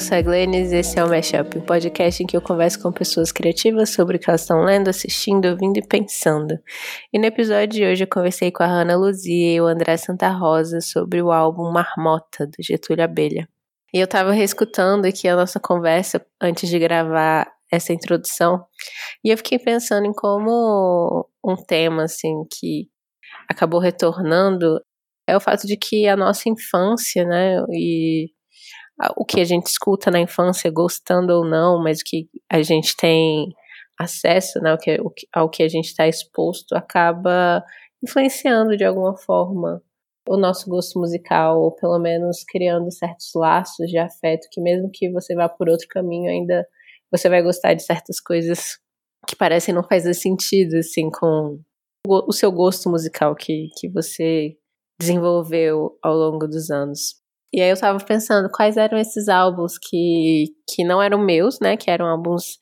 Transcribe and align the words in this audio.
eu 0.00 0.06
sou 0.06 0.16
a 0.16 0.22
Glennis 0.22 0.72
e 0.72 0.76
esse 0.76 0.98
é 0.98 1.04
o 1.04 1.10
Mashup, 1.10 1.58
um 1.58 1.60
podcast 1.60 2.22
em 2.22 2.26
que 2.26 2.34
eu 2.34 2.40
converso 2.40 2.80
com 2.80 2.90
pessoas 2.90 3.30
criativas 3.30 3.90
sobre 3.90 4.16
o 4.16 4.18
que 4.18 4.30
elas 4.30 4.40
estão 4.40 4.64
lendo, 4.64 4.88
assistindo, 4.88 5.46
ouvindo 5.46 5.76
e 5.76 5.86
pensando. 5.86 6.58
E 7.12 7.18
no 7.18 7.26
episódio 7.26 7.68
de 7.68 7.84
hoje 7.84 8.04
eu 8.04 8.08
conversei 8.08 8.50
com 8.50 8.62
a 8.62 8.66
Hannah 8.66 8.96
Luzia 8.96 9.56
e 9.56 9.60
o 9.60 9.66
André 9.66 9.98
Santa 9.98 10.30
Rosa 10.30 10.80
sobre 10.80 11.20
o 11.20 11.30
álbum 11.30 11.70
Marmota, 11.70 12.46
do 12.46 12.62
Getúlio 12.62 13.04
Abelha. 13.04 13.46
E 13.92 13.98
eu 13.98 14.06
tava 14.06 14.32
reescutando 14.32 15.06
aqui 15.06 15.28
a 15.28 15.36
nossa 15.36 15.60
conversa 15.60 16.24
antes 16.40 16.70
de 16.70 16.78
gravar 16.78 17.46
essa 17.70 17.92
introdução, 17.92 18.64
e 19.22 19.28
eu 19.28 19.36
fiquei 19.36 19.58
pensando 19.58 20.06
em 20.06 20.14
como 20.14 21.28
um 21.44 21.56
tema, 21.56 22.04
assim, 22.04 22.44
que 22.50 22.88
acabou 23.46 23.78
retornando 23.78 24.80
é 25.28 25.36
o 25.36 25.40
fato 25.40 25.66
de 25.66 25.76
que 25.76 26.08
a 26.08 26.16
nossa 26.16 26.48
infância, 26.48 27.24
né, 27.24 27.62
e 27.70 28.30
o 29.16 29.24
que 29.24 29.40
a 29.40 29.44
gente 29.44 29.66
escuta 29.66 30.10
na 30.10 30.20
infância, 30.20 30.70
gostando 30.70 31.32
ou 31.32 31.44
não, 31.44 31.82
mas 31.82 32.00
o 32.00 32.04
que 32.04 32.28
a 32.50 32.62
gente 32.62 32.96
tem 32.96 33.48
acesso, 33.98 34.60
né, 34.60 34.70
ao, 34.70 34.78
que, 34.78 34.98
ao 35.32 35.48
que 35.48 35.62
a 35.62 35.68
gente 35.68 35.86
está 35.86 36.06
exposto, 36.08 36.74
acaba 36.74 37.62
influenciando 38.02 38.76
de 38.76 38.84
alguma 38.84 39.16
forma 39.16 39.82
o 40.28 40.36
nosso 40.36 40.68
gosto 40.68 40.98
musical, 40.98 41.60
ou 41.60 41.72
pelo 41.74 41.98
menos 41.98 42.44
criando 42.44 42.90
certos 42.92 43.30
laços 43.34 43.88
de 43.88 43.98
afeto 43.98 44.48
que 44.50 44.60
mesmo 44.60 44.90
que 44.92 45.10
você 45.10 45.34
vá 45.34 45.48
por 45.48 45.68
outro 45.68 45.88
caminho, 45.88 46.30
ainda 46.30 46.66
você 47.10 47.28
vai 47.28 47.42
gostar 47.42 47.74
de 47.74 47.82
certas 47.82 48.20
coisas 48.20 48.78
que 49.26 49.36
parecem 49.36 49.74
não 49.74 49.82
fazer 49.82 50.14
sentido, 50.14 50.76
assim, 50.76 51.10
com 51.10 51.60
o 52.06 52.32
seu 52.32 52.50
gosto 52.50 52.88
musical 52.88 53.34
que, 53.34 53.68
que 53.78 53.88
você 53.88 54.56
desenvolveu 54.98 55.98
ao 56.02 56.14
longo 56.14 56.46
dos 56.46 56.70
anos. 56.70 57.19
E 57.52 57.60
aí 57.60 57.70
eu 57.70 57.78
tava 57.78 57.98
pensando 58.04 58.48
quais 58.50 58.76
eram 58.76 58.96
esses 58.96 59.28
álbuns 59.28 59.76
que, 59.76 60.46
que 60.68 60.84
não 60.84 61.02
eram 61.02 61.18
meus, 61.18 61.58
né? 61.60 61.76
Que 61.76 61.90
eram 61.90 62.06
álbuns 62.06 62.58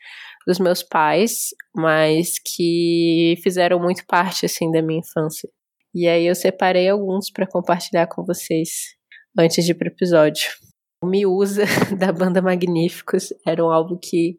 dos 0.46 0.58
meus 0.58 0.82
pais, 0.82 1.50
mas 1.76 2.38
que 2.38 3.34
fizeram 3.42 3.78
muito 3.78 4.02
parte, 4.06 4.46
assim, 4.46 4.72
da 4.72 4.80
minha 4.80 5.00
infância. 5.00 5.48
E 5.94 6.08
aí 6.08 6.26
eu 6.26 6.34
separei 6.34 6.88
alguns 6.88 7.30
para 7.30 7.46
compartilhar 7.46 8.06
com 8.06 8.24
vocês 8.24 8.96
antes 9.38 9.64
de 9.64 9.72
ir 9.72 9.74
pro 9.74 9.88
episódio. 9.88 10.48
O 11.02 11.06
Miúza, 11.06 11.64
da 11.98 12.10
banda 12.10 12.40
Magníficos, 12.40 13.28
era 13.46 13.62
um 13.62 13.70
álbum 13.70 13.98
que 14.02 14.38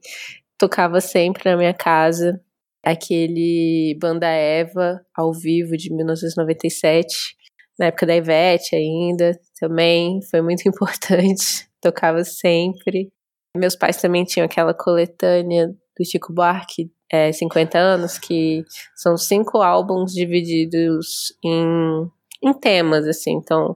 tocava 0.57 0.99
sempre 0.99 1.49
na 1.49 1.55
minha 1.55 1.73
casa. 1.73 2.41
Aquele 2.83 3.95
Banda 3.99 4.27
Eva, 4.27 5.01
ao 5.15 5.31
vivo, 5.33 5.77
de 5.77 5.93
1997 5.93 7.37
na 7.79 7.87
época 7.87 8.05
da 8.05 8.15
Ivete 8.15 8.75
ainda, 8.75 9.39
também 9.59 10.21
foi 10.29 10.41
muito 10.41 10.67
importante, 10.69 11.69
tocava 11.81 12.23
sempre. 12.23 13.11
Meus 13.55 13.75
pais 13.75 13.97
também 13.97 14.23
tinham 14.23 14.45
aquela 14.45 14.73
coletânea 14.73 15.67
do 15.67 16.05
Chico 16.05 16.31
Buarque, 16.31 16.91
é, 17.11 17.31
50 17.31 17.77
anos, 17.77 18.17
que 18.17 18.63
são 18.95 19.17
cinco 19.17 19.61
álbuns 19.61 20.13
divididos 20.13 21.33
em, 21.43 22.07
em 22.43 22.53
temas, 22.53 23.07
assim, 23.07 23.33
então 23.33 23.75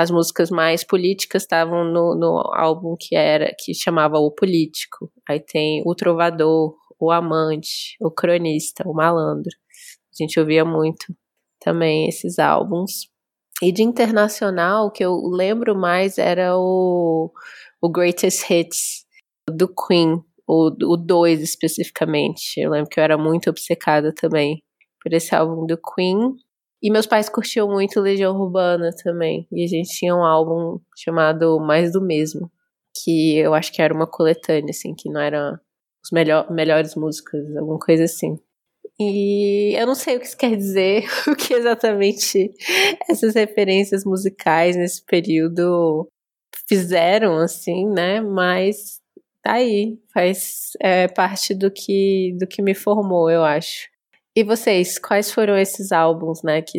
as 0.00 0.10
músicas 0.10 0.50
mais 0.50 0.82
políticas 0.82 1.42
estavam 1.42 1.84
no, 1.84 2.14
no 2.14 2.38
álbum 2.54 2.96
que 2.98 3.14
era 3.14 3.54
que 3.58 3.74
chamava 3.74 4.18
O 4.18 4.30
Político. 4.30 5.12
Aí 5.28 5.38
tem 5.38 5.82
O 5.84 5.94
Trovador, 5.94 6.74
O 6.98 7.10
Amante, 7.10 7.96
O 8.00 8.10
Cronista, 8.10 8.88
O 8.88 8.94
Malandro. 8.94 9.52
A 10.10 10.22
gente 10.22 10.40
ouvia 10.40 10.64
muito 10.64 11.14
também 11.60 12.08
esses 12.08 12.38
álbuns. 12.38 13.09
E 13.62 13.72
de 13.72 13.82
internacional, 13.82 14.86
o 14.86 14.90
que 14.90 15.04
eu 15.04 15.16
lembro 15.22 15.76
mais 15.76 16.16
era 16.16 16.56
o, 16.56 17.30
o 17.82 17.90
Greatest 17.90 18.50
Hits 18.50 19.04
do 19.48 19.68
Queen, 19.68 20.22
o 20.46 20.96
2 20.96 21.40
especificamente. 21.42 22.58
Eu 22.58 22.70
lembro 22.70 22.88
que 22.88 22.98
eu 22.98 23.04
era 23.04 23.18
muito 23.18 23.50
obcecada 23.50 24.12
também 24.14 24.62
por 25.02 25.12
esse 25.12 25.34
álbum 25.34 25.66
do 25.66 25.78
Queen. 25.78 26.34
E 26.82 26.90
meus 26.90 27.06
pais 27.06 27.28
curtiam 27.28 27.68
muito 27.68 28.00
Legião 28.00 28.34
Urbana 28.34 28.90
também. 29.04 29.46
E 29.52 29.64
a 29.64 29.68
gente 29.68 29.90
tinha 29.90 30.14
um 30.14 30.24
álbum 30.24 30.80
chamado 30.96 31.60
Mais 31.60 31.92
do 31.92 32.00
Mesmo, 32.00 32.50
que 33.02 33.36
eu 33.36 33.52
acho 33.54 33.72
que 33.72 33.82
era 33.82 33.92
uma 33.92 34.06
coletânea, 34.06 34.70
assim, 34.70 34.94
que 34.94 35.10
não 35.10 35.20
era 35.20 35.60
os 36.02 36.10
melhor, 36.10 36.50
melhores 36.50 36.94
músicas, 36.94 37.40
alguma 37.56 37.78
coisa 37.78 38.04
assim. 38.04 38.38
E 39.02 39.74
eu 39.76 39.86
não 39.86 39.94
sei 39.94 40.16
o 40.16 40.20
que 40.20 40.26
isso 40.26 40.36
quer 40.36 40.54
dizer, 40.54 41.04
o 41.26 41.34
que 41.34 41.54
exatamente 41.54 42.52
essas 43.08 43.34
referências 43.34 44.04
musicais 44.04 44.76
nesse 44.76 45.02
período 45.02 46.06
fizeram, 46.68 47.38
assim, 47.38 47.86
né? 47.88 48.20
Mas 48.20 49.00
tá 49.42 49.54
aí, 49.54 49.98
faz 50.12 50.72
é, 50.80 51.08
parte 51.08 51.54
do 51.54 51.70
que, 51.70 52.36
do 52.38 52.46
que 52.46 52.60
me 52.60 52.74
formou, 52.74 53.30
eu 53.30 53.42
acho. 53.42 53.88
E 54.36 54.44
vocês, 54.44 54.98
quais 54.98 55.32
foram 55.32 55.56
esses 55.56 55.92
álbuns, 55.92 56.42
né, 56.42 56.60
que, 56.60 56.78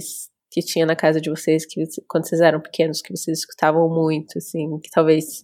que 0.52 0.62
tinha 0.62 0.86
na 0.86 0.96
casa 0.96 1.20
de 1.20 1.30
vocês, 1.30 1.66
que 1.66 1.84
quando 2.08 2.28
vocês 2.28 2.40
eram 2.40 2.62
pequenos, 2.62 3.02
que 3.02 3.16
vocês 3.16 3.40
escutavam 3.40 3.90
muito, 3.90 4.38
assim, 4.38 4.80
que 4.80 4.92
talvez 4.92 5.44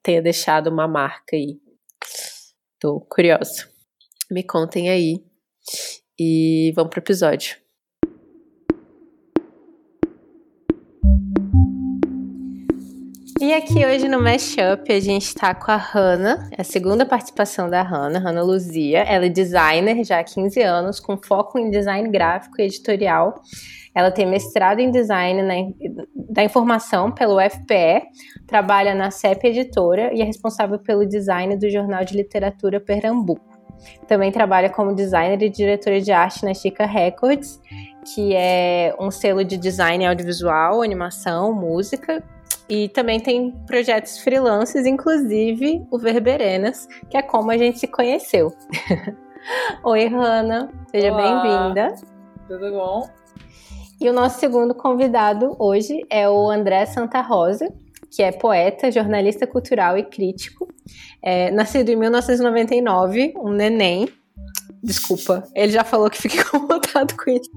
tenha 0.00 0.22
deixado 0.22 0.68
uma 0.68 0.86
marca 0.86 1.34
aí? 1.34 1.58
Tô 2.78 3.00
curiosa. 3.00 3.68
Me 4.30 4.44
contem 4.44 4.88
aí. 4.90 5.24
E 6.18 6.72
vamos 6.76 6.90
pro 6.90 7.00
episódio. 7.00 7.56
E 13.40 13.52
aqui 13.52 13.84
hoje 13.84 14.08
no 14.08 14.22
Mashup 14.22 14.90
a 14.90 15.00
gente 15.00 15.34
tá 15.34 15.54
com 15.54 15.70
a 15.70 15.76
Hannah, 15.76 16.48
é 16.56 16.62
a 16.62 16.64
segunda 16.64 17.04
participação 17.04 17.68
da 17.68 17.82
Hannah, 17.82 18.20
Hannah 18.20 18.42
Luzia. 18.42 19.00
Ela 19.00 19.26
é 19.26 19.28
designer 19.28 20.04
já 20.04 20.20
há 20.20 20.24
15 20.24 20.62
anos, 20.62 21.00
com 21.00 21.16
foco 21.16 21.58
em 21.58 21.68
design 21.68 22.08
gráfico 22.08 22.60
e 22.60 22.64
editorial. 22.64 23.42
Ela 23.94 24.12
tem 24.12 24.24
mestrado 24.24 24.78
em 24.78 24.90
design 24.90 25.42
na, 25.42 25.54
da 26.14 26.44
informação 26.44 27.10
pelo 27.10 27.36
UFPE, 27.36 28.02
trabalha 28.46 28.94
na 28.94 29.10
CEP 29.10 29.48
Editora 29.48 30.14
e 30.14 30.22
é 30.22 30.24
responsável 30.24 30.78
pelo 30.78 31.04
design 31.06 31.56
do 31.56 31.68
Jornal 31.68 32.04
de 32.04 32.16
Literatura 32.16 32.80
Pernambuco. 32.80 33.53
Também 34.06 34.30
trabalha 34.30 34.70
como 34.70 34.94
designer 34.94 35.42
e 35.42 35.48
diretora 35.48 36.00
de 36.00 36.12
arte 36.12 36.44
na 36.44 36.54
Chica 36.54 36.86
Records, 36.86 37.60
que 38.14 38.34
é 38.34 38.94
um 38.98 39.10
selo 39.10 39.44
de 39.44 39.56
design 39.56 40.04
audiovisual, 40.06 40.82
animação, 40.82 41.52
música. 41.52 42.22
E 42.68 42.88
também 42.88 43.20
tem 43.20 43.50
projetos 43.66 44.18
freelances, 44.18 44.86
inclusive 44.86 45.86
o 45.90 45.98
Verberenas, 45.98 46.86
que 47.10 47.16
é 47.16 47.22
como 47.22 47.50
a 47.50 47.58
gente 47.58 47.78
se 47.78 47.86
conheceu. 47.86 48.54
Oi, 49.84 50.08
Hanna, 50.08 50.70
seja 50.90 51.14
bem-vinda. 51.14 51.94
Tudo 52.48 52.70
bom? 52.70 53.08
E 54.00 54.08
o 54.08 54.12
nosso 54.12 54.40
segundo 54.40 54.74
convidado 54.74 55.54
hoje 55.58 56.04
é 56.10 56.28
o 56.28 56.50
André 56.50 56.84
Santa 56.86 57.20
Rosa, 57.20 57.72
que 58.10 58.22
é 58.22 58.32
poeta, 58.32 58.90
jornalista 58.90 59.46
cultural 59.46 59.96
e 59.96 60.04
crítico. 60.04 60.68
É, 61.22 61.50
nascido 61.50 61.88
em 61.90 61.96
1999, 61.96 63.34
um 63.36 63.50
neném. 63.50 64.08
Desculpa, 64.82 65.44
ele 65.54 65.72
já 65.72 65.82
falou 65.82 66.10
que 66.10 66.20
fica 66.20 66.36
incomodado 66.46 67.14
com 67.16 67.30
isso. 67.30 67.50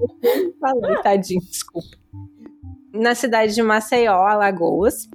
Falei, 0.59 1.01
tadinho, 1.01 1.41
desculpa. 1.41 1.97
Na 2.93 3.13
cidade 3.13 3.53
de 3.53 3.61
Maceió, 3.61 4.15
Alagoas. 4.15 5.09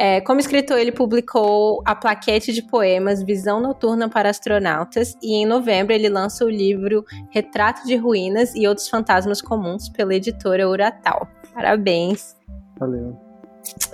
É, 0.00 0.20
como 0.20 0.38
escritor, 0.38 0.78
ele 0.78 0.92
publicou 0.92 1.82
a 1.84 1.92
plaquete 1.92 2.52
de 2.52 2.62
poemas 2.62 3.20
Visão 3.20 3.60
Noturna 3.60 4.08
para 4.08 4.30
Astronautas 4.30 5.16
e 5.20 5.34
em 5.34 5.44
novembro 5.44 5.92
ele 5.92 6.08
lança 6.08 6.44
o 6.44 6.48
livro 6.48 7.04
Retrato 7.30 7.84
de 7.84 7.96
Ruínas 7.96 8.54
e 8.54 8.68
Outros 8.68 8.88
Fantasmas 8.88 9.42
Comuns 9.42 9.88
pela 9.88 10.14
editora 10.14 10.68
Uratal. 10.68 11.26
Parabéns. 11.52 12.36
Valeu. 12.78 13.27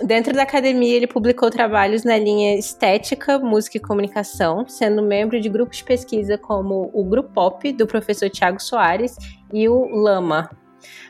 Dentro 0.03 0.33
da 0.33 0.43
academia, 0.43 0.95
ele 0.95 1.07
publicou 1.07 1.49
trabalhos 1.49 2.03
na 2.03 2.17
linha 2.17 2.57
Estética, 2.57 3.39
Música 3.39 3.77
e 3.77 3.79
Comunicação, 3.79 4.67
sendo 4.67 5.01
membro 5.01 5.39
de 5.39 5.49
grupos 5.49 5.77
de 5.77 5.83
pesquisa 5.83 6.37
como 6.37 6.89
o 6.93 7.03
Grupo 7.03 7.31
Pop, 7.33 7.71
do 7.73 7.87
professor 7.87 8.29
Tiago 8.29 8.61
Soares, 8.61 9.15
e 9.53 9.67
o 9.69 9.87
Lama, 9.87 10.49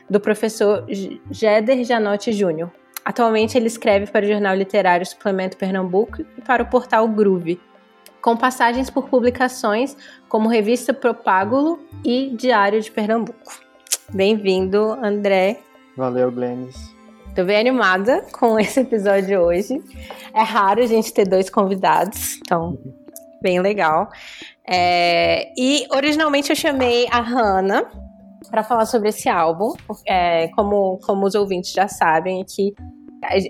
do 0.08 0.20
professor 0.20 0.84
Jeder 1.30 1.84
Janotti 1.84 2.32
Júnior. 2.32 2.70
Atualmente, 3.04 3.56
ele 3.56 3.66
escreve 3.66 4.10
para 4.10 4.24
o 4.24 4.28
jornal 4.28 4.54
literário 4.54 5.06
Suplemento 5.06 5.56
Pernambuco 5.56 6.22
e 6.36 6.40
para 6.40 6.62
o 6.62 6.66
portal 6.66 7.06
Groove, 7.08 7.60
com 8.20 8.36
passagens 8.36 8.90
por 8.90 9.08
publicações 9.08 9.96
como 10.28 10.48
Revista 10.48 10.92
Propágulo 10.92 11.78
e 12.04 12.30
Diário 12.34 12.80
de 12.80 12.90
Pernambuco. 12.90 13.60
Bem-vindo, 14.12 14.98
André. 15.02 15.60
Valeu, 15.96 16.30
Glennis. 16.32 16.95
Tô 17.36 17.44
bem 17.44 17.58
animada 17.58 18.24
com 18.32 18.58
esse 18.58 18.80
episódio 18.80 19.42
hoje. 19.42 19.78
É 20.32 20.40
raro 20.40 20.82
a 20.82 20.86
gente 20.86 21.12
ter 21.12 21.28
dois 21.28 21.50
convidados, 21.50 22.36
então, 22.36 22.78
bem 23.42 23.60
legal. 23.60 24.08
É, 24.66 25.52
e 25.54 25.86
originalmente 25.90 26.48
eu 26.48 26.56
chamei 26.56 27.06
a 27.10 27.20
Hannah 27.20 27.84
para 28.50 28.64
falar 28.64 28.86
sobre 28.86 29.10
esse 29.10 29.28
álbum. 29.28 29.74
É, 30.08 30.48
como, 30.48 30.98
como 31.04 31.26
os 31.26 31.34
ouvintes 31.34 31.72
já 31.72 31.86
sabem, 31.86 32.42
que 32.42 32.74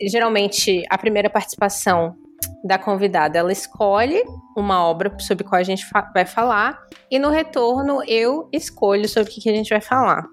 geralmente 0.08 0.82
a 0.90 0.98
primeira 0.98 1.30
participação 1.30 2.16
da 2.64 2.78
convidada. 2.78 3.38
Ela 3.38 3.52
escolhe 3.52 4.20
uma 4.56 4.84
obra 4.84 5.16
sobre 5.20 5.44
qual 5.44 5.60
a 5.60 5.64
gente 5.64 5.86
fa 5.86 6.10
vai 6.12 6.26
falar 6.26 6.76
e 7.08 7.20
no 7.20 7.30
retorno 7.30 8.02
eu 8.08 8.48
escolho 8.52 9.08
sobre 9.08 9.30
o 9.30 9.32
que, 9.32 9.40
que 9.40 9.48
a 9.48 9.54
gente 9.54 9.70
vai 9.70 9.80
falar. 9.80 10.26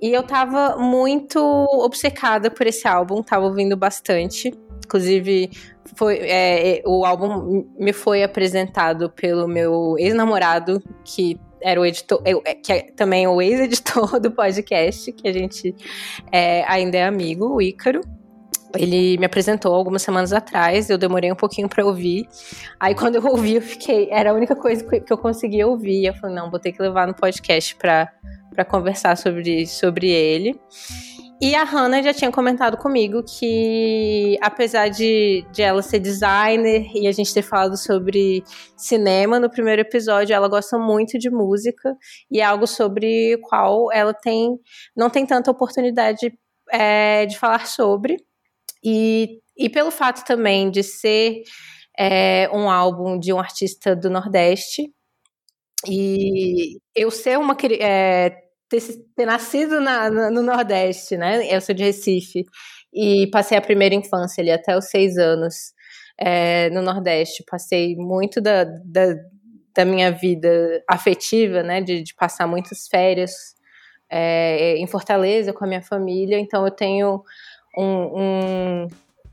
E 0.00 0.12
eu 0.12 0.22
tava 0.22 0.76
muito 0.76 1.38
obcecada 1.38 2.50
por 2.50 2.66
esse 2.66 2.88
álbum, 2.88 3.22
tava 3.22 3.44
ouvindo 3.44 3.76
bastante. 3.76 4.52
Inclusive, 4.84 5.50
foi, 5.94 6.18
é, 6.22 6.82
o 6.86 7.04
álbum 7.04 7.66
me 7.78 7.92
foi 7.92 8.22
apresentado 8.22 9.10
pelo 9.10 9.46
meu 9.46 9.96
ex-namorado, 9.98 10.82
que 11.04 11.38
era 11.62 11.78
o 11.78 11.84
editor, 11.84 12.22
é, 12.24 12.54
que 12.54 12.72
é 12.72 12.82
também 12.96 13.26
o 13.26 13.40
ex-editor 13.42 14.18
do 14.20 14.30
podcast, 14.30 15.12
que 15.12 15.28
a 15.28 15.32
gente 15.32 15.74
é, 16.32 16.64
ainda 16.66 16.96
é 16.96 17.04
amigo, 17.04 17.46
o 17.46 17.60
Ícaro. 17.60 18.00
Ele 18.74 19.18
me 19.18 19.26
apresentou 19.26 19.74
algumas 19.74 20.00
semanas 20.00 20.32
atrás, 20.32 20.88
eu 20.88 20.96
demorei 20.96 21.30
um 21.30 21.36
pouquinho 21.36 21.68
para 21.68 21.84
ouvir. 21.84 22.28
Aí 22.78 22.94
quando 22.94 23.16
eu 23.16 23.26
ouvi, 23.26 23.56
eu 23.56 23.62
fiquei, 23.62 24.08
era 24.10 24.30
a 24.30 24.32
única 24.32 24.54
coisa 24.54 24.84
que 24.84 25.12
eu 25.12 25.18
conseguia 25.18 25.66
ouvir. 25.66 26.06
Eu 26.06 26.14
falei, 26.14 26.36
não, 26.36 26.50
vou 26.50 26.60
ter 26.60 26.72
que 26.72 26.80
levar 26.80 27.06
no 27.06 27.14
podcast 27.14 27.74
para 27.74 28.08
conversar 28.64 29.16
sobre, 29.16 29.66
sobre 29.66 30.08
ele. 30.10 30.58
E 31.42 31.54
a 31.54 31.64
Hannah 31.64 32.02
já 32.02 32.12
tinha 32.12 32.30
comentado 32.30 32.76
comigo 32.76 33.22
que, 33.22 34.36
apesar 34.42 34.88
de, 34.88 35.42
de 35.50 35.62
ela 35.62 35.80
ser 35.80 35.98
designer 35.98 36.90
e 36.94 37.08
a 37.08 37.12
gente 37.12 37.32
ter 37.32 37.40
falado 37.40 37.78
sobre 37.78 38.44
cinema 38.76 39.40
no 39.40 39.48
primeiro 39.48 39.80
episódio, 39.80 40.34
ela 40.34 40.48
gosta 40.48 40.78
muito 40.78 41.18
de 41.18 41.30
música 41.30 41.96
e 42.30 42.40
é 42.40 42.44
algo 42.44 42.66
sobre 42.66 43.36
o 43.36 43.40
qual 43.40 43.90
ela 43.90 44.12
tem 44.12 44.58
não 44.94 45.08
tem 45.08 45.24
tanta 45.24 45.50
oportunidade 45.50 46.30
é, 46.70 47.24
de 47.24 47.38
falar 47.38 47.66
sobre. 47.66 48.18
E, 48.84 49.40
e 49.56 49.70
pelo 49.70 49.90
fato 49.90 50.26
também 50.26 50.70
de 50.70 50.82
ser 50.82 51.42
é, 51.98 52.50
um 52.52 52.70
álbum 52.70 53.18
de 53.18 53.32
um 53.32 53.38
artista 53.38 53.96
do 53.96 54.10
Nordeste, 54.10 54.92
e 55.86 56.78
eu 56.94 57.10
ser 57.10 57.38
uma. 57.38 57.56
É, 57.80 58.30
ter, 58.68 58.80
ter 59.16 59.26
nascido 59.26 59.80
na, 59.80 60.10
na, 60.10 60.30
no 60.30 60.42
Nordeste, 60.42 61.16
né? 61.16 61.46
Eu 61.54 61.60
sou 61.60 61.74
de 61.74 61.84
Recife, 61.84 62.44
e 62.92 63.26
passei 63.28 63.56
a 63.56 63.62
primeira 63.62 63.94
infância 63.94 64.42
ali 64.42 64.50
até 64.50 64.76
os 64.76 64.86
seis 64.86 65.16
anos 65.18 65.72
é, 66.18 66.70
no 66.70 66.82
Nordeste. 66.82 67.44
Passei 67.48 67.96
muito 67.96 68.40
da, 68.40 68.64
da, 68.64 69.16
da, 69.74 69.84
minha 69.84 70.10
vida 70.10 70.82
afetiva, 70.88 71.62
né? 71.62 71.80
De, 71.80 72.02
de 72.02 72.14
passar 72.14 72.46
muitas 72.46 72.86
férias 72.88 73.54
é, 74.08 74.76
em 74.76 74.86
Fortaleza 74.86 75.52
com 75.52 75.64
a 75.64 75.68
minha 75.68 75.82
família, 75.82 76.38
então 76.38 76.64
eu 76.64 76.70
tenho 76.70 77.22
um, 77.76 77.84
um 77.84 78.88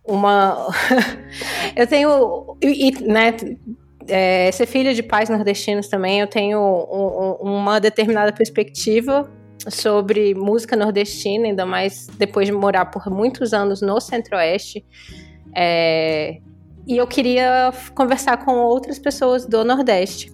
uma. 0.08 0.68
eu 1.76 1.86
tenho. 1.86 2.58
E, 2.62 2.92
né, 3.02 3.36
é, 4.08 4.52
ser 4.52 4.66
filha 4.66 4.94
de 4.94 5.04
pais 5.04 5.30
nordestinos 5.30 5.88
também, 5.88 6.20
eu 6.20 6.28
tenho 6.28 6.60
um, 6.60 7.48
um, 7.48 7.60
uma 7.60 7.80
determinada 7.80 8.32
perspectiva 8.32 9.30
sobre 9.70 10.34
música 10.34 10.76
nordestina, 10.76 11.48
ainda 11.48 11.66
mais 11.66 12.08
depois 12.18 12.48
de 12.48 12.54
morar 12.54 12.86
por 12.86 13.10
muitos 13.10 13.54
anos 13.54 13.82
no 13.82 14.00
Centro-Oeste. 14.00 14.86
É, 15.56 16.38
e 16.88 16.96
eu 16.96 17.06
queria 17.06 17.74
conversar 17.94 18.38
com 18.46 18.56
outras 18.56 18.98
pessoas 18.98 19.46
do 19.46 19.64
Nordeste. 19.66 20.32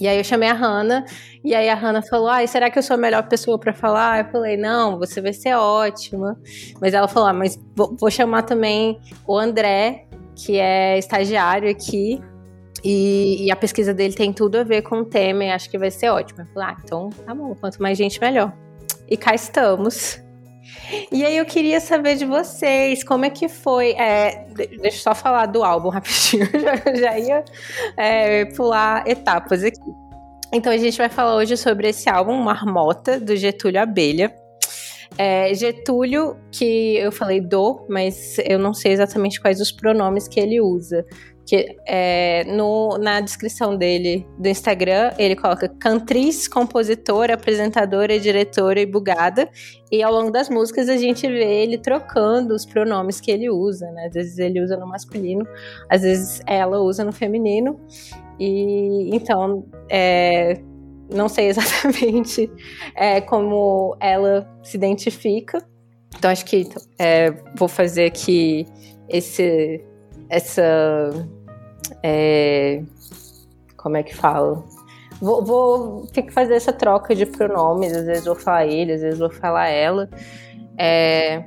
E 0.00 0.06
aí 0.06 0.16
eu 0.16 0.24
chamei 0.24 0.48
a 0.48 0.54
Hanna, 0.54 1.04
e 1.44 1.54
aí 1.54 1.68
a 1.68 1.74
Hanna 1.74 2.00
falou: 2.00 2.28
ah, 2.28 2.46
será 2.46 2.70
que 2.70 2.78
eu 2.78 2.82
sou 2.82 2.94
a 2.94 2.96
melhor 2.96 3.28
pessoa 3.28 3.58
para 3.58 3.72
falar? 3.72 4.24
Eu 4.24 4.30
falei: 4.30 4.56
não, 4.56 4.98
você 4.98 5.20
vai 5.20 5.32
ser 5.32 5.54
ótima. 5.54 6.38
Mas 6.80 6.94
ela 6.94 7.08
falou: 7.08 7.28
ah, 7.28 7.32
mas 7.32 7.60
vou, 7.74 7.96
vou 7.98 8.10
chamar 8.10 8.42
também 8.42 9.00
o 9.26 9.36
André, 9.36 10.06
que 10.36 10.58
é 10.58 10.96
estagiário 10.96 11.68
aqui, 11.68 12.20
e, 12.82 13.46
e, 13.46 13.50
a 13.50 13.56
pesquisa 13.56 13.92
dele 13.92 14.14
tem 14.14 14.32
tudo 14.32 14.58
a 14.58 14.64
ver 14.64 14.82
com 14.82 15.00
o 15.00 15.04
tema 15.04 15.44
e 15.44 15.50
acho 15.50 15.68
que 15.70 15.78
vai 15.78 15.90
ser 15.90 16.08
ótimo. 16.08 16.42
Eu 16.42 16.46
falei, 16.54 16.68
ah, 16.70 16.76
então 16.82 17.10
tá 17.10 17.34
bom, 17.34 17.54
quanto 17.54 17.80
mais 17.82 17.98
gente, 17.98 18.20
melhor. 18.20 18.52
E 19.08 19.16
cá 19.16 19.34
estamos. 19.34 20.20
E 21.10 21.24
aí 21.24 21.36
eu 21.36 21.44
queria 21.44 21.80
saber 21.80 22.16
de 22.16 22.24
vocês, 22.24 23.04
como 23.04 23.24
é 23.24 23.30
que 23.30 23.48
foi. 23.48 23.92
É, 23.92 24.46
deixa 24.54 24.98
eu 24.98 25.02
só 25.02 25.14
falar 25.14 25.46
do 25.46 25.62
álbum 25.62 25.88
rapidinho, 25.90 26.46
já, 26.46 26.94
já 26.94 27.18
ia 27.18 27.44
é, 27.96 28.44
pular 28.46 29.06
etapas 29.06 29.62
aqui. 29.62 29.78
Então 30.52 30.72
a 30.72 30.76
gente 30.76 30.98
vai 30.98 31.08
falar 31.08 31.36
hoje 31.36 31.56
sobre 31.56 31.88
esse 31.88 32.08
álbum, 32.08 32.36
Marmota, 32.36 33.20
do 33.20 33.36
Getúlio 33.36 33.80
Abelha. 33.80 34.34
É, 35.18 35.52
Getúlio, 35.54 36.36
que 36.50 36.96
eu 36.96 37.12
falei 37.12 37.40
do, 37.40 37.84
mas 37.88 38.38
eu 38.38 38.58
não 38.58 38.72
sei 38.72 38.92
exatamente 38.92 39.40
quais 39.40 39.60
os 39.60 39.70
pronomes 39.70 40.26
que 40.26 40.40
ele 40.40 40.60
usa 40.60 41.04
que 41.50 41.66
é, 41.84 42.44
no, 42.44 42.96
na 42.96 43.20
descrição 43.20 43.76
dele 43.76 44.24
do 44.38 44.46
Instagram, 44.46 45.12
ele 45.18 45.34
coloca 45.34 45.68
cantriz, 45.68 46.46
compositora, 46.46 47.34
apresentadora, 47.34 48.20
diretora 48.20 48.78
e 48.78 48.86
bugada. 48.86 49.50
E 49.90 50.00
ao 50.00 50.12
longo 50.12 50.30
das 50.30 50.48
músicas 50.48 50.88
a 50.88 50.96
gente 50.96 51.26
vê 51.26 51.64
ele 51.64 51.76
trocando 51.76 52.54
os 52.54 52.64
pronomes 52.64 53.20
que 53.20 53.32
ele 53.32 53.50
usa, 53.50 53.90
né? 53.90 54.06
Às 54.06 54.14
vezes 54.14 54.38
ele 54.38 54.62
usa 54.62 54.76
no 54.76 54.86
masculino, 54.86 55.44
às 55.90 56.02
vezes 56.02 56.40
ela 56.46 56.78
usa 56.78 57.04
no 57.04 57.10
feminino. 57.10 57.80
E 58.38 59.10
então, 59.12 59.66
é, 59.90 60.56
não 61.12 61.28
sei 61.28 61.48
exatamente 61.50 62.48
é, 62.94 63.20
como 63.20 63.96
ela 63.98 64.48
se 64.62 64.76
identifica. 64.76 65.66
Então 66.16 66.30
acho 66.30 66.44
que 66.44 66.68
é, 66.96 67.32
vou 67.56 67.66
fazer 67.66 68.04
aqui 68.04 68.66
esse 69.08 69.84
essa 70.28 71.10
é, 72.02 72.82
como 73.76 73.96
é 73.96 74.02
que 74.02 74.14
falo? 74.14 74.64
Vou, 75.20 75.44
vou 75.44 76.08
fazer 76.30 76.54
essa 76.54 76.72
troca 76.72 77.14
de 77.14 77.26
pronomes, 77.26 77.94
às 77.94 78.06
vezes 78.06 78.24
vou 78.24 78.34
falar 78.34 78.66
ele, 78.66 78.92
às 78.92 79.00
vezes 79.02 79.18
vou 79.18 79.30
falar 79.30 79.68
ela. 79.68 80.08
É, 80.78 81.44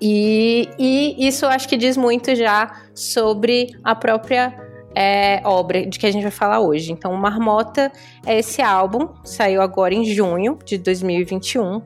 e, 0.00 0.68
e 0.78 1.28
isso 1.28 1.46
acho 1.46 1.68
que 1.68 1.76
diz 1.76 1.96
muito 1.96 2.34
já 2.34 2.82
sobre 2.92 3.68
a 3.84 3.94
própria 3.94 4.52
é, 4.96 5.40
obra 5.44 5.86
de 5.86 5.98
que 5.98 6.06
a 6.06 6.10
gente 6.10 6.22
vai 6.22 6.30
falar 6.30 6.60
hoje. 6.60 6.90
Então, 6.90 7.12
Marmota 7.14 7.92
é 8.26 8.38
esse 8.38 8.60
álbum, 8.60 9.08
saiu 9.24 9.62
agora 9.62 9.94
em 9.94 10.04
junho 10.04 10.58
de 10.64 10.78
2021. 10.78 11.82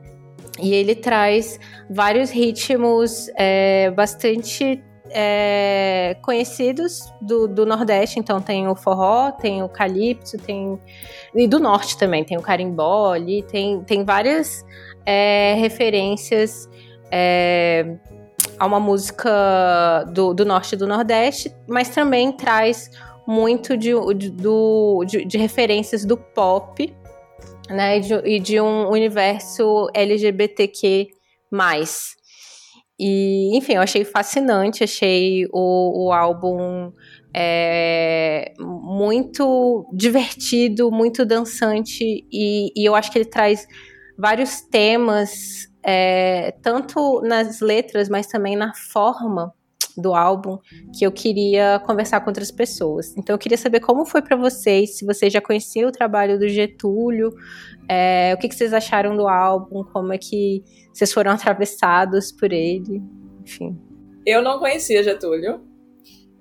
E 0.59 0.73
ele 0.73 0.95
traz 0.95 1.59
vários 1.89 2.31
ritmos 2.31 3.29
é, 3.35 3.91
bastante 3.91 4.83
é, 5.11 6.17
conhecidos 6.21 7.11
do, 7.21 7.47
do, 7.47 7.65
Nordeste, 7.65 8.19
então 8.19 8.41
tem 8.41 8.67
o 8.67 8.75
forró, 8.75 9.31
tem 9.31 9.63
o 9.63 9.69
calypso, 9.69 10.37
tem 10.37 10.79
e 11.33 11.47
do 11.47 11.59
Norte 11.59 11.97
também, 11.97 12.23
tem 12.23 12.37
o 12.37 12.41
carimbó 12.41 13.13
ali, 13.13 13.43
tem, 13.43 13.83
tem 13.83 14.03
várias 14.03 14.65
é, 15.05 15.55
referências 15.57 16.69
é, 17.11 17.97
a 18.59 18.65
uma 18.65 18.79
música 18.79 20.03
do, 20.11 20.33
do 20.33 20.45
Norte 20.45 20.73
e 20.73 20.77
do 20.77 20.87
Nordeste, 20.87 21.53
mas 21.67 21.89
também 21.89 22.31
traz 22.31 22.89
muito 23.27 23.75
de, 23.75 23.91
de, 24.15 24.31
de, 25.05 25.25
de 25.25 25.37
referências 25.37 26.05
do 26.05 26.17
pop, 26.17 26.95
né, 27.69 27.97
e 27.97 28.01
de, 28.01 28.13
e 28.25 28.39
de 28.39 28.61
um 28.61 28.89
universo 28.89 29.89
LGBTQ+. 29.93 31.09
E, 32.99 33.55
enfim, 33.55 33.73
eu 33.73 33.81
achei 33.81 34.03
fascinante, 34.03 34.83
achei 34.83 35.45
o, 35.53 36.07
o 36.07 36.11
álbum 36.11 36.91
é, 37.33 38.53
muito 38.59 39.87
divertido, 39.93 40.91
muito 40.91 41.23
dançante, 41.25 42.25
e, 42.31 42.71
e, 42.75 42.85
eu 42.85 42.95
acho 42.95 43.11
que 43.11 43.19
ele 43.19 43.29
traz 43.29 43.67
vários 44.17 44.61
temas, 44.61 45.71
é, 45.83 46.51
tanto 46.63 47.21
nas 47.21 47.61
letras, 47.61 48.09
mas 48.09 48.25
também 48.25 48.55
na 48.55 48.73
forma 48.73 49.53
do 49.97 50.13
álbum, 50.13 50.59
que 50.97 51.05
eu 51.05 51.11
queria 51.11 51.81
conversar 51.85 52.21
com 52.21 52.29
outras 52.29 52.51
pessoas. 52.51 53.15
Então 53.17 53.33
eu 53.33 53.39
queria 53.39 53.57
saber 53.57 53.79
como 53.79 54.05
foi 54.05 54.21
para 54.21 54.37
vocês, 54.37 54.97
se 54.97 55.05
vocês 55.05 55.33
já 55.33 55.41
conheciam 55.41 55.89
o 55.89 55.91
trabalho 55.91 56.37
do 56.37 56.47
Getúlio, 56.47 57.33
é, 57.89 58.33
o 58.35 58.37
que, 58.39 58.47
que 58.47 58.55
vocês 58.55 58.73
acharam 58.73 59.17
do 59.17 59.27
álbum, 59.27 59.83
como 59.83 60.13
é 60.13 60.17
que 60.17 60.63
vocês 60.93 61.11
foram 61.11 61.31
atravessados 61.33 62.31
por 62.31 62.53
ele, 62.53 63.01
enfim. 63.41 63.75
Eu 64.25 64.41
não 64.41 64.59
conhecia 64.59 65.03
Getúlio. 65.03 65.61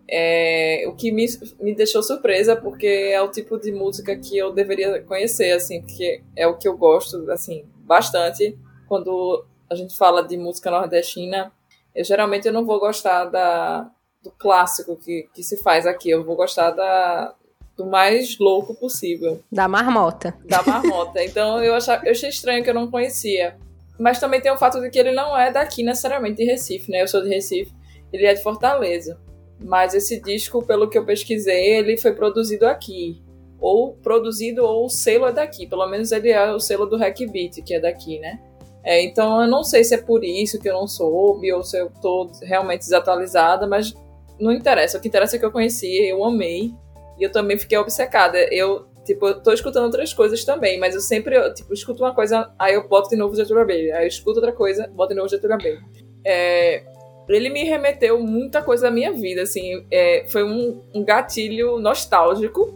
É, 0.09 0.85
o 0.87 0.95
que 0.95 1.11
me, 1.11 1.27
me 1.61 1.75
deixou 1.75 2.01
surpresa, 2.01 2.55
porque 2.55 2.87
é 2.87 3.21
o 3.21 3.29
tipo 3.29 3.59
de 3.59 3.73
música 3.73 4.17
que 4.17 4.39
eu 4.39 4.53
deveria 4.53 5.03
conhecer, 5.03 5.51
assim, 5.51 5.81
porque 5.81 6.23
é 6.37 6.47
o 6.47 6.57
que 6.57 6.69
eu 6.69 6.77
gosto, 6.77 7.29
assim, 7.31 7.65
bastante. 7.85 8.57
Quando 8.87 9.45
a 9.69 9.75
gente 9.75 9.97
fala 9.97 10.23
de 10.23 10.37
música 10.37 10.71
nordestina, 10.71 11.53
eu 11.97 12.05
geralmente 12.05 12.47
eu 12.47 12.53
não 12.53 12.65
vou 12.65 12.79
gostar 12.79 13.25
da, 13.25 13.91
do 14.23 14.31
clássico 14.31 14.97
que, 14.97 15.29
que 15.35 15.43
se 15.43 15.57
faz 15.63 15.87
aqui, 15.87 16.11
eu 16.11 16.23
vou 16.23 16.37
gostar 16.37 16.71
da, 16.71 17.35
do 17.75 17.87
mais 17.87 18.39
louco 18.39 18.75
possível. 18.75 19.41
Da 19.51 19.67
marmota. 19.67 20.35
Da 20.45 20.63
marmota. 20.63 21.25
Então 21.25 21.63
eu, 21.65 21.75
achava, 21.75 22.05
eu 22.05 22.13
achei 22.13 22.29
estranho 22.29 22.63
que 22.63 22.69
eu 22.69 22.75
não 22.75 22.91
conhecia. 22.91 23.57
Mas 23.99 24.21
também 24.21 24.43
tem 24.43 24.53
o 24.53 24.59
fato 24.59 24.79
de 24.79 24.91
que 24.91 24.99
ele 24.99 25.13
não 25.13 25.37
é 25.37 25.51
daqui 25.51 25.83
necessariamente 25.83 26.37
de 26.37 26.45
Recife, 26.45 26.91
né? 26.91 27.03
Eu 27.03 27.09
sou 27.09 27.23
de 27.23 27.31
Recife, 27.31 27.73
ele 28.13 28.27
é 28.27 28.35
de 28.35 28.43
Fortaleza. 28.43 29.19
Mas 29.59 29.95
esse 29.95 30.21
disco, 30.21 30.63
pelo 30.63 30.89
que 30.89 30.99
eu 30.99 31.05
pesquisei, 31.07 31.77
ele 31.77 31.97
foi 31.97 32.13
produzido 32.13 32.67
aqui. 32.67 33.23
Ou 33.59 33.95
produzido, 33.95 34.63
ou 34.63 34.85
o 34.85 34.91
selo 34.91 35.27
é 35.27 35.33
daqui. 35.33 35.67
Pelo 35.67 35.87
menos 35.87 36.13
ele 36.13 36.29
é 36.29 36.53
o 36.53 36.61
selo 36.61 36.85
do 36.85 36.99
Hack 36.99 37.19
Beat, 37.31 37.63
que 37.65 37.73
é 37.73 37.81
daqui, 37.81 38.19
né? 38.19 38.39
É, 38.87 39.03
então 39.03 39.43
eu 39.43 39.49
não 39.49 39.65
sei 39.65 39.83
se 39.83 39.97
é 39.97 39.99
por 39.99 40.25
isso 40.25 40.61
que 40.61 40.69
eu 40.69 40.75
não 40.75 40.87
soube, 40.87 41.53
ou 41.53 41.65
se 41.65 41.77
eu 41.77 41.91
tô 42.01 42.31
realmente 42.41 42.83
desatualizada, 42.83 43.67
mas 43.67 43.93
não 44.39 44.53
interessa. 44.53 44.97
O 44.97 45.01
que 45.01 45.09
interessa 45.09 45.35
é 45.35 45.39
que 45.41 45.45
eu 45.45 45.51
conheci, 45.51 46.07
eu 46.07 46.25
amei. 46.25 46.73
E 47.19 47.25
eu 47.25 47.33
também 47.33 47.59
fiquei 47.59 47.77
obcecada. 47.77 48.39
Eu, 48.55 48.87
tipo, 49.05 49.27
eu 49.27 49.43
tô 49.43 49.53
escutando 49.53 49.85
outras 49.85 50.15
coisas 50.15 50.45
também, 50.45 50.79
mas 50.79 50.95
eu 50.95 51.01
sempre, 51.01 51.53
tipo, 51.55 51.75
escuto 51.75 52.05
uma 52.05 52.15
coisa, 52.15 52.53
aí 52.57 52.75
eu 52.75 52.87
boto 52.87 53.09
de 53.09 53.17
novo 53.17 53.35
o 53.35 53.37
Getúlio 53.37 53.63
Abelha. 53.63 53.97
Aí 53.97 54.05
eu 54.05 54.09
escuto 54.09 54.39
outra 54.39 54.53
coisa, 54.53 54.87
boto 54.87 55.09
de 55.09 55.17
novo 55.17 55.27
o 55.27 55.31
Getúlio 55.31 55.57
Abelha. 55.57 55.81
É, 56.25 56.85
ele 57.29 57.49
me 57.49 57.65
remeteu 57.65 58.21
muita 58.21 58.63
coisa 58.63 58.85
da 58.85 58.91
minha 58.91 59.13
vida, 59.13 59.43
assim. 59.43 59.85
É, 59.91 60.25
foi 60.29 60.45
um, 60.45 60.81
um 60.95 61.05
gatilho 61.05 61.79
nostálgico. 61.81 62.73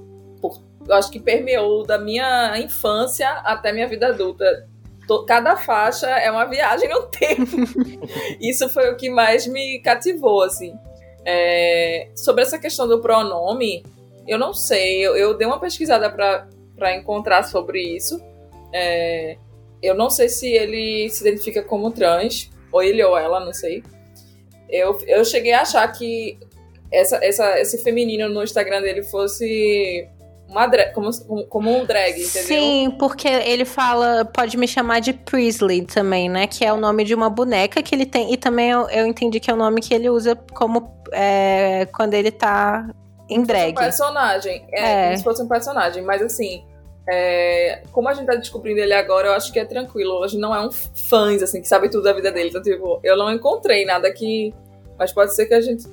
Eu 0.88 0.94
acho 0.94 1.10
que 1.10 1.20
permeou 1.20 1.84
da 1.84 1.98
minha 1.98 2.58
infância 2.58 3.30
até 3.44 3.72
minha 3.72 3.86
vida 3.86 4.08
adulta. 4.08 4.68
Cada 5.26 5.56
faixa 5.56 6.08
é 6.08 6.30
uma 6.30 6.44
viagem 6.44 6.88
no 6.88 7.02
tempo. 7.10 7.56
Isso 8.40 8.68
foi 8.68 8.90
o 8.90 8.96
que 8.96 9.10
mais 9.10 9.46
me 9.46 9.80
cativou, 9.80 10.42
assim. 10.42 10.74
É, 11.24 12.08
sobre 12.14 12.42
essa 12.42 12.58
questão 12.58 12.88
do 12.88 13.00
pronome, 13.00 13.84
eu 14.26 14.38
não 14.38 14.52
sei. 14.52 15.00
Eu, 15.00 15.16
eu 15.16 15.36
dei 15.36 15.46
uma 15.46 15.60
pesquisada 15.60 16.10
para 16.10 16.94
encontrar 16.94 17.44
sobre 17.44 17.80
isso. 17.80 18.20
É, 18.72 19.36
eu 19.82 19.94
não 19.94 20.10
sei 20.10 20.28
se 20.28 20.48
ele 20.48 21.08
se 21.10 21.26
identifica 21.26 21.62
como 21.62 21.90
trans, 21.90 22.50
ou 22.70 22.82
ele 22.82 23.02
ou 23.02 23.16
ela, 23.16 23.40
não 23.40 23.52
sei. 23.52 23.82
Eu, 24.68 24.98
eu 25.06 25.24
cheguei 25.24 25.52
a 25.52 25.62
achar 25.62 25.86
que 25.88 26.38
essa, 26.92 27.16
essa, 27.24 27.60
esse 27.60 27.82
feminino 27.82 28.28
no 28.28 28.42
Instagram 28.42 28.82
dele 28.82 29.02
fosse 29.02 30.08
uma 30.50 30.66
drag, 30.66 30.92
como, 30.92 31.10
como 31.46 31.70
um 31.70 31.84
drag, 31.84 32.20
entendeu? 32.20 32.42
Sim, 32.42 32.96
porque 32.98 33.28
ele 33.28 33.64
fala, 33.64 34.24
pode 34.24 34.56
me 34.56 34.66
chamar 34.66 35.00
de 35.00 35.12
Priestley 35.12 35.86
também, 35.86 36.28
né? 36.28 36.46
Que 36.46 36.64
é 36.64 36.72
o 36.72 36.76
nome 36.76 37.04
de 37.04 37.14
uma 37.14 37.30
boneca 37.30 37.82
que 37.82 37.94
ele 37.94 38.04
tem. 38.04 38.32
E 38.32 38.36
também 38.36 38.70
eu, 38.70 38.88
eu 38.90 39.06
entendi 39.06 39.38
que 39.38 39.50
é 39.50 39.54
o 39.54 39.56
nome 39.56 39.80
que 39.80 39.94
ele 39.94 40.10
usa 40.10 40.36
como 40.52 40.92
é, 41.12 41.86
quando 41.94 42.14
ele 42.14 42.32
tá 42.32 42.90
em 43.28 43.42
drag. 43.42 43.72
Um 43.72 43.74
personagem. 43.74 44.66
É, 44.72 44.82
é, 44.82 45.04
como 45.04 45.18
se 45.18 45.24
fosse 45.24 45.42
um 45.42 45.48
personagem. 45.48 46.02
Mas 46.02 46.20
assim, 46.20 46.64
é, 47.08 47.82
como 47.92 48.08
a 48.08 48.14
gente 48.14 48.26
tá 48.26 48.34
descobrindo 48.34 48.80
ele 48.80 48.92
agora, 48.92 49.28
eu 49.28 49.32
acho 49.32 49.52
que 49.52 49.58
é 49.60 49.64
tranquilo. 49.64 50.14
Hoje 50.14 50.36
não 50.36 50.54
é 50.54 50.60
um 50.66 50.70
fãs, 50.72 51.42
assim, 51.42 51.60
que 51.60 51.68
sabe 51.68 51.88
tudo 51.88 52.02
da 52.02 52.12
vida 52.12 52.32
dele. 52.32 52.48
Então, 52.48 52.60
tipo, 52.60 53.00
eu 53.04 53.16
não 53.16 53.32
encontrei 53.32 53.84
nada 53.84 54.12
que. 54.12 54.52
Mas 54.98 55.12
pode 55.12 55.34
ser 55.34 55.46
que 55.46 55.54
a 55.54 55.60
gente. 55.60 55.84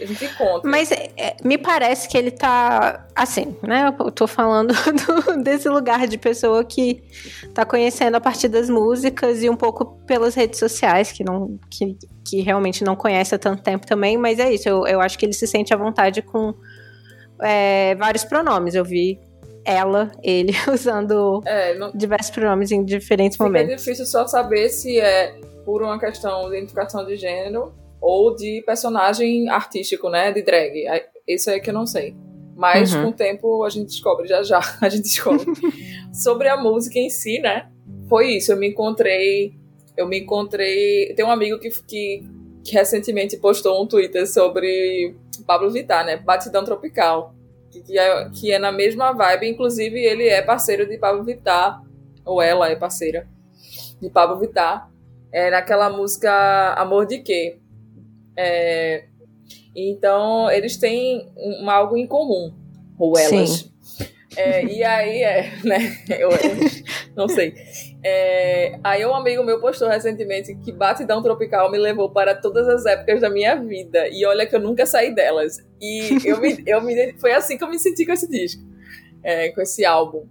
A 0.00 0.04
gente 0.04 0.24
encontre. 0.24 0.70
Mas 0.70 0.92
é, 0.92 1.36
me 1.42 1.56
parece 1.56 2.08
que 2.08 2.16
ele 2.16 2.30
tá. 2.30 3.06
Assim, 3.14 3.56
né? 3.62 3.94
Eu 3.98 4.10
tô 4.10 4.26
falando 4.26 4.74
do, 5.32 5.42
desse 5.42 5.68
lugar 5.68 6.06
de 6.06 6.18
pessoa 6.18 6.64
que 6.64 7.02
tá 7.54 7.64
conhecendo 7.64 8.14
a 8.16 8.20
partir 8.20 8.48
das 8.48 8.68
músicas 8.68 9.42
e 9.42 9.48
um 9.48 9.56
pouco 9.56 9.98
pelas 10.06 10.34
redes 10.34 10.58
sociais, 10.58 11.10
que 11.10 11.24
não. 11.24 11.58
Que, 11.70 11.96
que 12.24 12.40
realmente 12.42 12.84
não 12.84 12.94
conhece 12.94 13.34
há 13.34 13.38
tanto 13.38 13.62
tempo 13.62 13.86
também. 13.86 14.18
Mas 14.18 14.38
é 14.38 14.52
isso, 14.52 14.68
eu, 14.68 14.86
eu 14.86 15.00
acho 15.00 15.18
que 15.18 15.24
ele 15.24 15.32
se 15.32 15.46
sente 15.46 15.72
à 15.72 15.76
vontade 15.76 16.22
com. 16.22 16.54
É, 17.40 17.94
vários 17.94 18.24
pronomes. 18.24 18.74
Eu 18.74 18.84
vi 18.84 19.18
ela, 19.64 20.10
ele, 20.22 20.52
usando 20.72 21.42
é, 21.46 21.74
não... 21.74 21.92
diversos 21.92 22.30
pronomes 22.30 22.70
em 22.70 22.84
diferentes 22.84 23.36
Fica 23.36 23.44
momentos. 23.44 23.72
É 23.72 23.76
difícil 23.76 24.06
só 24.06 24.26
saber 24.26 24.68
se 24.68 24.98
é 24.98 25.34
por 25.64 25.82
uma 25.82 25.98
questão 25.98 26.48
de 26.48 26.56
identificação 26.56 27.04
de 27.04 27.16
gênero 27.16 27.74
ou 28.00 28.34
de 28.34 28.62
personagem 28.64 29.48
artístico, 29.48 30.08
né? 30.08 30.32
De 30.32 30.42
drag. 30.42 30.84
Isso 31.26 31.50
é 31.50 31.60
que 31.60 31.70
eu 31.70 31.74
não 31.74 31.86
sei. 31.86 32.16
Mas 32.56 32.92
uhum. 32.92 33.04
com 33.04 33.08
o 33.10 33.12
tempo 33.12 33.64
a 33.64 33.70
gente 33.70 33.86
descobre, 33.86 34.26
já 34.26 34.42
já 34.42 34.60
a 34.80 34.88
gente 34.88 35.02
descobre. 35.02 35.46
Sobre 36.12 36.48
a 36.48 36.56
música 36.56 36.98
em 36.98 37.10
si, 37.10 37.38
né? 37.40 37.70
Foi 38.08 38.32
isso, 38.32 38.52
eu 38.52 38.56
me 38.56 38.68
encontrei. 38.68 39.54
Eu 39.96 40.06
me 40.06 40.20
encontrei. 40.20 41.12
Tem 41.14 41.24
um 41.24 41.30
amigo 41.30 41.58
que, 41.58 41.70
que, 41.82 42.22
que 42.64 42.72
recentemente 42.72 43.36
postou 43.36 43.82
um 43.82 43.86
Twitter 43.86 44.26
sobre 44.26 45.14
Pablo 45.46 45.70
Vittar, 45.70 46.04
né? 46.04 46.16
Batidão 46.16 46.64
Tropical 46.64 47.34
que 47.70 47.98
é, 47.98 48.30
que 48.30 48.52
é 48.52 48.58
na 48.58 48.72
mesma 48.72 49.12
vibe. 49.12 49.48
Inclusive, 49.48 49.98
ele 49.98 50.28
é 50.28 50.42
parceiro 50.42 50.88
de 50.88 50.98
Pablo 50.98 51.24
Vittar, 51.24 51.82
ou 52.24 52.42
ela 52.42 52.68
é 52.68 52.76
parceira 52.76 53.28
de 54.00 54.08
Pablo 54.10 54.38
Vittar, 54.38 54.90
é 55.32 55.50
naquela 55.50 55.90
música 55.90 56.74
Amor 56.74 57.06
de 57.06 57.18
Quê? 57.18 57.58
É, 58.40 59.04
então, 59.74 60.48
eles 60.50 60.76
têm 60.76 61.28
um, 61.36 61.68
algo 61.68 61.96
em 61.96 62.06
comum, 62.06 62.54
ou 62.96 63.18
elas. 63.18 63.68
É, 64.36 64.64
e 64.64 64.84
aí, 64.84 65.22
é, 65.24 65.52
né? 65.64 65.98
Eu, 66.08 66.30
eu 66.30 66.38
não 67.16 67.28
sei. 67.28 67.54
É, 68.04 68.78
aí 68.84 69.04
um 69.04 69.14
amigo 69.14 69.42
meu 69.42 69.60
postou 69.60 69.88
recentemente 69.88 70.54
que 70.54 70.70
Batidão 70.70 71.20
Tropical 71.20 71.68
me 71.70 71.78
levou 71.78 72.10
para 72.10 72.34
todas 72.36 72.68
as 72.68 72.86
épocas 72.86 73.20
da 73.20 73.28
minha 73.28 73.56
vida. 73.56 74.06
E 74.08 74.24
olha 74.24 74.46
que 74.46 74.54
eu 74.54 74.60
nunca 74.60 74.86
saí 74.86 75.12
delas. 75.12 75.58
E 75.80 76.18
eu 76.24 76.40
me, 76.40 76.62
eu 76.64 76.80
me, 76.80 77.14
foi 77.18 77.32
assim 77.32 77.58
que 77.58 77.64
eu 77.64 77.70
me 77.70 77.78
senti 77.78 78.06
com 78.06 78.12
esse 78.12 78.28
disco, 78.28 78.62
é, 79.24 79.48
com 79.50 79.60
esse 79.60 79.84
álbum. 79.84 80.26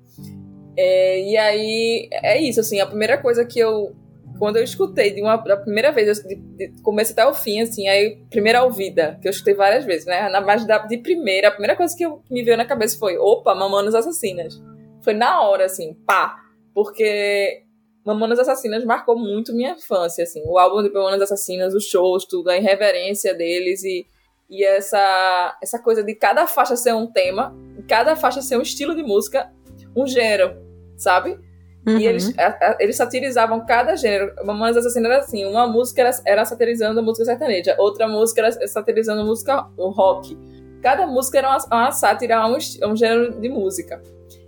É, 0.77 1.21
e 1.21 1.35
aí, 1.35 2.07
é 2.11 2.41
isso, 2.41 2.59
assim, 2.59 2.79
a 2.79 2.85
primeira 2.85 3.17
coisa 3.17 3.43
que 3.43 3.59
eu. 3.59 3.93
Quando 4.37 4.57
eu 4.57 4.63
escutei 4.63 5.13
de 5.13 5.21
uma 5.21 5.37
primeira 5.37 5.91
vez, 5.91 6.19
de, 6.23 6.35
de 6.35 6.81
começo 6.81 7.13
até 7.13 7.25
o 7.25 7.33
fim, 7.33 7.61
assim, 7.61 7.87
aí, 7.87 8.17
primeira 8.29 8.63
ouvida, 8.63 9.17
que 9.21 9.27
eu 9.27 9.31
escutei 9.31 9.53
várias 9.53 9.85
vezes, 9.85 10.05
né? 10.05 10.29
Na, 10.29 10.41
mas 10.41 10.65
da, 10.65 10.79
de 10.79 10.97
primeira, 10.97 11.47
a 11.47 11.51
primeira 11.51 11.75
coisa 11.75 11.95
que 11.95 12.05
eu, 12.05 12.21
me 12.29 12.43
veio 12.43 12.57
na 12.57 12.65
cabeça 12.65 12.97
foi: 12.97 13.17
opa, 13.17 13.55
Mamonas 13.55 13.95
Assassinas. 13.95 14.61
Foi 15.01 15.13
na 15.13 15.41
hora, 15.41 15.65
assim, 15.65 15.93
pá 16.05 16.47
porque 16.77 17.63
Mamonas 18.05 18.37
Assassinas 18.37 18.85
marcou 18.85 19.17
muito 19.17 19.51
minha 19.51 19.71
infância, 19.71 20.23
assim. 20.23 20.43
O 20.45 20.59
álbum 20.59 20.83
de 20.83 20.93
Mamonas 20.93 21.23
Assassinas, 21.23 21.73
os 21.73 21.85
shows, 21.85 22.23
tudo, 22.23 22.51
a 22.51 22.55
irreverência 22.55 23.33
deles 23.33 23.83
e, 23.83 24.05
e 24.47 24.63
essa, 24.63 25.57
essa 25.59 25.79
coisa 25.79 26.03
de 26.03 26.13
cada 26.13 26.45
faixa 26.45 26.75
ser 26.75 26.93
um 26.93 27.11
tema, 27.11 27.51
cada 27.89 28.15
faixa 28.15 28.43
ser 28.43 28.59
um 28.59 28.61
estilo 28.61 28.95
de 28.95 29.01
música, 29.01 29.51
um 29.95 30.05
gênero, 30.05 30.55
sabe? 30.95 31.39
Uhum. 31.87 31.97
E 31.97 32.05
eles, 32.05 32.37
a, 32.37 32.47
a, 32.47 32.77
eles 32.81 32.97
satirizavam 32.97 33.65
cada 33.65 33.95
gênero. 33.95 34.33
Mamonas 34.43 34.75
Assassinas 34.75 35.09
era 35.09 35.19
assim, 35.21 35.45
uma 35.45 35.65
música 35.65 36.01
era, 36.01 36.11
era 36.25 36.45
satirizando 36.45 36.99
a 36.99 37.03
música 37.03 37.23
sertaneja, 37.23 37.75
outra 37.79 38.07
música 38.07 38.41
era 38.41 38.67
satirizando 38.67 39.21
a 39.21 39.25
música 39.25 39.65
o 39.77 39.89
rock. 39.89 40.37
Cada 40.81 41.07
música 41.07 41.37
era 41.37 41.49
uma, 41.49 41.57
uma 41.71 41.91
sátira 41.91 42.37
a 42.37 42.47
um, 42.47 42.57
a 42.81 42.87
um 42.87 42.95
gênero 42.95 43.39
de 43.39 43.47
música. 43.47 44.01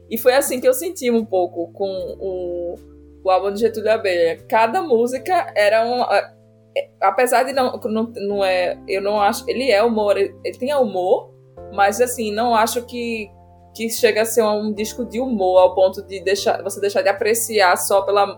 E 0.10 0.18
foi 0.18 0.34
assim 0.34 0.60
que 0.60 0.68
eu 0.68 0.74
senti 0.74 1.10
um 1.10 1.24
pouco 1.24 1.72
com 1.72 2.18
o, 2.20 2.76
o 3.24 3.30
álbum 3.30 3.54
de 3.54 3.62
Getúlio 3.62 3.92
Abelha. 3.92 4.44
Cada 4.50 4.82
música 4.82 5.52
era 5.56 5.86
um. 5.86 6.04
Apesar 7.02 7.44
de 7.44 7.54
não, 7.54 7.80
não, 7.86 8.12
não 8.16 8.44
é. 8.44 8.78
Eu 8.88 9.02
não 9.02 9.22
acho. 9.22 9.46
Ele 9.48 9.72
é 9.72 9.82
humor, 9.82 10.18
ele, 10.18 10.36
ele 10.44 10.58
tem 10.58 10.74
humor, 10.74 11.32
mas 11.74 12.02
assim, 12.02 12.34
não 12.34 12.54
acho 12.54 12.86
que, 12.86 13.30
que 13.80 13.90
chega 13.90 14.24
a 14.24 14.26
ser 14.26 14.44
um 14.44 14.74
disco 14.74 15.06
de 15.06 15.22
humor 15.22 15.60
ao 15.60 15.74
ponto 15.74 16.04
de 16.04 16.20
deixar, 16.20 16.62
você 16.62 16.82
deixar 16.82 17.02
de 17.02 17.08
apreciar 17.08 17.78
só 17.78 18.02
pela. 18.02 18.38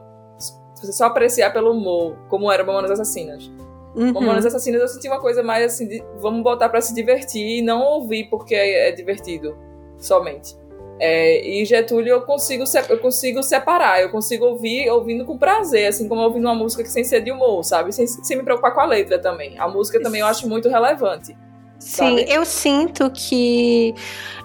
Você 0.76 0.94
só 0.94 1.06
apreciar 1.06 1.52
pelo 1.52 1.72
humor, 1.72 2.16
como 2.30 2.52
era 2.52 2.64
Mamonas 2.64 2.92
Assassinas. 2.92 3.50
Uhum. 3.96 4.14
Mamonas 4.14 4.46
Assassinas 4.46 4.82
eu 4.82 4.88
senti 4.88 5.08
uma 5.08 5.20
coisa 5.20 5.42
mais 5.42 5.66
assim, 5.66 5.88
de, 5.88 6.04
vamos 6.20 6.44
botar 6.44 6.70
para 6.70 6.80
se 6.80 6.94
divertir 6.94 7.58
e 7.58 7.62
não 7.64 7.82
ouvir 7.82 8.30
porque 8.30 8.54
é, 8.54 8.90
é 8.90 8.92
divertido 8.92 9.58
somente. 9.98 10.56
É, 11.00 11.44
e 11.44 11.66
Getúlio 11.66 12.12
eu 12.12 12.22
consigo, 12.22 12.64
eu 12.88 13.00
consigo 13.00 13.42
separar, 13.42 14.00
eu 14.00 14.12
consigo 14.12 14.46
ouvir 14.46 14.88
ouvindo 14.92 15.26
com 15.26 15.40
prazer, 15.40 15.88
assim 15.88 16.08
como 16.08 16.22
ouvindo 16.22 16.46
uma 16.46 16.54
música 16.54 16.84
que 16.84 16.90
sem 16.90 17.04
ser 17.04 17.22
de 17.22 17.32
humor, 17.32 17.64
sabe? 17.64 17.92
Sem, 17.92 18.06
sem 18.06 18.38
me 18.38 18.44
preocupar 18.44 18.76
com 18.76 18.82
a 18.82 18.86
letra 18.86 19.18
também. 19.18 19.58
A 19.58 19.68
música 19.68 20.00
também 20.00 20.22
eu 20.22 20.28
acho 20.28 20.48
muito 20.48 20.70
relevante. 20.70 21.36
Sim, 21.82 22.20
sabe? 22.20 22.26
eu 22.30 22.46
sinto 22.46 23.10
que 23.10 23.96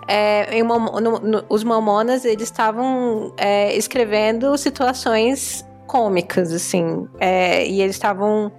é, 0.09 0.63
no, 0.63 1.21
no, 1.21 1.45
os 1.51 1.63
Mamonas 1.63 2.25
eles 2.25 2.45
estavam 2.45 3.35
é, 3.37 3.77
escrevendo 3.77 4.57
situações 4.57 5.65
cômicas, 5.87 6.51
assim, 6.51 7.07
é, 7.21 7.67
e 7.67 7.83
eles 7.83 7.95
estavam 7.95 8.51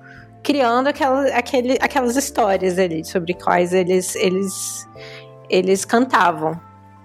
criando 0.43 0.88
aquela, 0.88 1.25
aquele, 1.29 1.77
aquelas 1.81 2.15
histórias 2.15 2.77
ali 2.77 3.03
sobre 3.03 3.34
quais 3.34 3.74
eles, 3.74 4.15
eles, 4.15 4.88
eles 5.50 5.84
cantavam. 5.84 6.60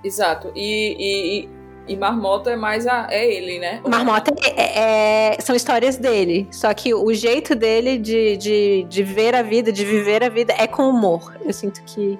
Exato. 0.04 0.52
E, 0.54 0.96
e, 0.98 1.44
e 1.44 1.61
Marmota 1.96 2.50
é 2.50 2.56
mais 2.56 2.86
a, 2.86 3.08
é 3.10 3.26
ele, 3.26 3.58
né? 3.58 3.80
Marmota 3.86 4.32
é, 4.44 4.60
é, 4.60 5.34
é, 5.34 5.40
são 5.40 5.54
histórias 5.54 5.96
dele. 5.96 6.48
Só 6.50 6.72
que 6.72 6.94
o 6.94 7.12
jeito 7.12 7.54
dele 7.54 7.98
de, 7.98 8.36
de, 8.36 8.84
de 8.84 9.02
ver 9.02 9.34
a 9.34 9.42
vida, 9.42 9.72
de 9.72 9.84
viver 9.84 10.22
a 10.22 10.28
vida, 10.28 10.54
é 10.56 10.66
com 10.66 10.88
humor. 10.88 11.36
Eu 11.44 11.52
sinto 11.52 11.82
que 11.84 12.18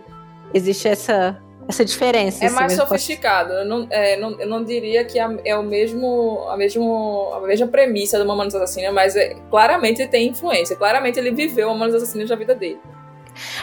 existe 0.52 0.88
essa, 0.88 1.40
essa 1.69 1.85
diferença. 1.85 2.45
É 2.45 2.47
assim, 2.49 2.54
mais 2.57 2.73
sofisticado. 2.73 3.52
Eu 3.52 3.64
não, 3.64 3.87
é, 3.90 4.16
não, 4.16 4.40
eu 4.40 4.49
não 4.49 4.64
diria 4.64 5.04
que 5.04 5.19
é 5.19 5.57
o 5.57 5.62
mesmo, 5.62 6.47
a, 6.49 6.57
mesmo, 6.57 7.33
a 7.35 7.40
mesma 7.40 7.66
premissa 7.69 8.19
do 8.19 8.26
Mamonas 8.26 8.54
Assassinas, 8.54 8.92
mas 8.92 9.16
é, 9.16 9.37
claramente 9.50 10.02
ele 10.02 10.11
tem 10.11 10.28
influência. 10.28 10.76
Claramente 10.76 11.19
ele 11.19 11.31
viveu 11.31 11.69
Mamonas 11.69 11.95
Assassinas 11.95 12.28
na 12.28 12.37
vida 12.37 12.54
dele. 12.54 12.81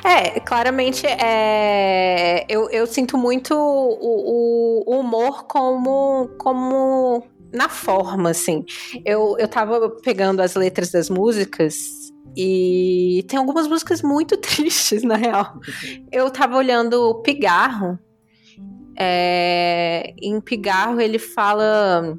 É, 0.03 0.39
claramente, 0.39 1.05
é, 1.05 2.45
eu, 2.49 2.69
eu 2.69 2.87
sinto 2.87 3.17
muito 3.17 3.53
o, 3.55 4.83
o 4.85 4.99
humor 4.99 5.45
como, 5.45 6.29
como 6.37 7.23
na 7.53 7.69
forma, 7.69 8.29
assim. 8.29 8.63
Eu, 9.05 9.35
eu 9.37 9.47
tava 9.47 9.89
pegando 10.03 10.41
as 10.41 10.55
letras 10.55 10.91
das 10.91 11.09
músicas 11.09 11.99
e 12.35 13.25
tem 13.27 13.39
algumas 13.39 13.67
músicas 13.67 14.01
muito 14.01 14.37
tristes, 14.37 15.03
na 15.03 15.15
real. 15.15 15.59
Eu 16.11 16.29
tava 16.29 16.57
olhando 16.57 17.21
Pigarro. 17.23 17.99
É, 18.97 20.13
em 20.21 20.39
Pigarro 20.41 20.99
ele 20.99 21.19
fala. 21.19 22.17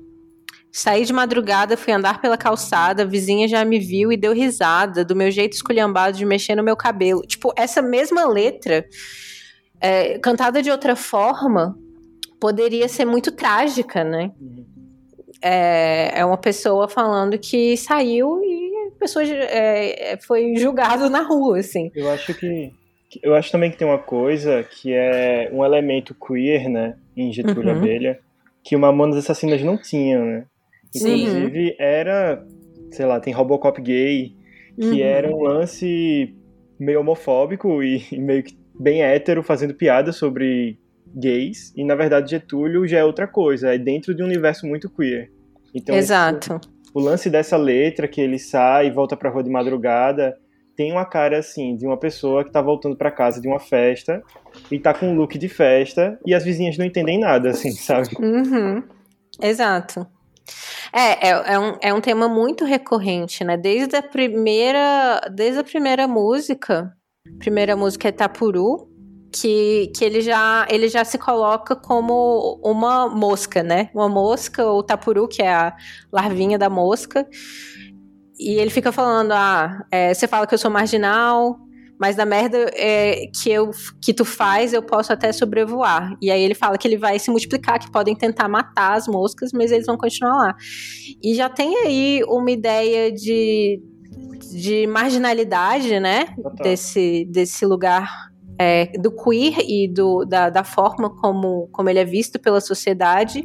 Saí 0.73 1.05
de 1.05 1.13
madrugada, 1.13 1.77
fui 1.77 1.93
andar 1.93 2.21
pela 2.21 2.39
calçada, 2.39 3.03
a 3.03 3.07
vizinha 3.07 3.49
já 3.49 3.65
me 3.65 3.79
viu 3.79 4.13
e 4.13 4.17
deu 4.17 4.33
risada 4.33 5.05
do 5.05 5.17
meu 5.17 5.31
jeito 5.31 5.55
esculhambado 5.55 6.17
de 6.17 6.25
mexer 6.25 6.55
no 6.55 6.63
meu 6.63 6.77
cabelo. 6.77 7.23
Tipo, 7.23 7.53
essa 7.57 7.83
mesma 7.83 8.29
letra, 8.29 8.85
é, 9.81 10.19
cantada 10.21 10.63
de 10.63 10.71
outra 10.71 10.95
forma, 10.95 11.77
poderia 12.41 12.89
ser 12.89 13.05
muito 13.05 13.33
trágica, 13.33 14.05
né? 14.05 14.31
É, 15.43 16.21
é 16.21 16.25
uma 16.25 16.39
pessoa 16.39 16.89
falando 16.89 17.37
que 17.39 17.77
saiu 17.77 18.41
e 18.43 18.89
a 18.95 18.99
pessoa 18.99 19.25
é, 19.25 20.19
foi 20.21 20.55
julgado 20.57 21.11
na 21.11 21.23
rua, 21.23 21.59
assim. 21.59 21.91
Eu 21.95 22.11
acho 22.11 22.33
que. 22.35 22.73
Eu 23.25 23.35
acho 23.35 23.51
também 23.51 23.73
que 23.73 23.77
tem 23.77 23.89
uma 23.89 23.99
coisa 23.99 24.63
que 24.63 24.93
é 24.93 25.51
um 25.53 25.65
elemento 25.65 26.15
queer, 26.15 26.69
né? 26.69 26.97
Em 27.17 27.33
Getúlio 27.33 27.73
uhum. 27.73 27.79
Abelha, 27.79 28.21
que 28.63 28.77
o 28.77 28.79
Mamonas 28.79 29.17
Assassinas 29.17 29.63
não 29.65 29.77
tinha, 29.77 30.25
né? 30.25 30.45
Inclusive, 30.95 31.69
Sim. 31.69 31.75
era, 31.79 32.45
sei 32.91 33.07
lá, 33.07 33.21
tem 33.21 33.33
Robocop 33.33 33.81
gay, 33.81 34.35
que 34.77 34.87
uhum. 34.87 34.99
era 34.99 35.31
um 35.31 35.43
lance 35.43 36.35
meio 36.79 37.01
homofóbico 37.01 37.83
e, 37.83 38.05
e 38.11 38.19
meio 38.19 38.43
que 38.43 38.59
bem 38.79 39.03
hétero, 39.03 39.43
fazendo 39.43 39.75
piada 39.75 40.13
sobre 40.13 40.79
gays, 41.15 41.73
e 41.77 41.85
na 41.85 41.95
verdade 41.95 42.31
Getúlio 42.31 42.87
já 42.87 42.99
é 42.99 43.05
outra 43.05 43.27
coisa, 43.27 43.75
é 43.75 43.79
dentro 43.79 44.15
de 44.15 44.23
um 44.23 44.27
universo 44.27 44.67
muito 44.67 44.89
queer. 44.89 45.31
Então, 45.75 45.95
Exato. 45.95 46.55
Esse, 46.63 46.71
o 46.95 47.01
lance 47.01 47.29
dessa 47.29 47.57
letra 47.57 48.09
que 48.09 48.21
ele 48.21 48.39
sai 48.39 48.87
e 48.87 48.91
volta 48.91 49.17
pra 49.17 49.31
rua 49.31 49.43
de 49.43 49.51
madrugada 49.51 50.37
tem 50.77 50.91
uma 50.93 51.05
cara 51.05 51.39
assim 51.39 51.77
de 51.77 51.87
uma 51.87 51.97
pessoa 51.97 52.45
que 52.45 52.51
tá 52.51 52.63
voltando 52.63 52.97
para 52.97 53.11
casa 53.11 53.41
de 53.41 53.47
uma 53.47 53.61
festa 53.61 54.23
e 54.71 54.79
tá 54.79 54.95
com 54.95 55.09
um 55.09 55.15
look 55.15 55.37
de 55.37 55.49
festa 55.49 56.19
e 56.25 56.33
as 56.33 56.43
vizinhas 56.43 56.79
não 56.79 56.87
entendem 56.87 57.19
nada, 57.19 57.51
assim, 57.51 57.71
sabe? 57.73 58.09
Uhum. 58.19 58.83
Exato. 59.43 60.07
É, 60.93 61.29
é, 61.29 61.55
é, 61.55 61.59
um, 61.59 61.77
é 61.81 61.95
um 61.95 62.01
tema 62.01 62.29
muito 62.29 62.65
recorrente, 62.65 63.45
né? 63.45 63.57
Desde 63.57 63.97
a 63.97 64.03
primeira, 64.03 65.21
desde 65.33 65.61
a 65.61 65.65
primeira 65.65 66.09
música, 66.09 66.93
primeira 67.39 67.77
música 67.77 68.09
é 68.09 68.13
Tapuru, 68.13 68.91
que, 69.33 69.93
que 69.97 70.05
ele, 70.05 70.21
já, 70.21 70.67
ele 70.69 70.89
já 70.89 71.05
se 71.05 71.17
coloca 71.17 71.77
como 71.77 72.61
uma 72.65 73.09
mosca, 73.09 73.63
né? 73.63 73.91
Uma 73.95 74.09
mosca, 74.09 74.65
ou 74.67 74.83
tapuru, 74.83 75.29
que 75.29 75.43
é 75.43 75.53
a 75.53 75.77
larvinha 76.13 76.59
da 76.59 76.69
mosca. 76.69 77.27
E 78.39 78.59
ele 78.59 78.71
fica 78.71 78.91
falando: 78.91 79.33
ah, 79.33 79.85
é, 79.91 80.13
você 80.13 80.27
fala 80.27 80.47
que 80.47 80.55
eu 80.55 80.59
sou 80.59 80.71
marginal, 80.71 81.59
mas 82.01 82.17
da 82.17 82.25
merda 82.25 82.57
é, 82.73 83.27
que, 83.27 83.51
eu, 83.51 83.71
que 84.01 84.15
tu 84.15 84.25
faz, 84.25 84.73
eu 84.73 84.83
posso 84.83 85.13
até 85.13 85.31
sobrevoar. 85.33 86.17
E 86.21 86.31
aí 86.31 86.41
ele 86.43 86.55
fala 86.55 86.79
que 86.79 86.89
ele 86.89 86.97
vai 86.97 87.19
se 87.19 87.31
multiplicar, 87.31 87.79
que 87.79 87.93
podem 87.93 88.17
tentar 88.17 88.49
matar 88.49 88.95
as 88.95 89.07
moscas, 89.07 89.53
mas 89.53 89.71
eles 89.71 89.85
vão 89.85 89.99
continuar 89.99 90.35
lá. 90.35 90.57
E 91.23 91.35
já 91.35 91.51
tem 91.51 91.77
aí 91.85 92.23
uma 92.27 92.51
ideia 92.51 93.13
de, 93.13 93.83
de 94.51 94.87
marginalidade, 94.87 96.01
né? 96.01 96.35
Desse, 96.63 97.27
desse 97.27 97.67
lugar 97.67 98.31
é, 98.59 98.87
do 98.99 99.13
queer 99.13 99.59
e 99.69 99.87
do, 99.87 100.25
da, 100.25 100.49
da 100.49 100.65
forma 100.65 101.11
como, 101.11 101.69
como 101.71 101.91
ele 101.91 101.99
é 101.99 102.05
visto 102.07 102.39
pela 102.39 102.63
sociedade. 102.63 103.45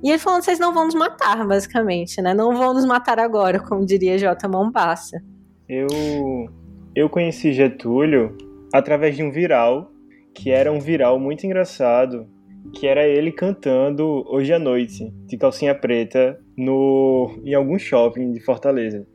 E 0.00 0.08
ele 0.08 0.18
falando, 0.18 0.44
vocês 0.44 0.60
não 0.60 0.72
vão 0.72 0.84
nos 0.84 0.94
matar, 0.94 1.44
basicamente, 1.44 2.22
né? 2.22 2.34
Não 2.34 2.56
vão 2.56 2.72
nos 2.72 2.84
matar 2.84 3.18
agora, 3.18 3.58
como 3.58 3.84
diria 3.84 4.16
J. 4.16 4.46
Mombassa. 4.46 5.20
Eu, 5.68 5.88
eu 6.94 7.08
conheci 7.08 7.52
Getúlio 7.52 8.36
através 8.72 9.16
de 9.16 9.22
um 9.22 9.30
viral, 9.30 9.92
que 10.34 10.50
era 10.50 10.70
um 10.70 10.80
viral 10.80 11.18
muito 11.18 11.44
engraçado, 11.44 12.26
que 12.74 12.86
era 12.86 13.06
ele 13.06 13.32
cantando 13.32 14.24
Hoje 14.28 14.52
à 14.52 14.58
Noite, 14.58 15.12
de 15.26 15.36
calcinha 15.36 15.74
preta, 15.74 16.38
no, 16.56 17.40
em 17.44 17.54
algum 17.54 17.78
shopping 17.78 18.32
de 18.32 18.40
Fortaleza. 18.40 19.06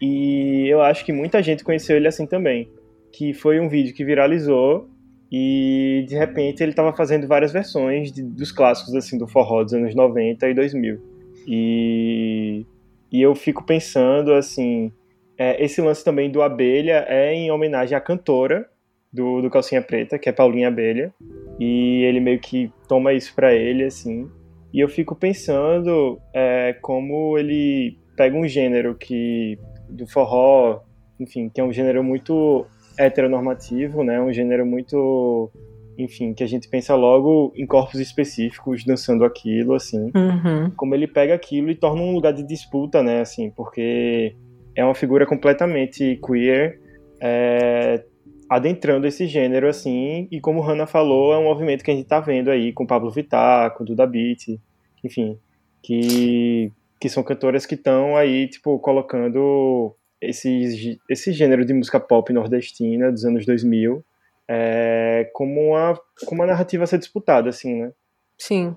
E 0.00 0.66
eu 0.68 0.82
acho 0.82 1.04
que 1.04 1.12
muita 1.12 1.42
gente 1.42 1.64
conheceu 1.64 1.96
ele 1.96 2.08
assim 2.08 2.26
também 2.26 2.68
que 3.16 3.32
foi 3.32 3.58
um 3.58 3.68
vídeo 3.68 3.94
que 3.94 4.04
viralizou 4.04 4.90
e 5.32 6.04
de 6.06 6.14
repente 6.14 6.62
ele 6.62 6.72
estava 6.72 6.92
fazendo 6.92 7.26
várias 7.26 7.50
versões 7.50 8.12
de, 8.12 8.22
dos 8.22 8.52
clássicos 8.52 8.94
assim 8.94 9.16
do 9.16 9.26
forró 9.26 9.64
dos 9.64 9.72
anos 9.72 9.94
90 9.94 10.46
e 10.46 10.54
2000. 10.54 11.00
E, 11.48 12.66
e 13.10 13.22
eu 13.22 13.34
fico 13.34 13.64
pensando 13.64 14.34
assim, 14.34 14.92
é, 15.38 15.62
esse 15.62 15.80
lance 15.80 16.04
também 16.04 16.30
do 16.30 16.42
Abelha 16.42 17.04
é 17.08 17.34
em 17.34 17.50
homenagem 17.50 17.96
à 17.96 18.00
cantora 18.00 18.68
do, 19.12 19.40
do 19.40 19.50
Calcinha 19.50 19.82
Preta, 19.82 20.18
que 20.18 20.28
é 20.28 20.32
Paulinha 20.32 20.68
Abelha, 20.68 21.12
e 21.58 22.02
ele 22.04 22.20
meio 22.20 22.38
que 22.38 22.70
toma 22.88 23.12
isso 23.12 23.34
para 23.34 23.54
ele 23.54 23.84
assim. 23.84 24.28
E 24.72 24.80
eu 24.80 24.88
fico 24.88 25.14
pensando 25.14 26.20
é, 26.34 26.74
como 26.82 27.38
ele 27.38 27.98
pega 28.16 28.36
um 28.36 28.46
gênero 28.46 28.94
que 28.94 29.58
do 29.88 30.06
forró, 30.06 30.80
enfim, 31.18 31.48
que 31.48 31.60
é 31.60 31.64
um 31.64 31.72
gênero 31.72 32.02
muito 32.02 32.66
heteronormativo, 32.98 34.02
né? 34.02 34.20
Um 34.20 34.32
gênero 34.32 34.66
muito, 34.66 35.50
enfim, 35.96 36.34
que 36.34 36.42
a 36.42 36.46
gente 36.46 36.68
pensa 36.68 36.94
logo 36.94 37.52
em 37.56 37.66
corpos 37.66 38.00
específicos 38.00 38.84
dançando 38.84 39.24
aquilo, 39.24 39.74
assim. 39.74 40.10
Uhum. 40.14 40.70
Como 40.76 40.94
ele 40.94 41.06
pega 41.06 41.34
aquilo 41.34 41.70
e 41.70 41.74
torna 41.74 42.02
um 42.02 42.12
lugar 42.12 42.32
de 42.32 42.42
disputa, 42.42 43.02
né? 43.02 43.20
Assim, 43.20 43.50
porque 43.50 44.34
é 44.76 44.84
uma 44.84 44.94
figura 44.94 45.26
completamente 45.26 46.20
queer, 46.24 46.80
é, 47.20 48.04
adentrando 48.48 49.06
esse 49.06 49.26
gênero, 49.26 49.68
assim. 49.68 50.28
E 50.30 50.40
como 50.40 50.60
Hannah 50.60 50.86
falou, 50.86 51.32
é 51.32 51.38
um 51.38 51.44
movimento 51.44 51.82
que 51.82 51.90
a 51.90 51.94
gente 51.94 52.06
tá 52.06 52.20
vendo 52.20 52.50
aí 52.50 52.72
com 52.72 52.86
Pablo 52.86 53.10
Vittar, 53.10 53.74
com 53.74 53.84
Duda 53.84 54.06
Beat, 54.06 54.60
enfim, 55.02 55.38
que 55.82 56.70
que 56.98 57.10
são 57.10 57.22
cantoras 57.22 57.66
que 57.66 57.74
estão 57.74 58.16
aí, 58.16 58.48
tipo, 58.48 58.78
colocando 58.78 59.94
esse, 60.18 60.98
esse 61.10 61.30
gênero 61.30 61.62
de 61.62 61.74
música 61.74 62.00
pop 62.00 62.32
nordestina 62.32 63.12
dos 63.12 63.22
anos 63.26 63.44
2000 63.44 64.02
é, 64.48 65.28
como, 65.32 65.72
uma, 65.72 66.00
como 66.24 66.42
uma 66.42 66.46
narrativa 66.46 66.84
a 66.84 66.86
ser 66.86 66.98
disputada, 66.98 67.48
assim, 67.48 67.74
né? 67.74 67.92
Sim, 68.38 68.76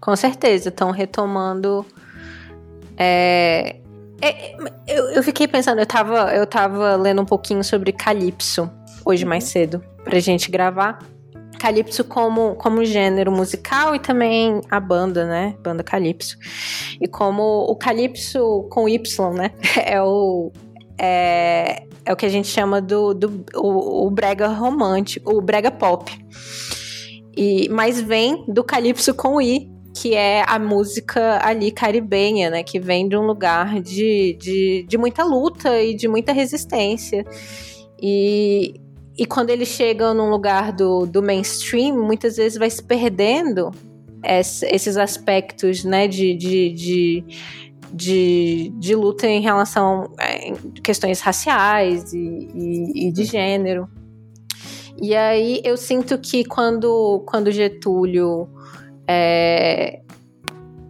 com 0.00 0.14
certeza. 0.14 0.68
Estão 0.68 0.90
retomando. 0.90 1.84
É, 2.96 3.76
é, 4.24 4.56
eu, 4.86 5.04
eu 5.10 5.22
fiquei 5.22 5.46
pensando, 5.46 5.80
eu 5.80 5.86
tava, 5.86 6.34
eu 6.34 6.46
tava 6.46 6.96
lendo 6.96 7.20
um 7.20 7.26
pouquinho 7.26 7.62
sobre 7.62 7.92
Calypso 7.92 8.70
hoje 9.04 9.24
mais 9.24 9.44
cedo, 9.44 9.84
pra 10.02 10.18
gente 10.18 10.50
gravar. 10.50 10.98
Calypso 11.58 12.04
como, 12.04 12.54
como 12.56 12.84
gênero 12.84 13.30
musical 13.30 13.94
e 13.94 13.98
também 13.98 14.60
a 14.70 14.80
banda, 14.80 15.26
né? 15.26 15.54
Banda 15.62 15.82
Calypso. 15.82 16.36
E 17.00 17.06
como 17.06 17.42
o 17.42 17.76
Calypso 17.76 18.66
com 18.70 18.88
Y, 18.88 19.32
né? 19.34 19.50
É 19.84 20.02
o. 20.02 20.52
É, 20.98 21.84
é 22.04 22.12
o 22.12 22.16
que 22.16 22.26
a 22.26 22.28
gente 22.28 22.48
chama 22.48 22.80
do, 22.80 23.14
do 23.14 23.44
o, 23.54 24.06
o 24.06 24.10
brega 24.10 24.48
romântico, 24.48 25.34
o 25.34 25.40
brega 25.40 25.70
pop. 25.70 26.12
E, 27.36 27.68
mas 27.70 28.00
vem 28.00 28.44
do 28.46 28.62
Calypso 28.62 29.14
com 29.14 29.40
I, 29.40 29.73
que 29.94 30.14
é 30.14 30.44
a 30.46 30.58
música 30.58 31.38
ali 31.46 31.70
caribenha, 31.70 32.50
né? 32.50 32.64
Que 32.64 32.80
vem 32.80 33.08
de 33.08 33.16
um 33.16 33.24
lugar 33.24 33.80
de, 33.80 34.36
de, 34.40 34.84
de 34.88 34.98
muita 34.98 35.22
luta 35.22 35.80
e 35.80 35.94
de 35.94 36.08
muita 36.08 36.32
resistência. 36.32 37.24
E, 38.02 38.74
e 39.16 39.24
quando 39.24 39.50
ele 39.50 39.64
chega 39.64 40.12
num 40.12 40.28
lugar 40.28 40.72
do, 40.72 41.06
do 41.06 41.22
mainstream, 41.22 41.96
muitas 41.96 42.36
vezes 42.36 42.58
vai 42.58 42.68
se 42.68 42.82
perdendo 42.82 43.70
esses 44.24 44.96
aspectos 44.96 45.84
né, 45.84 46.08
de, 46.08 46.34
de, 46.34 46.72
de, 46.72 47.24
de, 47.92 48.72
de 48.76 48.94
luta 48.96 49.28
em 49.28 49.40
relação 49.40 50.10
a 50.18 50.80
questões 50.80 51.20
raciais 51.20 52.12
e, 52.12 52.18
e, 52.18 53.08
e 53.08 53.12
de 53.12 53.24
gênero. 53.24 53.88
E 55.00 55.14
aí 55.14 55.60
eu 55.62 55.76
sinto 55.76 56.18
que 56.18 56.44
quando, 56.44 57.22
quando 57.26 57.52
Getúlio 57.52 58.48
é, 59.06 60.00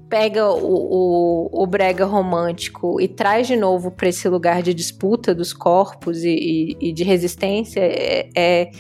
pega 0.09 0.49
o, 0.49 1.49
o, 1.53 1.63
o, 1.63 1.67
brega 1.67 2.05
romântico 2.05 3.01
e 3.01 3.09
traz 3.09 3.47
de 3.47 3.57
novo 3.57 3.91
para 3.91 4.09
esse 4.09 4.29
lugar 4.29 4.63
de 4.63 4.73
disputa 4.73 5.35
dos 5.35 5.53
corpos 5.53 6.23
e, 6.23 6.31
e, 6.31 6.89
e 6.89 6.93
de 6.93 7.03
resistência, 7.03 7.81
é, 7.81 8.29
é, 8.35 8.71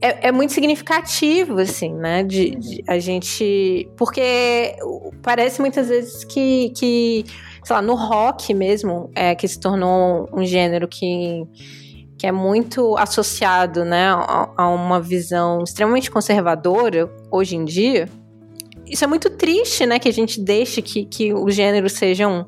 é, 0.00 0.28
é, 0.28 0.32
muito 0.32 0.52
significativo, 0.52 1.58
assim, 1.58 1.92
né? 1.92 2.22
De, 2.22 2.50
de, 2.50 2.84
a 2.86 3.00
gente. 3.00 3.88
Porque 3.96 4.76
parece 5.22 5.60
muitas 5.60 5.88
vezes 5.88 6.22
que, 6.22 6.70
que 6.70 7.24
sei 7.64 7.74
lá, 7.74 7.82
no 7.82 7.96
rock 7.96 8.54
mesmo, 8.54 9.10
é, 9.16 9.34
que 9.34 9.48
se 9.48 9.58
tornou 9.58 10.28
um 10.32 10.44
gênero 10.44 10.86
que 10.86 11.44
que 12.18 12.26
é 12.26 12.32
muito 12.32 12.96
associado 12.96 13.84
né, 13.84 14.08
a, 14.08 14.50
a 14.56 14.68
uma 14.68 15.00
visão 15.00 15.62
extremamente 15.62 16.10
conservadora 16.10 17.08
hoje 17.30 17.54
em 17.54 17.64
dia, 17.64 18.08
isso 18.90 19.04
é 19.04 19.06
muito 19.06 19.30
triste, 19.30 19.86
né? 19.86 19.98
Que 19.98 20.08
a 20.08 20.12
gente 20.12 20.40
deixe 20.40 20.82
que, 20.82 21.04
que 21.04 21.32
os 21.32 21.54
gêneros 21.54 21.92
sejam, 21.92 22.46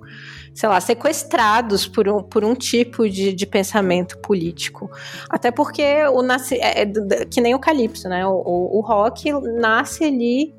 sei 0.55 0.69
lá, 0.69 0.81
sequestrados 0.81 1.87
por 1.87 2.09
um, 2.09 2.23
por 2.23 2.45
um 2.45 2.55
tipo 2.55 3.09
de, 3.09 3.33
de 3.33 3.47
pensamento 3.47 4.19
político. 4.19 4.91
Até 5.29 5.51
porque 5.51 5.85
o 6.13 6.23
nasce, 6.23 6.57
é, 6.57 6.83
é, 6.83 7.25
que 7.25 7.41
nem 7.41 7.55
o 7.55 7.59
Calypso, 7.59 8.09
né? 8.09 8.27
O, 8.27 8.33
o, 8.33 8.79
o 8.79 8.81
rock 8.81 9.33
nasce 9.61 10.05
ali 10.05 10.55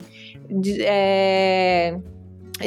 de, 0.49 0.81
é, 0.83 1.97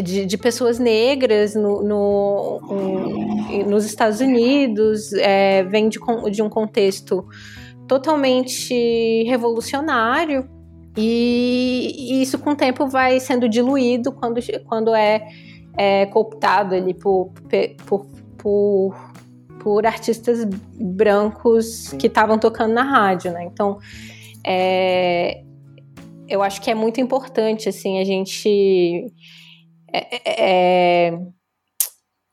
de, 0.03 0.27
de, 0.27 0.39
pessoas 0.39 0.79
negras 0.79 1.55
no, 1.55 1.83
no, 1.83 2.61
um, 2.71 3.69
nos 3.69 3.85
Estados 3.85 4.21
Unidos, 4.21 5.13
é, 5.15 5.63
vem 5.65 5.89
de, 5.89 5.99
de 6.31 6.43
um 6.43 6.49
contexto 6.49 7.27
totalmente 7.87 9.25
revolucionário 9.25 10.49
e, 10.97 11.93
e, 11.97 12.23
isso 12.23 12.39
com 12.39 12.51
o 12.51 12.57
tempo 12.57 12.87
vai 12.87 13.19
sendo 13.19 13.49
diluído 13.49 14.13
quando, 14.13 14.41
quando 14.67 14.95
é, 14.95 15.27
é 15.77 16.07
cooptado 16.07 16.75
ali 16.75 16.95
por, 16.95 17.33
por, 17.87 18.07
por, 18.39 19.13
por 19.59 19.87
artistas 19.87 20.45
brancos 20.79 21.67
Sim. 21.89 21.99
que 21.99 22.07
estavam 22.07 22.39
tocando 22.39 22.73
na 22.73 22.83
rádio, 22.83 23.33
né? 23.33 23.45
Então, 23.45 23.79
é, 24.47 25.43
eu 26.29 26.43
acho 26.43 26.61
que 26.61 26.71
é 26.71 26.75
muito 26.75 27.01
importante, 27.01 27.69
assim, 27.69 27.99
a 27.99 28.05
gente 28.05 29.13
é, 29.93 30.17
é, 30.17 31.09
é 31.09 31.19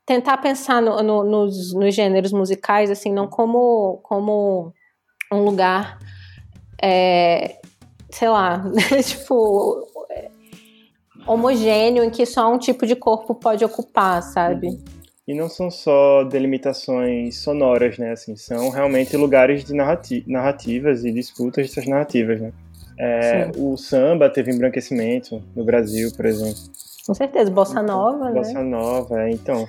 tentar 0.05 0.37
pensar 0.37 0.81
no, 0.81 1.01
no, 1.01 1.23
nos, 1.23 1.73
nos 1.73 1.95
gêneros 1.95 2.31
musicais, 2.31 2.91
assim, 2.91 3.11
não 3.11 3.27
como, 3.27 4.01
como 4.03 4.73
um 5.31 5.45
lugar 5.45 5.97
é, 6.81 7.60
sei 8.11 8.29
lá, 8.29 8.63
tipo, 9.03 9.87
homogêneo 11.25 12.03
em 12.03 12.09
que 12.09 12.25
só 12.25 12.51
um 12.51 12.57
tipo 12.57 12.85
de 12.85 12.95
corpo 12.95 13.33
pode 13.35 13.63
ocupar, 13.63 14.21
sabe? 14.21 14.79
E 15.27 15.33
não 15.33 15.47
são 15.47 15.69
só 15.69 16.23
delimitações 16.23 17.37
sonoras, 17.37 17.97
né? 17.97 18.11
Assim, 18.11 18.35
são 18.35 18.69
realmente 18.69 19.15
lugares 19.15 19.63
de 19.63 19.73
narrati 19.73 20.23
narrativas 20.27 21.05
e 21.05 21.11
disputas 21.11 21.67
dessas 21.67 21.87
narrativas, 21.87 22.41
né? 22.41 22.51
É, 22.99 23.49
o 23.57 23.77
samba 23.77 24.29
teve 24.29 24.51
embranquecimento 24.51 25.41
no 25.55 25.63
Brasil, 25.63 26.11
por 26.15 26.25
exemplo. 26.25 26.61
Com 27.05 27.13
certeza, 27.13 27.49
bossa 27.49 27.81
então, 27.81 27.97
nova, 27.97 28.25
né? 28.25 28.33
Bossa 28.33 28.63
nova, 28.63 29.21
é, 29.21 29.31
então. 29.31 29.67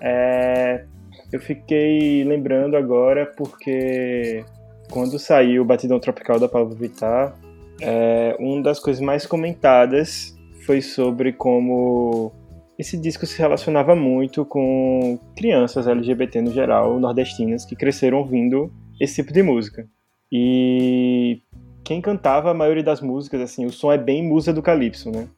É, 0.00 0.84
eu 1.32 1.40
fiquei 1.40 2.24
lembrando 2.24 2.76
agora 2.76 3.26
porque 3.26 4.44
quando 4.90 5.18
saiu 5.18 5.62
o 5.62 5.64
Batidão 5.64 6.00
Tropical 6.00 6.38
da 6.38 6.48
Pablo 6.48 6.74
Vittar, 6.74 7.34
é, 7.80 8.36
uma 8.38 8.62
das 8.62 8.78
coisas 8.78 9.02
mais 9.02 9.26
comentadas 9.26 10.36
foi 10.64 10.80
sobre 10.80 11.32
como 11.32 12.32
esse 12.78 12.96
disco 12.96 13.26
se 13.26 13.38
relacionava 13.38 13.94
muito 13.94 14.44
com 14.44 15.18
crianças 15.36 15.86
LGBT 15.86 16.40
no 16.40 16.50
geral, 16.50 16.98
nordestinas, 16.98 17.64
que 17.64 17.76
cresceram 17.76 18.18
ouvindo 18.18 18.72
esse 19.00 19.16
tipo 19.16 19.32
de 19.32 19.42
música. 19.42 19.86
E 20.32 21.42
quem 21.84 22.00
cantava 22.00 22.50
a 22.50 22.54
maioria 22.54 22.82
das 22.82 23.00
músicas, 23.00 23.40
assim, 23.40 23.66
o 23.66 23.72
som 23.72 23.92
é 23.92 23.98
bem 23.98 24.26
musa 24.26 24.52
do 24.52 24.62
calypso, 24.62 25.10
né? 25.10 25.28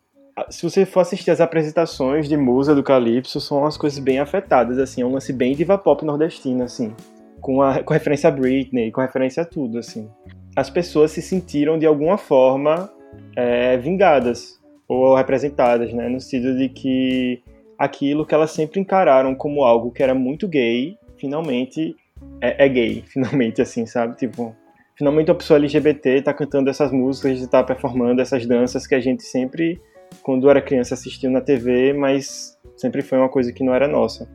Se 0.51 0.63
você 0.63 0.87
for 0.87 1.01
assistir 1.01 1.31
as 1.31 1.41
apresentações 1.41 2.29
de 2.29 2.37
musa 2.37 2.75
do 2.75 2.83
calypso, 2.83 3.41
são 3.41 3.59
umas 3.59 3.77
coisas 3.77 3.99
bem 3.99 4.19
afetadas, 4.19 4.79
assim, 4.79 5.03
é 5.03 5.07
um 5.07 5.13
lance 5.13 5.33
bem 5.33 5.55
diva 5.55 5.77
pop 5.77 6.05
nordestina, 6.05 6.65
assim, 6.65 6.95
com, 7.41 7.61
a, 7.61 7.83
com 7.83 7.93
referência 7.93 8.29
a 8.29 8.31
Britney, 8.31 8.91
com 8.91 9.01
referência 9.01 9.43
a 9.43 9.47
tudo, 9.47 9.79
assim 9.79 10.09
as 10.55 10.69
pessoas 10.69 11.11
se 11.11 11.23
sentiram 11.23 11.79
de 11.79 11.87
alguma 11.87 12.19
forma 12.19 12.91
é, 13.37 13.77
vingadas 13.77 14.61
ou 14.87 15.15
representadas, 15.15 15.93
né? 15.93 16.09
No 16.09 16.21
sentido 16.21 16.57
de 16.57 16.69
que 16.69 17.43
aquilo 17.79 18.27
que 18.27 18.35
elas 18.35 18.51
sempre 18.51 18.81
encararam 18.81 19.35
como 19.35 19.65
algo 19.65 19.91
que 19.91 20.03
era 20.03 20.15
muito 20.15 20.47
gay, 20.47 20.97
finalmente 21.17 21.97
é, 22.41 22.67
é 22.67 22.69
gay, 22.69 23.03
finalmente, 23.09 23.63
assim, 23.63 23.87
sabe? 23.87 24.17
Tipo, 24.17 24.55
finalmente 24.97 25.31
uma 25.31 25.37
pessoa 25.37 25.59
LGBT 25.59 26.19
está 26.19 26.35
cantando 26.35 26.69
essas 26.69 26.93
músicas, 26.93 27.41
está 27.41 27.63
performando 27.63 28.21
essas 28.21 28.47
danças 28.47 28.87
que 28.87 28.95
a 28.95 29.01
gente 29.01 29.23
sempre, 29.23 29.81
quando 30.23 30.49
era 30.51 30.61
criança, 30.61 30.95
assistiu 30.95 31.31
na 31.31 31.41
TV, 31.41 31.93
mas 31.93 32.59
sempre 32.77 33.03
foi 33.03 33.19
uma 33.19 33.29
coisa 33.29 33.53
que 33.53 33.65
não 33.65 33.75
era 33.75 33.89
nossa. 33.89 34.29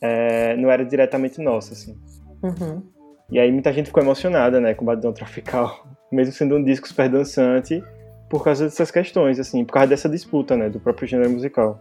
É, 0.00 0.56
não 0.56 0.70
era 0.70 0.84
diretamente 0.84 1.40
nossa, 1.40 1.72
assim. 1.72 1.96
Uhum. 2.42 2.82
E 3.30 3.38
aí 3.38 3.50
muita 3.50 3.72
gente 3.72 3.86
ficou 3.86 4.02
emocionada, 4.02 4.60
né, 4.60 4.74
com 4.74 4.84
Batidão 4.84 5.12
Tropical, 5.12 5.86
mesmo 6.10 6.32
sendo 6.32 6.56
um 6.56 6.62
disco 6.62 6.86
super 6.86 7.08
dançante, 7.08 7.82
por 8.28 8.44
causa 8.44 8.64
dessas 8.64 8.90
questões, 8.90 9.38
assim, 9.38 9.64
por 9.64 9.72
causa 9.72 9.88
dessa 9.88 10.08
disputa, 10.08 10.56
né, 10.56 10.68
do 10.68 10.80
próprio 10.80 11.06
gênero 11.06 11.30
musical. 11.30 11.80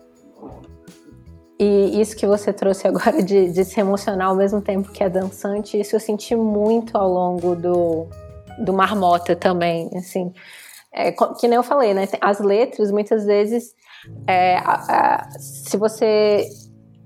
E 1.59 2.01
isso 2.01 2.15
que 2.15 2.25
você 2.25 2.51
trouxe 2.51 2.87
agora 2.87 3.21
de, 3.21 3.51
de 3.51 3.63
se 3.63 3.79
emocionar 3.79 4.27
ao 4.27 4.35
mesmo 4.35 4.61
tempo 4.61 4.91
que 4.91 5.03
é 5.03 5.09
dançante, 5.09 5.79
isso 5.79 5.95
eu 5.95 5.99
senti 5.99 6.35
muito 6.35 6.97
ao 6.97 7.09
longo 7.09 7.55
do, 7.55 8.07
do 8.59 8.73
Marmota 8.73 9.35
também, 9.35 9.89
assim. 9.95 10.33
É, 10.91 11.11
que 11.11 11.47
nem 11.47 11.55
eu 11.55 11.63
falei, 11.63 11.93
né, 11.93 12.07
as 12.21 12.39
letras 12.39 12.91
muitas 12.91 13.25
vezes, 13.25 13.73
é, 14.27 14.57
a, 14.57 14.73
a, 14.73 15.39
se 15.39 15.75
você 15.75 16.47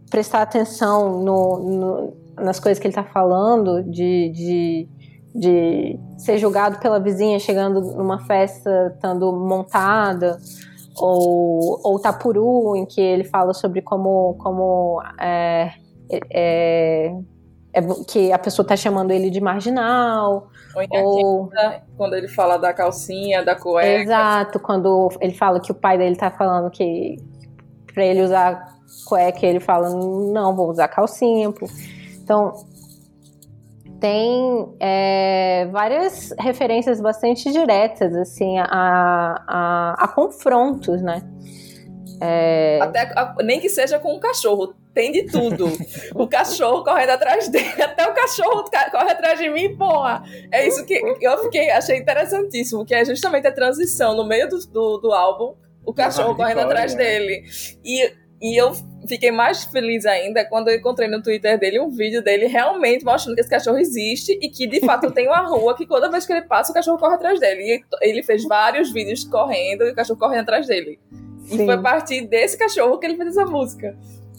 prestar 0.10 0.41
atenção 0.41 1.23
no, 1.23 1.60
no 1.60 2.27
nas 2.38 2.60
coisas 2.60 2.80
que 2.80 2.88
ele 2.88 2.93
tá 2.93 3.04
falando, 3.04 3.84
de, 3.84 4.30
de, 4.30 4.89
de 5.34 6.00
ser 6.17 6.38
julgado 6.38 6.80
pela 6.80 7.00
vizinha 7.00 7.39
chegando 7.39 7.82
numa 7.82 8.19
festa 8.26 8.91
estando 8.93 9.32
montada, 9.34 10.38
ou, 10.95 11.80
ou 11.84 12.00
Tapuru, 12.00 12.76
em 12.76 12.86
que 12.86 13.00
ele 13.00 13.23
fala 13.23 13.54
sobre 13.54 13.82
como, 13.82 14.36
como 14.39 15.02
é, 15.19 15.73
é, 16.10 17.12
é, 17.73 17.82
que 18.08 18.32
a 18.32 18.39
pessoa 18.39 18.67
tá 18.67 18.76
chamando 18.76 19.12
ele 19.12 19.30
de 19.30 19.39
marginal. 19.39 20.47
Ou, 20.91 21.06
ou 21.06 21.50
quando 21.95 22.15
ele 22.15 22.28
fala 22.28 22.58
da 22.58 22.73
calcinha, 22.73 23.43
da 23.43 23.56
cueca. 23.56 24.02
Exato, 24.02 24.60
quando 24.60 25.10
ele 25.21 25.34
fala 25.34 25.60
que 25.60 25.71
o 25.71 25.76
pai 25.76 25.97
dele 25.97 26.15
tá 26.15 26.32
falando 26.32 26.69
que 26.71 27.17
para 27.93 28.06
ele 28.06 28.21
usar 28.21 28.76
cueca, 29.06 29.45
ele 29.45 29.60
fala, 29.60 29.89
não, 29.89 30.56
vou 30.56 30.69
usar 30.69 30.88
calcinha. 30.88 31.52
Pô. 31.52 31.67
Então, 32.28 32.54
tem 34.02 34.76
é, 34.82 35.66
várias 35.72 36.34
referências 36.38 37.00
bastante 37.00 37.50
diretas, 37.54 38.13
assim, 38.13 38.60
a, 38.60 38.66
a, 38.68 39.96
a 39.98 40.08
confrontos, 40.10 41.02
né? 41.02 41.22
É... 42.20 42.80
Até, 42.82 43.13
nem 43.46 43.62
que 43.62 43.70
seja 43.70 43.98
com 43.98 44.13
um 44.13 44.20
cachorro, 44.20 44.76
tem 44.94 45.13
de 45.13 45.24
tudo. 45.24 45.72
o 46.13 46.28
cachorro 46.28 46.84
correndo 46.84 47.12
atrás 47.12 47.48
dele, 47.48 47.66
até 47.82 48.06
o 48.06 48.13
cachorro 48.13 48.66
corre 48.92 49.10
atrás 49.10 49.40
de 49.40 49.50
mim, 49.50 49.78
porra. 49.78 50.22
É 50.52 50.68
isso 50.68 50.86
que 50.86 51.02
eu 51.22 51.38
fiquei, 51.44 51.70
achei 51.72 51.98
interessantíssimo, 51.98 52.86
que 52.86 52.94
é 52.94 53.06
justamente 53.06 53.48
a 53.48 53.54
transição 53.54 54.18
no 54.18 54.28
meio 54.28 54.50
do, 54.50 54.58
do, 54.68 54.98
do 54.98 55.13
álbum, 55.13 55.56
o 55.86 55.94
cachorro 55.94 56.36
correndo 56.36 56.60
atrás 56.60 56.94
né? 56.94 57.06
dele. 57.06 57.46
E 57.86 58.27
e 58.41 58.56
eu 58.56 58.71
fiquei 59.08 59.32
mais 59.32 59.63
feliz 59.63 60.06
ainda 60.06 60.45
quando 60.45 60.67
eu 60.67 60.78
encontrei 60.78 61.08
no 61.08 61.23
Twitter 61.23 61.58
dele 61.58 61.80
um 61.80 61.89
vídeo 61.89 62.21
dele 62.21 62.45
realmente 62.45 63.04
mostrando 63.04 63.36
que 63.36 63.41
esse 63.41 63.50
cachorro 63.50 63.78
existe 63.78 64.38
e 64.41 64.50
que 64.50 64.67
de 64.67 64.80
fato 64.82 65.10
tem 65.12 65.28
uma 65.28 65.41
rua 65.47 65.76
que 65.76 65.88
toda 65.88 66.10
vez 66.10 66.26
que 66.26 66.34
ele 66.34 66.43
passa 66.43 66.71
o 66.71 66.76
cachorro 66.76 67.00
corre 67.00 67.15
atrás 67.15 67.39
dele. 67.39 67.63
E 67.63 67.84
ele 68.02 68.21
fez 68.21 68.43
vários 68.43 68.91
vídeos 68.91 69.23
correndo 69.23 69.86
e 69.86 69.91
o 69.91 69.95
cachorro 69.95 70.19
correndo 70.19 70.41
atrás 70.41 70.67
dele. 70.67 71.00
Sim. 71.45 71.63
E 71.63 71.65
foi 71.65 71.73
a 71.73 71.78
partir 71.80 72.28
desse 72.28 72.58
cachorro 72.58 73.00
que 73.00 73.08
ele 73.08 73.17
fez 73.17 73.30
essa 73.30 73.45
música. 73.45 73.97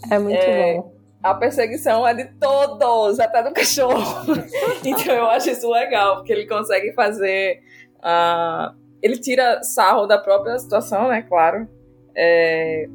É 0.09 0.17
muito 0.17 0.37
é, 0.37 0.75
bom. 0.75 0.93
A 1.21 1.33
perseguição 1.33 2.07
é 2.07 2.13
de 2.13 2.25
todos, 2.39 3.19
até 3.19 3.43
do 3.43 3.51
cachorro. 3.51 4.33
então 4.85 5.13
eu 5.13 5.25
acho 5.25 5.49
isso 5.49 5.69
legal, 5.69 6.17
porque 6.17 6.31
ele 6.31 6.47
consegue 6.47 6.93
fazer. 6.93 7.61
Uh, 7.97 8.73
ele 9.01 9.17
tira 9.17 9.61
sarro 9.61 10.05
da 10.07 10.17
própria 10.17 10.57
situação, 10.57 11.09
né? 11.09 11.21
Claro. 11.23 11.67
É, 12.15 12.87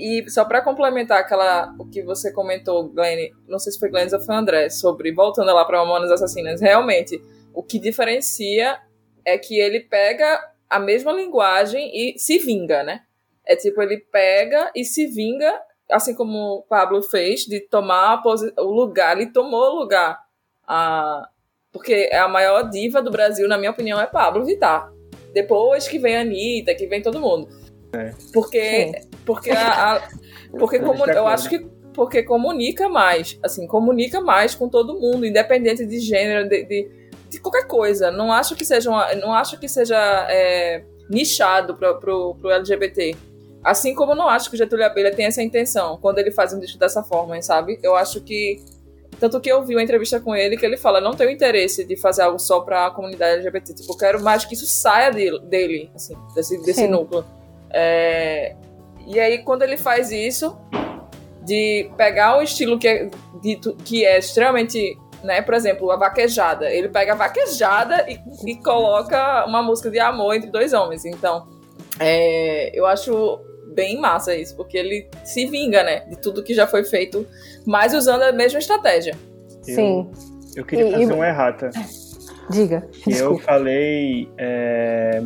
e 0.00 0.30
só 0.30 0.44
para 0.44 0.62
complementar 0.62 1.20
aquela 1.20 1.74
o 1.78 1.84
que 1.84 2.02
você 2.02 2.32
comentou, 2.32 2.88
Glenn, 2.88 3.30
não 3.46 3.58
sei 3.58 3.72
se 3.72 3.78
foi 3.78 3.90
Glenn 3.90 4.08
ou 4.12 4.20
foi 4.20 4.34
André, 4.34 4.70
sobre 4.70 5.12
voltando 5.12 5.52
lá 5.52 5.64
para 5.64 5.78
Mamonas 5.78 6.10
Assassinas, 6.10 6.60
realmente 6.60 7.20
o 7.52 7.62
que 7.62 7.78
diferencia 7.78 8.78
é 9.24 9.36
que 9.36 9.58
ele 9.58 9.80
pega 9.80 10.40
a 10.68 10.78
mesma 10.78 11.12
linguagem 11.12 11.90
e 11.92 12.18
se 12.18 12.38
vinga, 12.38 12.82
né? 12.82 13.02
É 13.44 13.56
tipo, 13.56 13.82
ele 13.82 13.98
pega 13.98 14.70
e 14.74 14.84
se 14.84 15.06
vinga, 15.06 15.52
assim 15.90 16.14
como 16.14 16.38
o 16.38 16.62
Pablo 16.62 17.02
fez, 17.02 17.40
de 17.42 17.60
tomar 17.60 18.22
o 18.58 18.70
lugar, 18.70 19.16
ele 19.16 19.32
tomou 19.32 19.72
o 19.72 19.80
lugar. 19.80 20.18
A... 20.66 21.28
Porque 21.72 22.10
a 22.12 22.28
maior 22.28 22.70
diva 22.70 23.02
do 23.02 23.10
Brasil, 23.10 23.48
na 23.48 23.58
minha 23.58 23.70
opinião, 23.70 24.00
é 24.00 24.06
Pablo 24.06 24.44
Vittar. 24.44 24.92
Depois 25.32 25.86
que 25.86 25.98
vem 25.98 26.16
a 26.16 26.20
Anitta, 26.20 26.74
que 26.74 26.86
vem 26.86 27.02
todo 27.02 27.20
mundo. 27.20 27.48
É. 27.92 28.12
Porque, 28.32 28.92
porque, 29.26 29.50
a, 29.50 29.96
a 29.96 30.08
porque 30.50 30.78
como, 30.78 31.04
eu 31.06 31.26
acho 31.26 31.48
que 31.48 31.58
porque 31.92 32.22
comunica 32.22 32.88
mais, 32.88 33.38
assim, 33.42 33.66
comunica 33.66 34.20
mais 34.20 34.54
com 34.54 34.68
todo 34.68 34.98
mundo, 34.98 35.26
independente 35.26 35.84
de 35.84 35.98
gênero, 35.98 36.48
de, 36.48 36.64
de 36.64 37.00
de 37.30 37.38
qualquer 37.40 37.66
coisa. 37.66 38.10
Não 38.10 38.32
acho 38.32 38.56
que 38.56 38.64
seja, 38.64 38.90
uma, 38.90 39.14
não 39.14 39.32
acho 39.32 39.58
que 39.58 39.68
seja 39.68 39.96
é, 40.28 40.82
nichado 41.08 41.74
pro, 41.76 41.98
pro, 41.98 42.34
pro 42.34 42.50
LGBT. 42.50 43.16
Assim 43.62 43.94
como 43.94 44.12
eu 44.12 44.16
não 44.16 44.28
acho 44.28 44.50
que 44.50 44.56
o 44.56 44.58
Getúlio 44.58 44.84
Abelha 44.84 45.14
tem 45.14 45.26
essa 45.26 45.42
intenção 45.42 45.98
quando 45.98 46.18
ele 46.18 46.30
faz 46.30 46.52
um 46.52 46.58
disco 46.58 46.78
dessa 46.78 47.02
forma, 47.02 47.40
sabe? 47.40 47.78
Eu 47.82 47.94
acho 47.94 48.20
que. 48.20 48.62
Tanto 49.18 49.38
que 49.38 49.52
eu 49.52 49.62
vi 49.62 49.74
uma 49.74 49.82
entrevista 49.82 50.18
com 50.18 50.34
ele 50.34 50.56
que 50.56 50.64
ele 50.64 50.78
fala: 50.78 51.00
não 51.00 51.12
tenho 51.12 51.30
interesse 51.30 51.84
de 51.84 51.94
fazer 51.94 52.22
algo 52.22 52.38
só 52.38 52.60
pra 52.60 52.90
comunidade 52.90 53.40
LGBT. 53.40 53.74
Tipo, 53.74 53.92
eu 53.92 53.96
quero 53.96 54.22
mais 54.22 54.44
que 54.46 54.54
isso 54.54 54.66
saia 54.66 55.10
dele, 55.10 55.38
dele 55.40 55.90
assim, 55.94 56.16
desse, 56.34 56.60
desse 56.62 56.88
núcleo. 56.88 57.24
É, 57.72 58.54
e 59.06 59.18
aí, 59.18 59.38
quando 59.38 59.62
ele 59.62 59.76
faz 59.76 60.10
isso, 60.10 60.56
de 61.42 61.90
pegar 61.96 62.38
o 62.38 62.42
estilo 62.42 62.78
que 62.78 62.88
é, 62.88 63.10
dito, 63.42 63.76
que 63.84 64.04
é 64.04 64.18
extremamente 64.18 64.98
né? 65.22 65.42
Por 65.42 65.54
exemplo, 65.54 65.90
a 65.90 65.96
vaquejada. 65.96 66.70
Ele 66.70 66.88
pega 66.88 67.12
a 67.12 67.16
vaquejada 67.16 68.06
e, 68.08 68.18
e 68.46 68.56
coloca 68.56 69.44
uma 69.46 69.62
música 69.62 69.90
de 69.90 69.98
amor 69.98 70.34
entre 70.34 70.50
dois 70.50 70.72
homens. 70.72 71.04
Então, 71.04 71.46
é, 71.98 72.70
eu 72.78 72.86
acho 72.86 73.40
bem 73.74 74.00
massa 74.00 74.34
isso, 74.34 74.56
porque 74.56 74.76
ele 74.76 75.08
se 75.24 75.46
vinga, 75.46 75.82
né? 75.82 76.00
De 76.08 76.16
tudo 76.20 76.42
que 76.42 76.54
já 76.54 76.66
foi 76.66 76.84
feito, 76.84 77.26
mas 77.66 77.94
usando 77.94 78.22
a 78.22 78.32
mesma 78.32 78.58
estratégia. 78.58 79.16
Eu, 79.66 79.74
Sim. 79.74 80.10
Eu 80.56 80.64
queria 80.64 80.88
e, 80.88 80.92
fazer 80.92 81.12
e... 81.12 81.14
uma 81.14 81.26
errata. 81.26 81.70
Diga. 82.50 82.88
Eu 83.06 83.38
falei 83.38 84.28
é, 84.36 85.20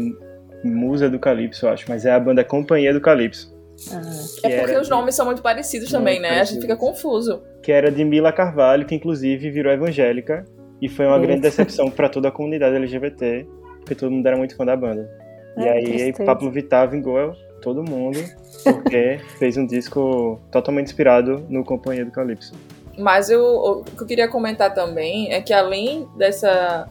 Musa 0.64 1.10
do 1.10 1.18
Calypso, 1.18 1.66
eu 1.66 1.70
acho, 1.70 1.84
mas 1.88 2.06
é 2.06 2.12
a 2.12 2.18
banda 2.18 2.42
Companhia 2.42 2.92
do 2.92 3.00
Calypso. 3.00 3.54
Ah, 3.92 4.00
é 4.44 4.60
porque 4.60 4.76
os 4.78 4.88
nomes 4.88 5.14
são 5.14 5.26
muito 5.26 5.42
parecidos 5.42 5.90
muito 5.90 5.98
também, 5.98 6.20
né? 6.20 6.28
Parecidos. 6.28 6.50
A 6.50 6.54
gente 6.54 6.62
fica 6.62 6.76
confuso. 6.76 7.42
Que 7.62 7.72
era 7.72 7.90
de 7.90 8.04
Mila 8.04 8.32
Carvalho, 8.32 8.86
que 8.86 8.94
inclusive 8.94 9.50
virou 9.50 9.72
evangélica. 9.72 10.44
E 10.80 10.88
foi 10.88 11.06
uma 11.06 11.16
Isso. 11.16 11.26
grande 11.26 11.42
decepção 11.42 11.90
para 11.90 12.08
toda 12.08 12.28
a 12.28 12.30
comunidade 12.30 12.76
LGBT, 12.76 13.46
porque 13.80 13.94
todo 13.94 14.10
mundo 14.10 14.26
era 14.26 14.36
muito 14.36 14.56
fã 14.56 14.64
da 14.64 14.76
banda. 14.76 15.08
e 15.56 15.68
aí 15.68 16.12
Pablo 16.12 16.50
Vittar 16.50 16.90
vingou 16.90 17.34
todo 17.62 17.82
mundo, 17.82 18.18
porque 18.62 19.18
fez 19.38 19.56
um 19.56 19.66
disco 19.66 20.40
totalmente 20.50 20.86
inspirado 20.86 21.44
no 21.48 21.64
Companhia 21.64 22.04
do 22.04 22.10
Calypso. 22.10 22.52
Mas 22.98 23.30
eu, 23.30 23.42
o 23.42 23.84
que 23.84 24.02
eu 24.02 24.06
queria 24.06 24.28
comentar 24.28 24.72
também 24.74 25.32
é 25.32 25.40
que 25.40 25.52
além 25.52 26.08
dessa. 26.16 26.88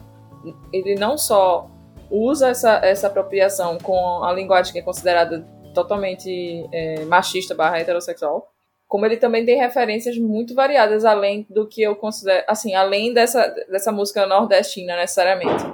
Ele 0.72 0.94
não 0.96 1.16
só 1.16 1.70
usa 2.14 2.48
essa, 2.48 2.80
essa 2.84 3.08
apropriação 3.08 3.78
com 3.78 4.22
a 4.22 4.32
linguagem 4.32 4.72
que 4.72 4.78
é 4.78 4.82
considerada 4.82 5.44
totalmente 5.74 6.68
é, 6.72 7.04
machista 7.04 7.54
barra 7.54 7.80
heterossexual, 7.80 8.48
como 8.86 9.04
ele 9.04 9.16
também 9.16 9.44
tem 9.44 9.58
referências 9.58 10.16
muito 10.16 10.54
variadas 10.54 11.04
além 11.04 11.44
do 11.50 11.66
que 11.66 11.82
eu 11.82 11.96
considero, 11.96 12.44
assim, 12.46 12.74
além 12.74 13.12
dessa, 13.12 13.48
dessa 13.68 13.90
música 13.90 14.24
nordestina 14.26 14.96
necessariamente. 14.96 15.64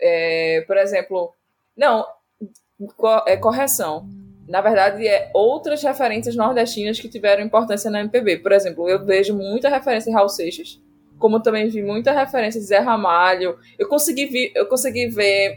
É, 0.00 0.64
por 0.66 0.76
exemplo, 0.76 1.32
não, 1.76 2.04
é 3.26 3.36
correção. 3.36 4.08
Na 4.48 4.60
verdade, 4.60 5.06
é 5.06 5.30
outras 5.32 5.82
referências 5.82 6.34
nordestinas 6.34 6.98
que 6.98 7.08
tiveram 7.08 7.44
importância 7.44 7.90
na 7.90 8.00
MPB. 8.00 8.38
Por 8.38 8.52
exemplo, 8.52 8.88
eu 8.88 9.04
vejo 9.04 9.34
muita 9.34 9.68
referência 9.68 10.10
em 10.10 10.12
Raul 10.12 10.28
Seixas, 10.28 10.80
como 11.18 11.40
também 11.40 11.68
vi 11.68 11.82
muita 11.82 12.12
referência 12.12 12.60
de 12.60 12.66
Zé 12.66 12.78
Ramalho. 12.78 13.58
Eu 13.78 13.88
consegui, 13.88 14.26
vi, 14.26 14.52
eu 14.54 14.66
consegui 14.66 15.08
ver 15.08 15.56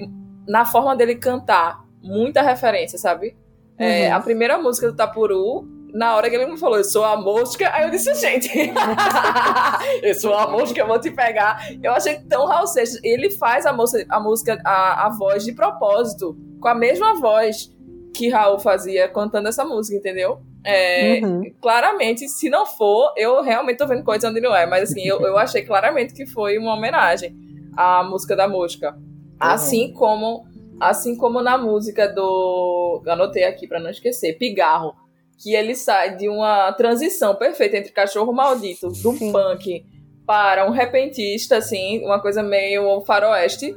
na 0.50 0.66
forma 0.66 0.96
dele 0.96 1.16
cantar 1.16 1.86
muita 2.02 2.42
referência, 2.42 2.98
sabe? 2.98 3.38
É, 3.78 4.10
uhum. 4.10 4.16
a 4.16 4.20
primeira 4.20 4.58
música 4.58 4.88
do 4.88 4.96
Tapuru, 4.96 5.66
na 5.94 6.16
hora 6.16 6.30
que 6.30 6.36
ele 6.36 6.48
me 6.48 6.58
falou, 6.58 6.78
eu 6.78 6.84
sou 6.84 7.06
a 7.06 7.16
mosca, 7.16 7.72
aí 7.74 7.84
eu 7.84 7.92
disse, 7.92 8.14
gente, 8.16 8.50
eu 10.02 10.14
sou 10.16 10.34
a 10.34 10.48
mosca, 10.50 10.80
eu 10.80 10.88
vou 10.88 11.00
te 11.00 11.12
pegar. 11.12 11.70
Eu 11.82 11.94
achei 11.94 12.20
tão 12.28 12.46
Raul 12.48 12.66
Seixas. 12.66 13.00
Ele 13.04 13.30
faz 13.30 13.66
a, 13.66 13.72
moça, 13.72 14.04
a 14.10 14.20
música, 14.20 14.60
a, 14.66 15.06
a 15.06 15.10
voz 15.10 15.46
de 15.46 15.54
propósito, 15.54 16.36
com 16.60 16.68
a 16.68 16.76
mesma 16.76 17.14
voz 17.20 17.72
que 18.14 18.30
Raul 18.30 18.60
fazia 18.60 19.08
cantando 19.08 19.48
essa 19.48 19.64
música, 19.64 19.96
entendeu? 19.96 20.42
É, 20.66 21.22
uhum. 21.24 21.44
Claramente, 21.62 22.28
se 22.28 22.50
não 22.50 22.66
for, 22.66 23.14
eu 23.16 23.42
realmente 23.44 23.78
tô 23.78 23.88
vendo 23.88 24.04
coisa 24.04 24.30
onde 24.30 24.42
não 24.42 24.54
é, 24.54 24.66
mas 24.66 24.90
assim, 24.90 25.06
eu, 25.06 25.22
eu 25.22 25.38
achei 25.38 25.62
claramente 25.62 26.14
que 26.14 26.26
foi 26.26 26.58
uma 26.58 26.74
homenagem 26.74 27.36
à 27.78 28.04
música 28.04 28.36
da 28.36 28.48
mosca. 28.48 28.98
Assim 29.40 29.94
como 29.94 30.50
Assim 30.80 31.18
como 31.18 31.42
na 31.42 31.58
música 31.58 32.08
do. 32.08 33.04
Anotei 33.06 33.44
aqui 33.44 33.68
para 33.68 33.80
não 33.80 33.90
esquecer, 33.90 34.38
Pigarro. 34.38 34.94
Que 35.38 35.54
ele 35.54 35.76
sai 35.76 36.16
de 36.16 36.30
uma 36.30 36.72
transição 36.74 37.36
perfeita 37.36 37.78
entre 37.78 37.92
cachorro 37.92 38.32
maldito, 38.34 38.88
do 38.88 39.14
Sim. 39.14 39.32
punk, 39.32 39.86
para 40.26 40.66
um 40.66 40.72
repentista, 40.72 41.58
assim, 41.58 42.04
uma 42.04 42.22
coisa 42.22 42.42
meio 42.42 43.02
faroeste. 43.02 43.74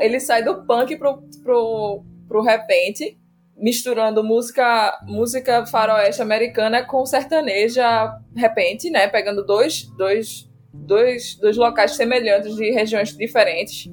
Ele 0.00 0.20
sai 0.20 0.44
do 0.44 0.64
punk 0.64 0.96
pro, 0.96 1.22
pro, 1.42 2.04
pro 2.28 2.42
repente, 2.42 3.18
misturando 3.56 4.22
música 4.22 4.96
música 5.04 5.66
faroeste 5.66 6.22
americana 6.22 6.84
com 6.84 7.04
sertaneja 7.04 8.12
repente, 8.34 8.90
né? 8.90 9.08
Pegando 9.08 9.44
dois, 9.44 9.84
dois, 9.96 10.45
dois, 10.86 11.36
dois 11.40 11.56
locais 11.56 11.96
semelhantes 11.96 12.54
de 12.54 12.70
regiões 12.70 13.16
diferentes 13.16 13.90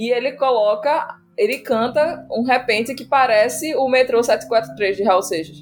e 0.00 0.10
ele 0.10 0.32
coloca, 0.32 1.14
ele 1.36 1.58
canta 1.58 2.26
um 2.30 2.42
repente 2.42 2.94
que 2.94 3.04
parece 3.04 3.74
o 3.74 3.86
Metrô 3.86 4.22
743 4.22 4.96
de 4.96 5.02
Raul 5.02 5.22
Seixas. 5.22 5.58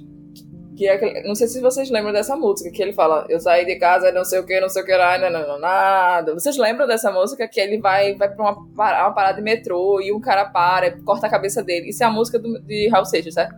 Que 0.77 0.87
é 0.87 0.93
aquele, 0.93 1.27
não 1.27 1.35
sei 1.35 1.49
se 1.49 1.61
vocês 1.61 1.91
lembram 1.91 2.13
dessa 2.13 2.37
música, 2.37 2.71
que 2.71 2.81
ele 2.81 2.93
fala, 2.93 3.27
eu 3.29 3.41
saí 3.41 3.67
de 3.67 3.75
casa, 3.81 4.13
não 4.13 4.25
sei 4.25 4.39
o 4.39 4.47
que, 4.47 4.61
não 4.61 4.69
sei 4.69 4.83
o 4.83 4.87
que, 4.87 4.97
não, 4.97 5.29
não, 5.29 5.49
não, 5.49 5.59
nada. 5.59 6.33
Vocês 6.35 6.57
lembram 6.57 6.87
dessa 6.87 7.11
música 7.11 7.49
que 7.49 7.59
ele 7.59 7.81
vai, 7.81 8.15
vai 8.15 8.33
pra 8.33 8.45
uma, 8.45 8.57
uma 8.57 9.13
parada 9.13 9.39
de 9.39 9.43
metrô 9.43 10.01
e 10.01 10.13
um 10.13 10.21
cara 10.21 10.45
para, 10.45 10.97
corta 11.03 11.27
a 11.27 11.31
cabeça 11.31 11.61
dele. 11.65 11.89
Isso 11.89 12.05
é 12.05 12.07
a 12.07 12.11
música 12.11 12.39
do, 12.39 12.61
de 12.61 12.87
Raul 12.91 13.05
Seixas, 13.05 13.35
certo? 13.35 13.57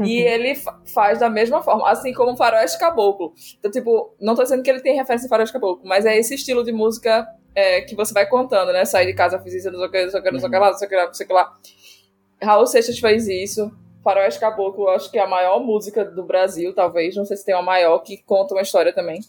Uhum. 0.00 0.06
E 0.06 0.22
ele 0.22 0.54
faz 0.94 1.18
da 1.18 1.28
mesma 1.28 1.60
forma, 1.62 1.88
assim 1.88 2.14
como 2.14 2.34
Faroeste 2.34 2.78
Caboclo. 2.78 3.34
Então, 3.58 3.70
tipo, 3.70 4.14
não 4.18 4.34
tô 4.34 4.42
dizendo 4.42 4.62
que 4.62 4.70
ele 4.70 4.80
tem 4.80 4.96
referência 4.96 5.26
em 5.26 5.28
Faroeste 5.28 5.52
Caboclo, 5.52 5.86
mas 5.86 6.06
é 6.06 6.16
esse 6.16 6.34
estilo 6.34 6.64
de 6.64 6.72
música 6.72 7.28
é, 7.54 7.82
que 7.82 7.94
você 7.94 8.14
vai 8.14 8.26
contando, 8.26 8.72
né? 8.72 8.86
Sair 8.86 9.06
de 9.06 9.14
casa, 9.14 9.38
fiz 9.40 9.54
isso, 9.54 9.70
não 9.70 9.78
sei 9.78 9.88
o 9.88 9.90
que, 9.90 10.02
não 10.04 10.10
sei 10.10 10.20
o 10.20 10.22
que, 10.22 10.30
não 10.30 10.40
sei 10.40 10.48
o 10.48 10.50
que 10.50 10.58
lá, 10.58 10.70
não 10.70 10.78
sei 10.78 10.86
o 10.86 10.88
que 10.88 10.96
lá, 10.96 11.06
não 11.06 11.14
sei 11.14 11.24
o 11.24 11.28
que 11.28 11.34
lá. 11.34 11.52
Raul 12.42 12.66
Seixas 12.66 12.98
fez 12.98 13.28
isso. 13.28 13.70
Faroeste 14.02 14.40
Caboclo, 14.40 14.88
acho 14.88 15.10
que 15.10 15.18
é 15.18 15.22
a 15.22 15.26
maior 15.26 15.60
música 15.60 16.02
do 16.02 16.24
Brasil, 16.24 16.74
talvez. 16.74 17.14
Não 17.14 17.26
sei 17.26 17.36
se 17.36 17.44
tem 17.44 17.54
uma 17.54 17.62
maior 17.62 17.98
que 17.98 18.16
conta 18.16 18.54
uma 18.54 18.62
história 18.62 18.94
também. 18.94 19.20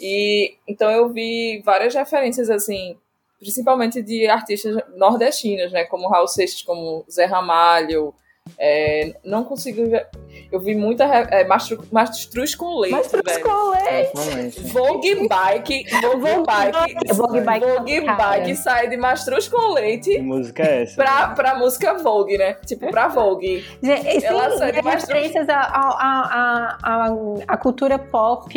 E 0.00 0.54
então 0.68 0.88
eu 0.88 1.08
vi 1.08 1.60
várias 1.64 1.92
referências, 1.92 2.48
assim, 2.48 2.96
principalmente 3.40 4.00
de 4.00 4.28
artistas 4.28 4.76
nordestinos, 4.96 5.72
né? 5.72 5.84
Como 5.86 6.08
Raul 6.08 6.28
Seixas, 6.28 6.62
como 6.62 7.04
Zé 7.10 7.24
Ramalho, 7.24 8.14
é, 8.58 9.14
não 9.24 9.44
consigo 9.44 9.88
ver. 9.90 10.06
Eu 10.50 10.60
vi 10.60 10.74
muita 10.74 11.04
é, 11.04 11.44
mastruz 11.44 12.54
com 12.54 12.78
leite. 12.78 12.94
Mastruz 12.94 13.38
com 13.38 13.70
leite. 13.70 14.60
Vogue 14.68 15.14
Bike. 15.28 15.84
Vogue 16.00 16.46
Bike. 16.46 17.14
Vogue 17.14 17.40
Bike. 17.40 17.66
Vogue 17.66 18.00
Bike 18.00 18.56
sai 18.56 18.88
de 18.88 18.96
mastruz 18.96 19.48
com 19.48 19.72
leite. 19.72 20.10
Que 20.10 20.22
música 20.22 20.62
é 20.62 20.82
essa? 20.82 20.94
Pra, 20.94 21.28
pra 21.28 21.58
música 21.58 21.94
Vogue, 21.94 22.38
né? 22.38 22.54
Tipo, 22.64 22.90
pra 22.90 23.08
Vogue. 23.08 23.64
Sim, 23.82 24.22
Ela 24.22 24.56
sai 24.56 24.72
de 24.72 24.82
mastruz. 24.82 25.08
referências 25.08 25.48
à 25.48 25.60
a, 25.60 25.88
a, 26.00 26.78
a, 26.82 27.16
a, 27.48 27.56
cultura 27.56 27.98
pop 27.98 28.54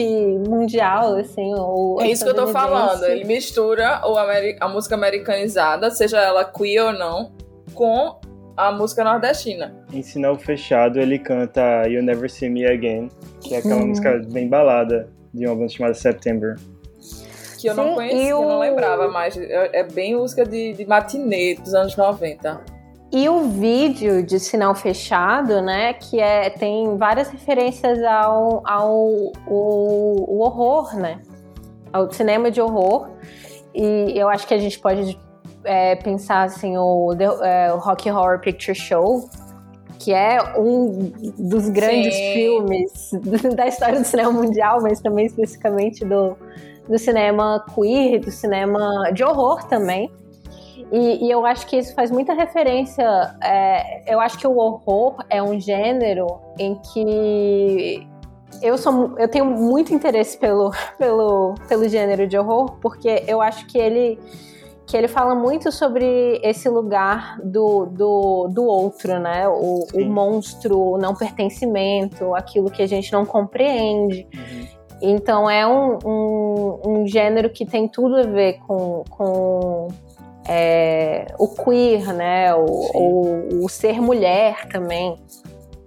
mundial, 0.48 1.16
assim. 1.16 1.54
Ou 1.56 2.02
é 2.02 2.10
isso 2.10 2.24
que 2.24 2.30
eu 2.30 2.36
tô 2.36 2.48
falando. 2.48 3.04
Ele 3.06 3.24
mistura 3.24 4.02
o 4.06 4.16
a 4.18 4.68
música 4.68 4.96
americanizada, 4.96 5.90
seja 5.90 6.20
ela 6.20 6.46
queer 6.46 6.84
ou 6.86 6.94
não, 6.94 7.32
com 7.74 8.20
a 8.58 8.72
música 8.72 9.04
nordestina. 9.04 9.76
Em 9.92 10.02
Sinal 10.02 10.38
Fechado, 10.38 11.00
ele 11.00 11.20
canta 11.20 11.88
You 11.88 12.02
Never 12.02 12.30
See 12.30 12.50
Me 12.50 12.66
Again, 12.66 13.10
que 13.42 13.54
é 13.54 13.58
aquela 13.60 13.82
uhum. 13.82 13.88
música 13.88 14.22
bem 14.30 14.48
balada 14.48 15.10
de 15.34 15.46
uma 15.46 15.56
banda 15.56 15.70
chamada 15.70 15.94
September. 15.94 16.56
Que 17.60 17.68
eu 17.68 17.76
Sim, 17.76 17.82
não 17.82 17.96
conhecia, 17.96 18.38
o... 18.38 18.48
não 18.48 18.60
lembrava 18.60 19.08
mais. 19.08 19.38
É, 19.38 19.80
é 19.80 19.84
bem 19.84 20.16
música 20.16 20.46
de, 20.46 20.74
de 20.74 20.86
matinê 20.86 21.56
dos 21.56 21.74
anos 21.74 21.96
90. 21.96 22.76
E 23.12 23.30
o 23.30 23.44
vídeo 23.44 24.24
de 24.24 24.40
Sinal 24.40 24.76
Fechado, 24.76 25.62
né, 25.62 25.94
que 25.94 26.20
é, 26.20 26.50
tem 26.50 26.98
várias 26.98 27.30
referências 27.30 28.02
ao, 28.04 28.62
ao, 28.68 29.32
ao, 29.48 29.56
ao 30.28 30.40
horror, 30.40 30.96
né, 30.98 31.22
ao 31.94 32.12
cinema 32.12 32.50
de 32.52 32.60
horror. 32.60 33.10
E 33.74 34.14
eu 34.16 34.28
acho 34.28 34.48
que 34.48 34.54
a 34.54 34.58
gente 34.58 34.80
pode 34.80 35.18
é, 35.66 35.96
pensar 35.96 36.44
assim, 36.44 36.78
o, 36.78 37.14
é, 37.44 37.74
o 37.74 37.78
Rock 37.78 38.10
Horror 38.10 38.40
Picture 38.40 38.76
Show, 38.76 39.30
que 40.00 40.14
é 40.14 40.38
um 40.58 41.12
dos 41.38 41.70
grandes 41.70 42.14
Sim. 42.14 42.34
filmes 42.34 43.12
da 43.56 43.68
história 43.68 44.00
do 44.00 44.06
cinema 44.06 44.32
mundial, 44.32 44.82
mas 44.82 45.00
também 45.02 45.26
especificamente 45.26 46.06
do, 46.06 46.38
do 46.88 46.98
cinema 46.98 47.66
queer, 47.74 48.20
do 48.20 48.32
cinema 48.32 49.12
de 49.14 49.24
horror 49.24 49.64
também. 49.66 50.12
E, 50.92 51.26
e 51.26 51.32
eu 51.32 51.46
acho 51.46 51.66
que 51.68 51.78
isso 51.78 51.94
faz 51.96 52.12
muita 52.12 52.34
referência. 52.34 53.04
É, 53.42 54.14
eu 54.14 54.20
acho 54.20 54.38
que 54.38 54.46
o 54.46 54.56
horror 54.58 55.16
é 55.30 55.42
um 55.42 55.60
gênero 55.60 56.28
em 56.60 56.76
que 56.76 58.08
eu 58.62 58.78
sou 58.78 59.16
eu 59.18 59.28
tenho 59.28 59.46
muito 59.46 59.94
interesse 59.94 60.38
pelo, 60.38 60.72
pelo, 60.98 61.56
pelo 61.68 61.88
gênero 61.90 62.28
de 62.28 62.38
horror, 62.38 62.78
porque 62.82 63.24
eu 63.28 63.42
acho 63.42 63.66
que 63.68 63.78
ele 63.78 64.20
que 64.86 64.96
ele 64.96 65.08
fala 65.08 65.34
muito 65.34 65.72
sobre 65.72 66.40
esse 66.44 66.70
lugar 66.70 67.40
do, 67.44 67.86
do, 67.88 68.48
do 68.50 68.66
outro, 68.66 69.20
né? 69.20 69.48
O, 69.48 69.86
o 69.94 70.06
monstro, 70.06 70.80
o 70.80 70.98
não 70.98 71.16
pertencimento, 71.16 72.36
aquilo 72.36 72.70
que 72.70 72.84
a 72.84 72.88
gente 72.88 73.12
não 73.12 73.26
compreende. 73.26 74.28
Uhum. 74.34 74.68
Então 75.02 75.50
é 75.50 75.66
um, 75.68 75.98
um, 76.06 76.82
um, 76.86 77.08
gênero 77.08 77.50
que 77.50 77.66
tem 77.66 77.88
tudo 77.88 78.18
a 78.18 78.24
ver 78.24 78.60
com, 78.66 79.04
com 79.10 79.88
é, 80.48 81.28
o 81.40 81.48
queer, 81.48 82.14
né? 82.14 82.54
O, 82.54 82.66
o, 82.66 83.66
o, 83.66 83.70
ser 83.70 84.00
mulher 84.00 84.68
também. 84.68 85.16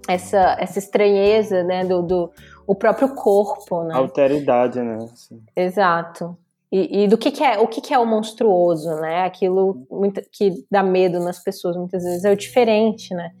Essa, 0.07 0.57
essa 0.59 0.79
estranheza, 0.79 1.63
né? 1.63 1.85
Do, 1.85 2.01
do 2.01 2.31
o 2.67 2.75
próprio 2.75 3.15
corpo, 3.15 3.83
né? 3.83 3.95
Alteridade, 3.95 4.79
né? 4.81 4.97
Assim. 5.11 5.41
Exato. 5.55 6.37
E, 6.71 7.03
e, 7.03 7.07
do 7.07 7.17
que, 7.17 7.31
que, 7.31 7.43
é 7.43 7.57
o 7.57 7.67
que, 7.67 7.81
que, 7.81 7.93
é 7.93 7.97
o 7.97 8.05
monstruoso, 8.05 8.89
né? 8.97 9.23
Aquilo 9.23 9.87
muito, 9.89 10.21
que 10.31 10.65
dá 10.69 10.83
medo 10.83 11.19
nas 11.19 11.39
pessoas 11.43 11.75
muitas 11.75 12.03
vezes 12.03 12.23
é 12.23 12.31
o 12.31 12.37
diferente, 12.37 13.13
né? 13.13 13.31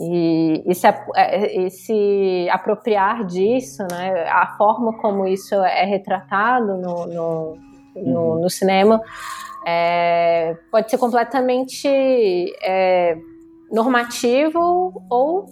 E, 0.00 0.62
e, 0.66 0.74
se, 0.74 0.86
é, 1.16 1.66
e 1.66 1.70
se 1.70 2.48
apropriar 2.50 3.24
disso, 3.24 3.84
né? 3.90 4.28
A 4.28 4.56
forma 4.56 4.98
como 4.98 5.26
isso 5.26 5.54
é 5.54 5.84
retratado 5.84 6.76
no, 6.76 7.06
no, 7.06 7.58
no, 7.94 8.34
uhum. 8.34 8.40
no 8.40 8.50
cinema 8.50 9.00
é, 9.66 10.56
pode 10.70 10.90
ser 10.90 10.98
completamente 10.98 11.88
é, 12.62 13.16
normativo 13.70 15.02
ou, 15.10 15.46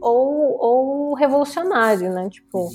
ou, 0.00 0.56
ou 0.58 1.14
revolucionário, 1.14 2.12
né? 2.12 2.28
Tipo, 2.28 2.68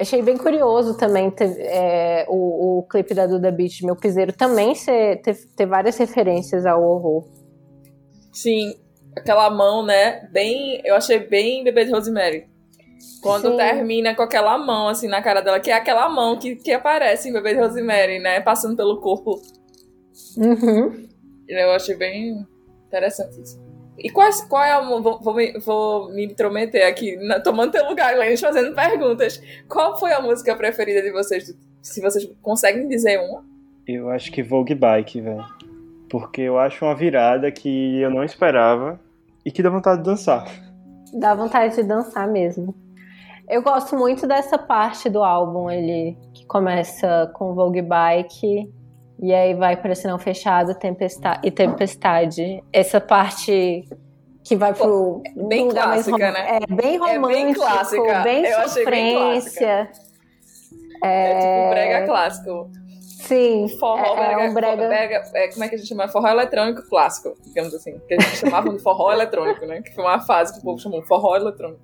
Achei 0.00 0.22
bem 0.22 0.38
curioso 0.38 0.96
também 0.96 1.30
ter, 1.30 1.54
é, 1.58 2.24
o, 2.26 2.78
o 2.78 2.82
clipe 2.84 3.12
da 3.12 3.26
Duda 3.26 3.52
Beat, 3.52 3.82
Meu 3.82 3.94
Piseiro, 3.94 4.32
também 4.32 4.74
ser, 4.74 5.20
ter, 5.20 5.36
ter 5.54 5.66
várias 5.66 5.98
referências 5.98 6.64
ao 6.64 6.82
horror. 6.82 7.28
Sim, 8.32 8.74
aquela 9.14 9.50
mão, 9.50 9.84
né? 9.84 10.26
Bem, 10.32 10.80
eu 10.86 10.94
achei 10.94 11.18
bem 11.18 11.62
Bebê 11.62 11.84
de 11.84 11.92
Rosemary. 11.92 12.48
Quando 13.22 13.50
Sim. 13.50 13.56
termina 13.58 14.14
com 14.14 14.22
aquela 14.22 14.56
mão, 14.56 14.88
assim, 14.88 15.06
na 15.06 15.20
cara 15.20 15.42
dela, 15.42 15.60
que 15.60 15.70
é 15.70 15.74
aquela 15.74 16.08
mão 16.08 16.38
que, 16.38 16.56
que 16.56 16.72
aparece 16.72 17.28
em 17.28 17.32
Bebê 17.34 17.52
de 17.52 17.60
Rosemary, 17.60 18.18
né? 18.20 18.40
Passando 18.40 18.76
pelo 18.76 19.00
corpo. 19.02 19.42
Uhum. 20.38 21.08
Eu 21.46 21.72
achei 21.72 21.94
bem 21.94 22.46
interessante 22.86 23.38
isso. 23.38 23.69
E 24.02 24.08
quais, 24.08 24.40
qual 24.40 24.64
é 24.64 24.72
a. 24.72 24.80
Vou, 24.80 25.20
vou, 25.20 25.34
me, 25.34 25.58
vou 25.58 26.10
me 26.10 26.24
intrometer 26.24 26.88
aqui, 26.88 27.16
na, 27.16 27.38
tomando 27.38 27.72
teu 27.72 27.86
lugar, 27.86 28.14
Glennis, 28.14 28.40
fazendo 28.40 28.74
perguntas. 28.74 29.42
Qual 29.68 29.98
foi 29.98 30.12
a 30.12 30.22
música 30.22 30.56
preferida 30.56 31.02
de 31.02 31.12
vocês? 31.12 31.54
Se 31.82 32.00
vocês 32.00 32.26
conseguem 32.40 32.88
dizer 32.88 33.18
uma? 33.18 33.44
Eu 33.86 34.08
acho 34.08 34.32
que 34.32 34.42
Vogue 34.42 34.74
Bike, 34.74 35.20
velho. 35.20 35.44
Porque 36.08 36.40
eu 36.40 36.58
acho 36.58 36.84
uma 36.84 36.94
virada 36.94 37.50
que 37.52 38.00
eu 38.00 38.10
não 38.10 38.24
esperava 38.24 38.98
e 39.44 39.50
que 39.50 39.62
dá 39.62 39.68
vontade 39.68 39.98
de 39.98 40.04
dançar. 40.04 40.46
Dá 41.12 41.34
vontade 41.34 41.76
de 41.76 41.82
dançar 41.82 42.26
mesmo. 42.26 42.74
Eu 43.48 43.62
gosto 43.62 43.96
muito 43.96 44.26
dessa 44.26 44.56
parte 44.56 45.10
do 45.10 45.22
álbum, 45.22 45.70
ele 45.70 46.16
que 46.32 46.46
começa 46.46 47.30
com 47.34 47.54
Vogue 47.54 47.82
Bike 47.82 48.72
e 49.22 49.34
aí 49.34 49.54
vai 49.54 49.76
para 49.76 49.94
Sinal 49.94 50.18
Fechado 50.18 50.74
tempestade, 50.74 51.46
e 51.46 51.50
Tempestade. 51.50 52.64
Essa 52.72 53.00
parte 53.00 53.86
que 54.42 54.56
vai 54.56 54.72
pro. 54.72 55.22
Bem 55.48 55.68
clássica, 55.68 56.32
né? 56.32 56.58
É 56.62 56.74
bem 56.74 56.96
romântico, 56.96 57.28
é 57.28 57.44
bem 57.44 57.54
clássica. 57.54 58.20
Bem 58.20 58.46
Eu 58.46 58.68
sofrência. 58.68 59.90
Bem 61.02 61.10
é... 61.10 61.30
é... 61.30 61.38
tipo 61.38 61.70
brega 61.70 62.06
clássico. 62.06 62.70
Sim. 63.02 63.68
Forró, 63.78 64.14
é, 64.14 64.16
brega, 64.16 64.42
é 64.42 64.48
um 64.48 64.54
brega... 64.54 64.88
brega 64.88 65.22
é, 65.34 65.48
como 65.48 65.64
é 65.64 65.68
que 65.68 65.74
a 65.74 65.78
gente 65.78 65.88
chama? 65.88 66.08
Forró 66.08 66.28
eletrônico 66.28 66.82
clássico, 66.88 67.36
digamos 67.44 67.74
assim. 67.74 68.00
Que 68.08 68.14
a 68.14 68.20
gente 68.20 68.36
chamava 68.36 68.70
de 68.70 68.78
forró 68.78 69.12
eletrônico, 69.12 69.66
né? 69.66 69.82
Que 69.82 69.94
foi 69.94 70.02
uma 70.02 70.20
fase 70.20 70.54
que 70.54 70.60
o 70.60 70.62
povo 70.62 70.78
chamou 70.78 71.02
forró 71.02 71.36
eletrônico. 71.36 71.80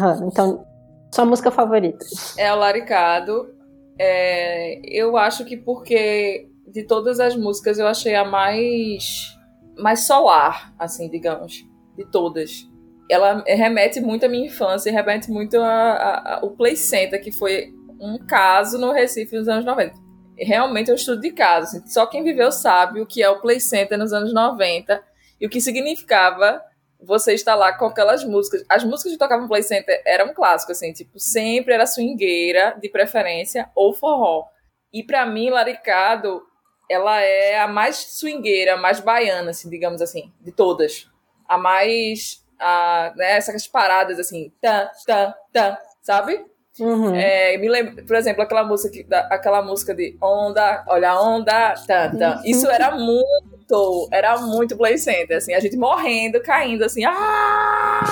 Ah, 0.00 0.18
então, 0.22 0.64
sua 1.12 1.26
música 1.26 1.50
favorita? 1.50 2.04
É 2.38 2.52
o 2.52 2.56
Laricado. 2.56 3.54
É, 3.98 4.80
eu 4.84 5.18
acho 5.18 5.44
que 5.44 5.58
porque 5.58 6.49
de 6.72 6.84
todas 6.84 7.20
as 7.20 7.36
músicas, 7.36 7.78
eu 7.78 7.86
achei 7.86 8.14
a 8.14 8.24
mais 8.24 9.36
mais 9.76 10.06
solar, 10.06 10.74
assim, 10.78 11.08
digamos, 11.08 11.64
de 11.96 12.04
todas. 12.10 12.68
Ela 13.10 13.42
remete 13.46 14.00
muito 14.00 14.26
à 14.26 14.28
minha 14.28 14.46
infância, 14.46 14.92
remete 14.92 15.30
muito 15.30 15.56
ao 15.56 16.50
Play 16.50 16.76
Center, 16.76 17.20
que 17.20 17.32
foi 17.32 17.72
um 18.00 18.18
caso 18.18 18.78
no 18.78 18.92
Recife 18.92 19.36
nos 19.36 19.48
anos 19.48 19.64
90. 19.64 19.94
Realmente 20.38 20.90
é 20.90 20.92
um 20.92 20.96
estudo 20.96 21.20
de 21.20 21.32
caso. 21.32 21.78
Assim, 21.78 21.86
só 21.88 22.06
quem 22.06 22.22
viveu 22.22 22.52
sabe 22.52 23.00
o 23.00 23.06
que 23.06 23.22
é 23.22 23.28
o 23.28 23.40
Play 23.40 23.60
Center 23.60 23.98
nos 23.98 24.12
anos 24.12 24.32
90 24.32 25.02
e 25.40 25.46
o 25.46 25.50
que 25.50 25.60
significava 25.60 26.62
você 27.02 27.32
estar 27.32 27.54
lá 27.54 27.72
com 27.76 27.86
aquelas 27.86 28.24
músicas. 28.24 28.64
As 28.68 28.84
músicas 28.84 29.12
que 29.12 29.18
tocavam 29.18 29.44
no 29.44 29.48
Play 29.48 29.62
Center 29.62 30.00
eram 30.06 30.32
clássico, 30.32 30.72
assim, 30.72 30.92
tipo, 30.92 31.18
sempre 31.18 31.74
era 31.74 31.86
swingueira, 31.86 32.76
de 32.80 32.88
preferência, 32.88 33.68
ou 33.74 33.92
forró. 33.92 34.44
E 34.92 35.02
para 35.02 35.26
mim, 35.26 35.50
Laricado 35.50 36.42
ela 36.90 37.20
é 37.20 37.60
a 37.60 37.68
mais 37.68 37.96
swingueira, 37.96 38.74
a 38.74 38.76
mais 38.76 38.98
baiana, 38.98 39.50
assim, 39.50 39.70
digamos 39.70 40.02
assim, 40.02 40.32
de 40.40 40.50
todas. 40.50 41.08
A 41.48 41.56
mais. 41.56 42.44
A, 42.58 43.12
né, 43.16 43.36
essas 43.36 43.66
paradas 43.66 44.18
assim, 44.18 44.52
tan, 44.60 44.90
tan, 45.06 45.32
tan, 45.52 45.78
sabe? 46.02 46.44
Uhum. 46.78 47.14
É, 47.14 47.56
me 47.58 47.68
lembro, 47.68 48.04
por 48.04 48.16
exemplo, 48.16 48.42
aquela 48.42 48.64
música, 48.64 48.92
que, 48.92 49.06
aquela 49.30 49.62
música 49.62 49.94
de 49.94 50.16
onda, 50.20 50.84
olha 50.88 51.10
a 51.10 51.22
onda, 51.22 51.74
tan, 51.86 52.16
tan. 52.16 52.42
Isso 52.44 52.68
era 52.68 52.96
muito, 52.96 54.08
era 54.12 54.36
muito 54.38 54.76
play 54.76 54.98
center, 54.98 55.38
assim, 55.38 55.54
a 55.54 55.60
gente 55.60 55.76
morrendo, 55.76 56.42
caindo, 56.42 56.84
assim, 56.84 57.04
ah! 57.04 58.02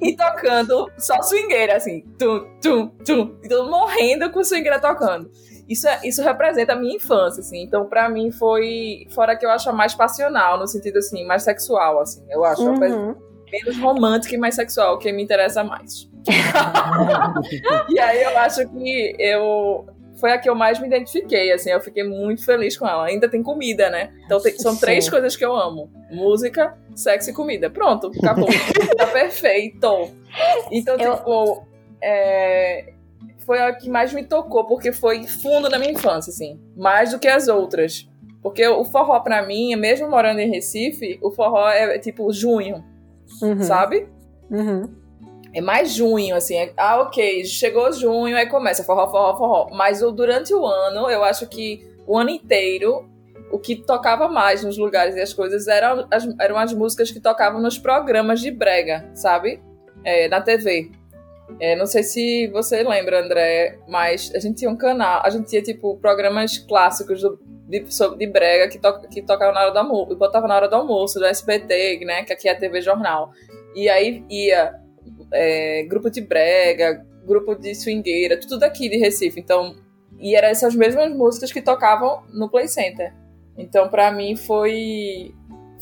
e 0.00 0.16
tocando 0.16 0.90
só 0.96 1.20
swingueira, 1.22 1.76
assim, 1.76 2.00
tum, 2.18 2.46
tum, 2.62 2.88
tum, 3.04 3.36
e 3.42 3.48
todo 3.48 3.70
morrendo 3.70 4.30
com 4.30 4.44
swingueira 4.44 4.78
tocando 4.78 5.30
isso, 5.68 5.88
é, 5.88 6.00
isso 6.04 6.22
representa 6.22 6.74
a 6.74 6.76
minha 6.76 6.96
infância, 6.96 7.40
assim. 7.40 7.62
Então, 7.62 7.86
para 7.86 8.08
mim, 8.08 8.30
foi. 8.30 9.06
Fora 9.10 9.36
que 9.36 9.46
eu 9.46 9.50
acho 9.50 9.72
mais 9.72 9.94
passional, 9.94 10.58
no 10.58 10.66
sentido, 10.66 10.98
assim, 10.98 11.24
mais 11.24 11.42
sexual, 11.42 12.00
assim. 12.00 12.24
Eu 12.28 12.44
acho 12.44 12.62
uhum. 12.62 13.16
menos 13.50 13.78
romântica 13.78 14.34
e 14.34 14.38
mais 14.38 14.54
sexual, 14.54 14.98
que 14.98 15.10
me 15.12 15.22
interessa 15.22 15.64
mais. 15.64 16.08
e 17.88 17.98
aí 17.98 18.22
eu 18.22 18.38
acho 18.38 18.68
que 18.68 19.16
eu. 19.18 19.86
Foi 20.20 20.32
a 20.32 20.38
que 20.38 20.48
eu 20.48 20.54
mais 20.54 20.78
me 20.78 20.86
identifiquei, 20.86 21.52
assim. 21.52 21.70
Eu 21.70 21.80
fiquei 21.80 22.04
muito 22.04 22.44
feliz 22.44 22.76
com 22.76 22.86
ela. 22.86 23.06
Ainda 23.06 23.28
tem 23.28 23.42
comida, 23.42 23.90
né? 23.90 24.12
Então, 24.24 24.40
tem, 24.40 24.56
são 24.58 24.72
Sim. 24.74 24.80
três 24.80 25.08
coisas 25.08 25.34
que 25.34 25.44
eu 25.44 25.54
amo: 25.54 25.90
música, 26.10 26.76
sexo 26.94 27.30
e 27.30 27.32
comida. 27.32 27.70
Pronto, 27.70 28.10
acabou. 28.22 28.48
tá 28.96 29.06
perfeito. 29.06 30.10
Então, 30.70 30.96
eu... 30.96 31.16
tipo. 31.16 31.66
É, 32.06 32.93
foi 33.44 33.60
a 33.60 33.72
que 33.72 33.88
mais 33.88 34.12
me 34.12 34.24
tocou, 34.24 34.66
porque 34.66 34.92
foi 34.92 35.26
fundo 35.26 35.68
na 35.68 35.78
minha 35.78 35.92
infância, 35.92 36.30
assim. 36.30 36.60
Mais 36.76 37.12
do 37.12 37.18
que 37.18 37.28
as 37.28 37.48
outras. 37.48 38.08
Porque 38.42 38.66
o 38.66 38.84
forró, 38.84 39.20
pra 39.20 39.46
mim, 39.46 39.74
mesmo 39.76 40.10
morando 40.10 40.40
em 40.40 40.50
Recife, 40.50 41.18
o 41.22 41.30
forró 41.30 41.68
é 41.68 41.98
tipo 41.98 42.30
junho, 42.32 42.84
uhum. 43.40 43.62
sabe? 43.62 44.06
Uhum. 44.50 45.04
É 45.54 45.60
mais 45.60 45.92
junho, 45.92 46.34
assim. 46.34 46.56
É, 46.56 46.72
ah, 46.76 47.00
ok, 47.00 47.44
chegou 47.44 47.90
junho, 47.92 48.36
aí 48.36 48.46
começa 48.46 48.84
forró, 48.84 49.06
forró, 49.08 49.36
forró. 49.36 49.70
Mas 49.72 50.02
o, 50.02 50.10
durante 50.10 50.52
o 50.52 50.66
ano, 50.66 51.08
eu 51.08 51.24
acho 51.24 51.46
que 51.48 51.88
o 52.06 52.18
ano 52.18 52.30
inteiro, 52.30 53.08
o 53.50 53.58
que 53.58 53.76
tocava 53.76 54.28
mais 54.28 54.64
nos 54.64 54.76
lugares 54.76 55.14
e 55.14 55.20
as 55.20 55.32
coisas 55.32 55.68
eram 55.68 56.06
as, 56.10 56.28
eram 56.40 56.58
as 56.58 56.72
músicas 56.74 57.10
que 57.10 57.20
tocavam 57.20 57.62
nos 57.62 57.78
programas 57.78 58.40
de 58.40 58.50
brega, 58.50 59.08
sabe? 59.14 59.62
É, 60.04 60.28
na 60.28 60.40
TV. 60.40 60.90
É, 61.60 61.76
não 61.76 61.86
sei 61.86 62.02
se 62.02 62.48
você 62.48 62.82
lembra, 62.82 63.22
André, 63.22 63.78
mas 63.86 64.32
a 64.34 64.38
gente 64.38 64.56
tinha 64.56 64.70
um 64.70 64.76
canal, 64.76 65.22
a 65.24 65.30
gente 65.30 65.48
tinha, 65.48 65.62
tipo, 65.62 65.96
programas 65.98 66.58
clássicos 66.58 67.20
do, 67.20 67.38
de, 67.68 67.84
de 68.18 68.26
brega 68.26 68.68
que, 68.68 68.78
to, 68.78 69.00
que 69.08 69.22
tocavam 69.22 69.54
na 69.54 69.62
hora 69.62 69.70
do 69.70 69.78
almoço, 69.78 70.16
botava 70.16 70.48
na 70.48 70.56
hora 70.56 70.68
do 70.68 70.76
almoço, 70.76 71.18
do 71.18 71.26
SBT, 71.26 72.00
né, 72.04 72.24
que 72.24 72.32
aqui 72.32 72.48
é 72.48 72.52
a 72.52 72.58
TV 72.58 72.80
Jornal. 72.80 73.30
E 73.74 73.88
aí 73.88 74.24
ia 74.30 74.74
é, 75.32 75.82
grupo 75.84 76.10
de 76.10 76.20
brega, 76.20 77.04
grupo 77.24 77.54
de 77.54 77.74
swingueira, 77.74 78.38
tudo 78.38 78.58
daqui 78.58 78.88
de 78.88 78.96
Recife. 78.96 79.40
Então, 79.40 79.76
e 80.18 80.34
eram 80.34 80.48
essas 80.48 80.74
mesmas 80.74 81.14
músicas 81.14 81.52
que 81.52 81.60
tocavam 81.60 82.22
no 82.32 82.48
Play 82.48 82.68
Center. 82.68 83.12
Então, 83.56 83.88
para 83.88 84.10
mim, 84.10 84.36
foi, 84.36 85.34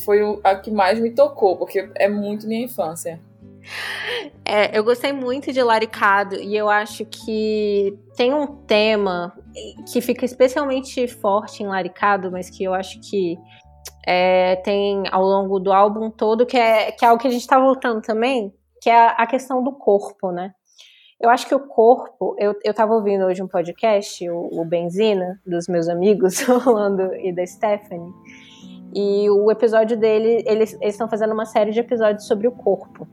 foi 0.04 0.20
a 0.42 0.56
que 0.56 0.70
mais 0.70 0.98
me 0.98 1.10
tocou, 1.10 1.56
porque 1.56 1.88
é 1.94 2.08
muito 2.08 2.46
minha 2.46 2.64
infância. 2.64 3.20
É, 4.44 4.76
eu 4.76 4.84
gostei 4.84 5.12
muito 5.12 5.52
de 5.52 5.62
Laricado 5.62 6.36
e 6.36 6.56
eu 6.56 6.68
acho 6.68 7.04
que 7.04 7.96
tem 8.16 8.34
um 8.34 8.46
tema 8.46 9.32
que 9.90 10.00
fica 10.00 10.24
especialmente 10.24 11.06
forte 11.06 11.62
em 11.62 11.66
Laricado, 11.66 12.30
mas 12.30 12.50
que 12.50 12.64
eu 12.64 12.74
acho 12.74 13.00
que 13.00 13.38
é, 14.06 14.56
tem 14.56 15.04
ao 15.10 15.22
longo 15.22 15.58
do 15.58 15.72
álbum 15.72 16.10
todo, 16.10 16.46
que 16.46 16.56
é, 16.56 16.90
que 16.92 17.04
é 17.04 17.08
algo 17.08 17.20
que 17.20 17.28
a 17.28 17.30
gente 17.30 17.42
está 17.42 17.58
voltando 17.58 18.00
também, 18.02 18.52
que 18.80 18.90
é 18.90 19.14
a, 19.16 19.26
questão 19.26 19.62
do 19.62 19.72
corpo, 19.72 20.32
né? 20.32 20.52
Eu 21.20 21.30
acho 21.30 21.46
que 21.46 21.54
o 21.54 21.68
corpo, 21.68 22.34
eu, 22.36 22.54
eu 22.64 22.74
tava 22.74 22.94
ouvindo 22.94 23.24
hoje 23.24 23.42
um 23.42 23.48
podcast, 23.48 24.28
o, 24.28 24.60
o 24.60 24.64
Benzina, 24.64 25.40
dos 25.46 25.68
meus 25.68 25.88
amigos, 25.88 26.40
Rolando 26.42 27.14
e 27.14 27.32
da 27.32 27.46
Stephanie, 27.46 28.12
e 28.94 29.30
o 29.30 29.50
episódio 29.50 29.96
dele, 29.96 30.42
eles 30.46 30.76
estão 30.82 31.08
fazendo 31.08 31.32
uma 31.32 31.46
série 31.46 31.70
de 31.70 31.80
episódios 31.80 32.26
sobre 32.26 32.48
o 32.48 32.52
corpo. 32.52 33.06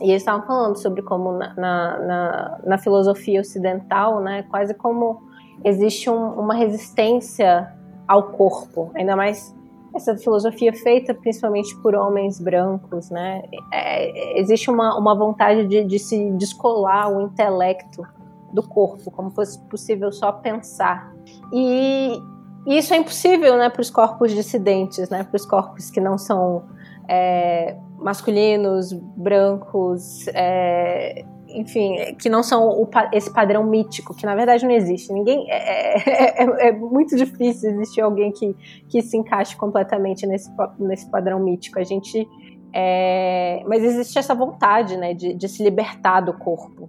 E 0.00 0.10
eles 0.10 0.22
estavam 0.22 0.46
falando 0.46 0.76
sobre 0.76 1.02
como 1.02 1.32
na, 1.32 1.54
na, 1.54 2.58
na, 2.64 2.78
filosofia 2.78 3.40
ocidental, 3.40 4.20
né, 4.20 4.44
quase 4.44 4.72
como 4.74 5.22
existe 5.62 6.08
um, 6.08 6.40
uma 6.40 6.54
resistência 6.54 7.70
ao 8.08 8.24
corpo, 8.30 8.90
ainda 8.94 9.14
mais 9.14 9.54
essa 9.94 10.16
filosofia 10.16 10.72
feita 10.72 11.12
principalmente 11.12 11.76
por 11.82 11.94
homens 11.94 12.40
brancos, 12.40 13.10
né? 13.10 13.42
É, 13.72 14.40
existe 14.40 14.70
uma, 14.70 14.96
uma 14.96 15.14
vontade 15.14 15.66
de, 15.66 15.84
de 15.84 15.98
se 15.98 16.30
descolar 16.32 17.12
o 17.12 17.22
intelecto 17.22 18.06
do 18.52 18.62
corpo, 18.62 19.10
como 19.10 19.30
fosse 19.30 19.58
possível 19.66 20.12
só 20.12 20.32
pensar. 20.32 21.12
E, 21.52 22.20
e 22.66 22.78
isso 22.78 22.94
é 22.94 22.98
impossível, 22.98 23.56
né, 23.56 23.68
para 23.68 23.80
os 23.80 23.90
corpos 23.90 24.32
dissidentes, 24.32 25.08
né, 25.10 25.24
para 25.24 25.36
os 25.36 25.46
corpos 25.46 25.90
que 25.90 26.00
não 26.00 26.16
são 26.16 26.64
é, 27.08 27.76
masculinos, 28.00 28.92
brancos, 28.92 30.26
é, 30.28 31.24
enfim, 31.54 32.14
que 32.20 32.28
não 32.28 32.42
são 32.42 32.68
o, 32.68 32.88
esse 33.12 33.32
padrão 33.32 33.64
mítico, 33.64 34.14
que 34.14 34.24
na 34.24 34.34
verdade 34.34 34.64
não 34.64 34.72
existe. 34.72 35.12
Ninguém 35.12 35.50
é, 35.50 35.96
é, 35.98 36.44
é, 36.44 36.68
é, 36.68 36.72
muito 36.72 37.16
difícil 37.16 37.70
existir 37.70 38.00
alguém 38.00 38.32
que, 38.32 38.54
que 38.88 39.02
se 39.02 39.16
encaixe 39.16 39.56
completamente 39.56 40.26
nesse, 40.26 40.50
nesse 40.78 41.10
padrão 41.10 41.40
mítico. 41.40 41.78
A 41.78 41.84
gente, 41.84 42.28
é, 42.72 43.62
mas 43.66 43.82
existe 43.82 44.18
essa 44.18 44.34
vontade, 44.34 44.96
né, 44.96 45.14
de, 45.14 45.34
de 45.34 45.48
se 45.48 45.62
libertar 45.62 46.20
do 46.20 46.34
corpo. 46.34 46.88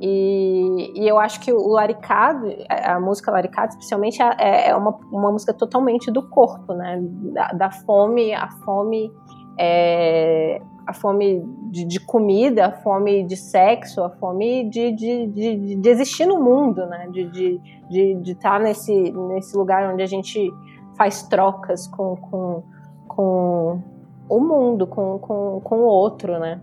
E, 0.00 0.92
e, 0.94 1.08
eu 1.08 1.18
acho 1.18 1.40
que 1.40 1.52
o 1.52 1.70
Laricado, 1.70 2.54
a 2.68 3.00
música 3.00 3.32
Laricado, 3.32 3.70
especialmente, 3.70 4.22
é, 4.22 4.68
é 4.68 4.76
uma, 4.76 4.96
uma 5.10 5.32
música 5.32 5.52
totalmente 5.52 6.08
do 6.08 6.22
corpo, 6.22 6.72
né? 6.72 7.00
Da, 7.02 7.48
da 7.48 7.70
fome, 7.70 8.32
a 8.32 8.48
fome 8.64 9.10
é, 9.58 10.60
a 10.86 10.92
fome 10.94 11.42
de, 11.70 11.84
de, 11.84 12.00
comida, 12.00 12.66
a 12.66 12.72
fome 12.72 13.24
de 13.24 13.36
sexo, 13.36 14.02
a 14.02 14.10
fome 14.10 14.70
de, 14.70 14.92
de, 14.92 15.26
de, 15.26 15.74
de 15.76 15.88
existir 15.88 16.26
no 16.26 16.40
mundo, 16.40 16.86
né? 16.86 17.08
De 17.10 17.22
estar 17.22 17.88
de, 17.90 18.14
de, 18.14 18.32
estar 18.32 18.60
nesse, 18.60 19.10
nesse 19.10 19.56
lugar 19.56 19.92
onde 19.92 20.02
a 20.02 20.06
gente 20.06 20.48
faz 20.96 21.24
trocas 21.24 21.86
com, 21.88 22.16
com, 22.16 22.62
com 23.06 23.82
o 24.28 24.40
mundo, 24.40 24.86
com, 24.86 25.18
com, 25.18 25.60
com 25.62 25.76
o 25.76 25.86
outro, 25.86 26.38
né? 26.38 26.60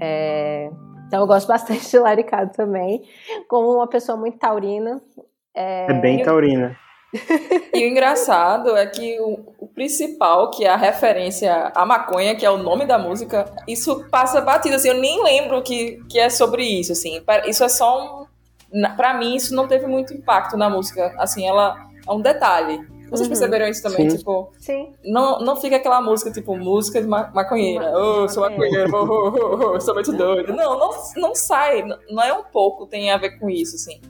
É, 0.00 0.70
então 1.06 1.20
eu 1.20 1.26
gosto 1.26 1.46
bastante 1.46 1.88
de 1.88 1.98
Laricado 1.98 2.50
também, 2.52 3.02
como 3.48 3.74
uma 3.74 3.86
pessoa 3.86 4.18
muito 4.18 4.38
taurina. 4.38 5.00
É, 5.54 5.92
é 5.92 6.00
bem 6.00 6.22
taurina. 6.22 6.76
E 7.72 7.84
o 7.84 7.88
engraçado 7.88 8.76
é 8.76 8.86
que 8.86 9.20
o, 9.20 9.40
o, 9.58 9.66
principal, 9.68 10.50
que 10.50 10.64
é 10.64 10.68
a 10.68 10.76
referência 10.76 11.72
à 11.74 11.86
maconha, 11.86 12.34
que 12.34 12.44
é 12.44 12.50
o 12.50 12.58
nome 12.58 12.86
da 12.86 12.98
música, 12.98 13.44
isso 13.68 14.04
passa 14.10 14.40
batido, 14.40 14.76
assim, 14.76 14.88
eu 14.88 14.98
nem 14.98 15.22
lembro 15.22 15.62
que, 15.62 16.02
que 16.08 16.18
é 16.18 16.28
sobre 16.28 16.64
isso, 16.64 16.92
assim. 16.92 17.22
Isso 17.46 17.62
é 17.62 17.68
só 17.68 18.26
um... 18.72 18.94
Pra 18.96 19.14
mim, 19.14 19.36
isso 19.36 19.54
não 19.54 19.68
teve 19.68 19.86
muito 19.86 20.12
impacto 20.12 20.56
na 20.56 20.68
música, 20.68 21.14
assim, 21.18 21.46
ela 21.46 21.76
é 22.06 22.12
um 22.12 22.20
detalhe. 22.20 22.80
Vocês 23.10 23.22
uhum. 23.22 23.28
perceberam 23.28 23.68
isso 23.68 23.82
também? 23.82 24.10
Sim. 24.10 24.16
Tipo, 24.16 24.52
Sim. 24.58 24.92
Não, 25.04 25.38
não 25.38 25.56
fica 25.56 25.76
aquela 25.76 26.00
música, 26.00 26.32
tipo, 26.32 26.56
música 26.56 27.00
de 27.00 27.06
maconheira. 27.06 27.92
oh, 27.96 28.28
sou 28.28 28.42
maconheira, 28.42 28.88
oh, 28.92 29.04
oh, 29.04 29.74
oh, 29.74 29.80
sou 29.80 29.94
muito 29.94 30.12
doido. 30.12 30.52
Não, 30.52 30.78
não, 30.78 30.90
não 31.16 31.34
sai. 31.34 31.84
Não 32.10 32.22
é 32.22 32.32
um 32.32 32.42
pouco, 32.44 32.86
tem 32.86 33.12
a 33.12 33.16
ver 33.16 33.38
com 33.38 33.48
isso, 33.48 33.76
assim. 33.76 34.00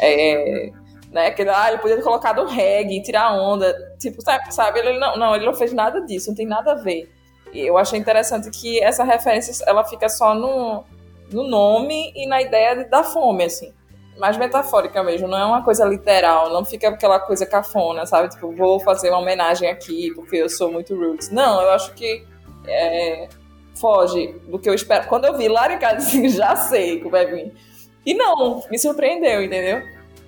É, 0.00 0.72
né? 1.12 1.30
Que 1.30 1.42
ah, 1.42 1.68
ele 1.68 1.78
podia 1.78 1.96
ter 1.96 2.02
colocado 2.02 2.42
um 2.42 2.46
reggae, 2.46 3.02
tirar 3.02 3.32
onda. 3.34 3.94
Tipo, 3.98 4.22
sabe, 4.22 4.52
sabe? 4.52 4.80
Ele 4.80 4.98
não, 4.98 5.16
não, 5.16 5.36
ele 5.36 5.44
não 5.44 5.54
fez 5.54 5.72
nada 5.72 6.00
disso, 6.00 6.30
não 6.30 6.34
tem 6.34 6.46
nada 6.46 6.72
a 6.72 6.76
ver. 6.76 7.12
E 7.52 7.60
eu 7.60 7.76
achei 7.76 7.98
interessante 7.98 8.50
que 8.50 8.82
essa 8.82 9.04
referência 9.04 9.62
ela 9.66 9.84
fica 9.84 10.08
só 10.08 10.34
no, 10.34 10.84
no 11.30 11.46
nome 11.46 12.12
e 12.16 12.26
na 12.26 12.40
ideia 12.40 12.74
de, 12.76 12.84
da 12.84 13.04
fome, 13.04 13.44
assim. 13.44 13.72
Mais 14.18 14.36
metafórica 14.36 15.02
mesmo, 15.02 15.28
não 15.28 15.38
é 15.38 15.44
uma 15.44 15.62
coisa 15.62 15.84
literal, 15.84 16.50
não 16.50 16.64
fica 16.64 16.88
aquela 16.88 17.18
coisa 17.18 17.46
cafona, 17.46 18.04
sabe? 18.06 18.28
Tipo, 18.28 18.54
vou 18.54 18.80
fazer 18.80 19.10
uma 19.10 19.18
homenagem 19.18 19.68
aqui 19.68 20.12
porque 20.14 20.36
eu 20.36 20.48
sou 20.48 20.70
muito 20.72 20.94
roots. 20.94 21.30
Não, 21.30 21.60
eu 21.62 21.70
acho 21.70 21.92
que 21.94 22.24
é, 22.66 23.28
foge 23.74 24.34
do 24.48 24.58
que 24.58 24.68
eu 24.68 24.74
espero. 24.74 25.08
Quando 25.08 25.26
eu 25.26 25.36
vi 25.36 25.48
Laricado, 25.48 25.96
assim, 25.96 26.28
já 26.30 26.56
sei 26.56 27.00
que 27.00 27.08
vai 27.08 27.26
vir. 27.26 27.52
E 28.04 28.14
não, 28.14 28.62
me 28.70 28.78
surpreendeu, 28.78 29.42
entendeu? 29.42 29.82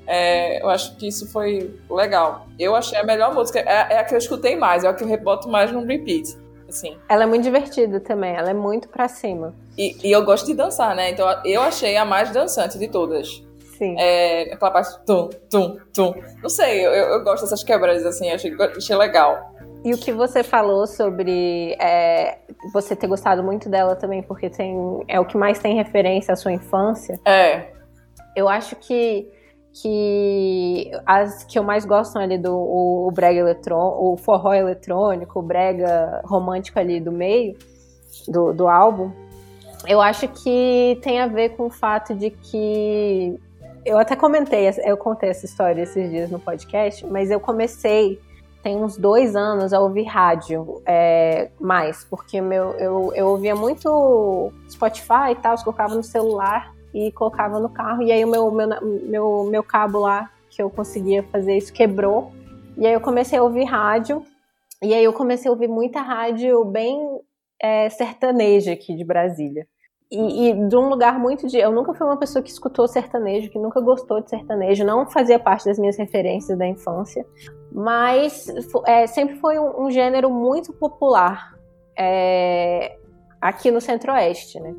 É, 0.07 0.63
eu 0.63 0.69
acho 0.69 0.97
que 0.97 1.09
isso 1.09 1.31
foi 1.31 1.75
legal. 1.91 2.47
Eu 2.59 2.75
achei 2.75 2.99
a 2.99 3.05
melhor 3.05 3.35
música. 3.35 3.59
É, 3.61 3.95
é, 3.95 3.99
a 3.99 4.05
que 4.05 4.15
eu 4.15 4.19
escutei 4.19 4.57
mais, 4.57 4.85
é 4.85 4.89
a 4.89 4.95
que 4.95 5.03
eu 5.03 5.09
reboto 5.09 5.49
mais 5.49 5.73
no 5.73 5.85
repeat. 5.85 6.37
Assim. 6.69 6.97
Ela 7.09 7.25
é 7.25 7.27
muito 7.27 7.43
divertida 7.43 8.01
também, 8.01 8.35
ela 8.35 8.51
é 8.51 8.55
muito 8.55 8.89
pra 8.89 9.07
cima. 9.07 9.55
E, 9.79 9.97
e 10.07 10.11
eu 10.11 10.25
gosto 10.25 10.47
de 10.47 10.55
dançar, 10.55 10.95
né? 10.97 11.11
Então 11.11 11.27
eu 11.45 11.63
achei 11.63 11.97
a 11.97 12.05
mais 12.05 12.31
dançante 12.31 12.79
de 12.79 12.89
todas. 12.89 13.45
Sim. 13.79 13.97
É, 13.99 14.53
aquela 14.53 14.71
parte 14.71 15.05
tum, 15.05 15.29
tum, 15.51 15.77
tum. 15.93 16.15
Não 16.43 16.49
sei, 16.49 16.87
eu, 16.87 16.93
eu 16.93 17.25
gosto 17.25 17.43
dessas 17.45 17.63
quebras, 17.63 18.05
assim, 18.07 18.31
achei, 18.31 18.55
achei 18.77 18.97
legal. 18.97 19.55
E 19.85 19.93
o 19.93 19.99
que 19.99 20.11
você 20.13 20.43
falou 20.43 20.87
sobre 20.87 21.77
é, 21.81 22.39
você 22.73 22.97
ter 22.97 23.07
gostado 23.07 23.43
muito 23.43 23.69
dela 23.69 23.95
também, 23.95 24.23
porque 24.23 24.49
tem, 24.49 25.05
é 25.07 25.21
o 25.21 25.27
que 25.27 25.37
mais 25.37 25.59
tem 25.59 25.75
referência 25.75 26.33
à 26.33 26.37
sua 26.37 26.53
infância. 26.53 27.21
É. 27.27 27.67
Eu 28.35 28.49
acho 28.49 28.75
que 28.77 29.29
que 29.75 30.91
as 31.05 31.43
que 31.45 31.59
eu 31.59 31.65
mais 31.65 31.85
gosto 31.85 32.17
ali 32.17 32.39
do 32.39 32.55
o, 32.55 33.09
o 33.09 33.11
brega 33.11 33.41
eletrônico, 33.41 34.13
o 34.13 34.17
forró 34.17 34.55
eletrônico, 34.55 35.41
o 35.41 35.43
brega 35.43 36.23
romântico 36.25 36.79
ali 36.79 37.01
do 37.01 37.11
meio 37.11 37.57
do, 38.29 38.53
do 38.53 38.69
álbum, 38.69 39.11
eu 39.87 40.01
acho 40.01 40.29
que 40.29 40.99
tem 41.03 41.21
a 41.21 41.27
ver 41.27 41.51
com 41.51 41.67
o 41.67 41.71
fato 41.71 42.15
de 42.15 42.31
que 42.31 43.39
eu 43.85 43.99
até 43.99 44.15
comentei, 44.17 44.71
eu 44.85 44.97
contei 44.97 45.29
essa 45.29 45.45
história 45.45 45.83
esses 45.83 46.09
dias 46.09 46.31
no 46.31 46.39
podcast, 46.39 47.05
mas 47.07 47.31
eu 47.31 47.41
comecei 47.41 48.21
tem 48.63 48.83
uns 48.83 48.97
dois 48.97 49.37
anos 49.37 49.75
a 49.75 49.81
ouvir 49.81 50.05
rádio 50.05 50.81
é, 50.87 51.51
mais, 51.61 52.03
porque 52.05 52.41
meu, 52.41 52.71
eu, 52.79 53.13
eu 53.15 53.27
ouvia 53.27 53.55
muito 53.55 54.51
Spotify 54.71 55.33
e 55.33 55.35
tal, 55.35 55.63
colocava 55.63 55.95
no 55.95 56.03
celular 56.03 56.74
e 56.95 57.11
colocava 57.11 57.59
no 57.59 57.69
carro. 57.69 58.03
E 58.03 58.13
aí 58.13 58.25
o 58.25 58.29
meu, 58.29 58.51
meu, 58.53 58.69
meu, 59.03 59.45
meu 59.51 59.63
cabo 59.65 59.99
lá, 59.99 60.31
que 60.49 60.63
eu 60.63 60.71
conseguia 60.71 61.25
fazer 61.25 61.57
isso, 61.57 61.73
quebrou. 61.73 62.33
E 62.79 62.87
aí 62.87 62.93
eu 62.93 63.01
comecei 63.01 63.39
a 63.39 63.43
ouvir 63.43 63.65
rádio. 63.65 64.25
E 64.81 64.95
aí 64.95 65.03
eu 65.03 65.13
comecei 65.13 65.49
a 65.49 65.53
ouvir 65.53 65.69
muita 65.69 66.01
rádio 66.01 66.65
bem 66.65 67.21
é, 67.61 67.89
sertaneja 67.91 68.73
aqui 68.73 68.95
de 68.95 69.05
Brasília. 69.05 69.67
E, 70.11 70.51
e, 70.51 70.69
de 70.69 70.77
um 70.77 70.89
lugar 70.89 71.19
muito 71.19 71.49
de. 71.49 71.59
Eu 71.59 71.73
nunca 71.73 71.93
fui 71.93 72.07
uma 72.07 72.17
pessoa 72.17 72.43
que 72.43 72.51
escutou 72.51 72.87
sertanejo, 72.87 73.51
que 73.51 73.59
nunca 73.59 73.81
gostou 73.81 74.21
de 74.21 74.31
sertanejo, 74.31 74.85
não 74.85 75.07
fazia 75.11 75.39
parte 75.39 75.65
das 75.65 75.79
minhas 75.79 75.97
referências 75.97 76.57
da 76.57 76.67
infância, 76.67 77.27
mas 77.73 78.47
é, 78.87 79.07
sempre 79.09 79.37
foi 79.37 79.59
um, 79.59 79.87
um, 79.87 79.91
gênero 79.91 80.31
muito 80.31 80.73
popular 80.73 81.55
é, 81.99 82.97
aqui 83.41 83.73
no 83.73 83.81
Centro-Oeste, 83.81 84.61
né? 84.61 84.75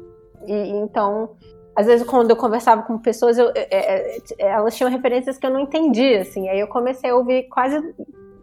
E, 0.47 0.53
então 0.77 1.31
às 1.75 1.85
vezes 1.85 2.07
quando 2.07 2.29
eu 2.29 2.37
conversava 2.37 2.83
com 2.83 2.97
pessoas, 2.97 3.37
eu, 3.37 3.51
é, 3.53 3.67
é, 3.69 4.17
é, 4.39 4.47
elas 4.47 4.75
tinham 4.77 4.89
referências 4.89 5.37
que 5.37 5.45
eu 5.45 5.51
não 5.51 5.59
entendia, 5.59 6.21
assim. 6.21 6.47
Aí 6.47 6.59
eu 6.59 6.67
comecei 6.67 7.09
a 7.09 7.15
ouvir 7.15 7.43
quase 7.49 7.75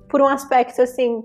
por 0.08 0.20
um 0.20 0.28
aspecto 0.28 0.82
assim, 0.82 1.24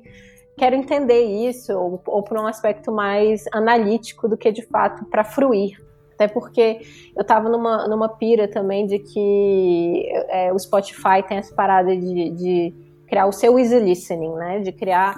quero 0.57 0.75
entender 0.75 1.21
isso, 1.21 1.73
ou, 1.73 2.01
ou 2.07 2.23
por 2.23 2.37
um 2.37 2.47
aspecto 2.47 2.91
mais 2.91 3.43
analítico 3.51 4.29
do 4.29 4.37
que 4.37 4.51
de 4.51 4.61
fato 4.61 5.03
para 5.05 5.25
fruir. 5.25 5.77
Até 6.13 6.27
porque 6.27 6.79
eu 7.15 7.21
estava 7.21 7.49
numa, 7.49 7.87
numa 7.87 8.09
pira 8.09 8.47
também 8.47 8.87
de 8.87 8.99
que 8.99 10.09
é, 10.29 10.51
o 10.51 10.57
Spotify 10.57 11.21
tem 11.27 11.37
essa 11.37 11.53
parada 11.53 11.95
de, 11.95 12.29
de, 12.31 12.73
criar 13.07 13.27
o 13.27 13.31
seu 13.31 13.59
easy 13.59 13.79
listening, 13.79 14.33
né? 14.33 14.59
De 14.59 14.71
criar 14.71 15.15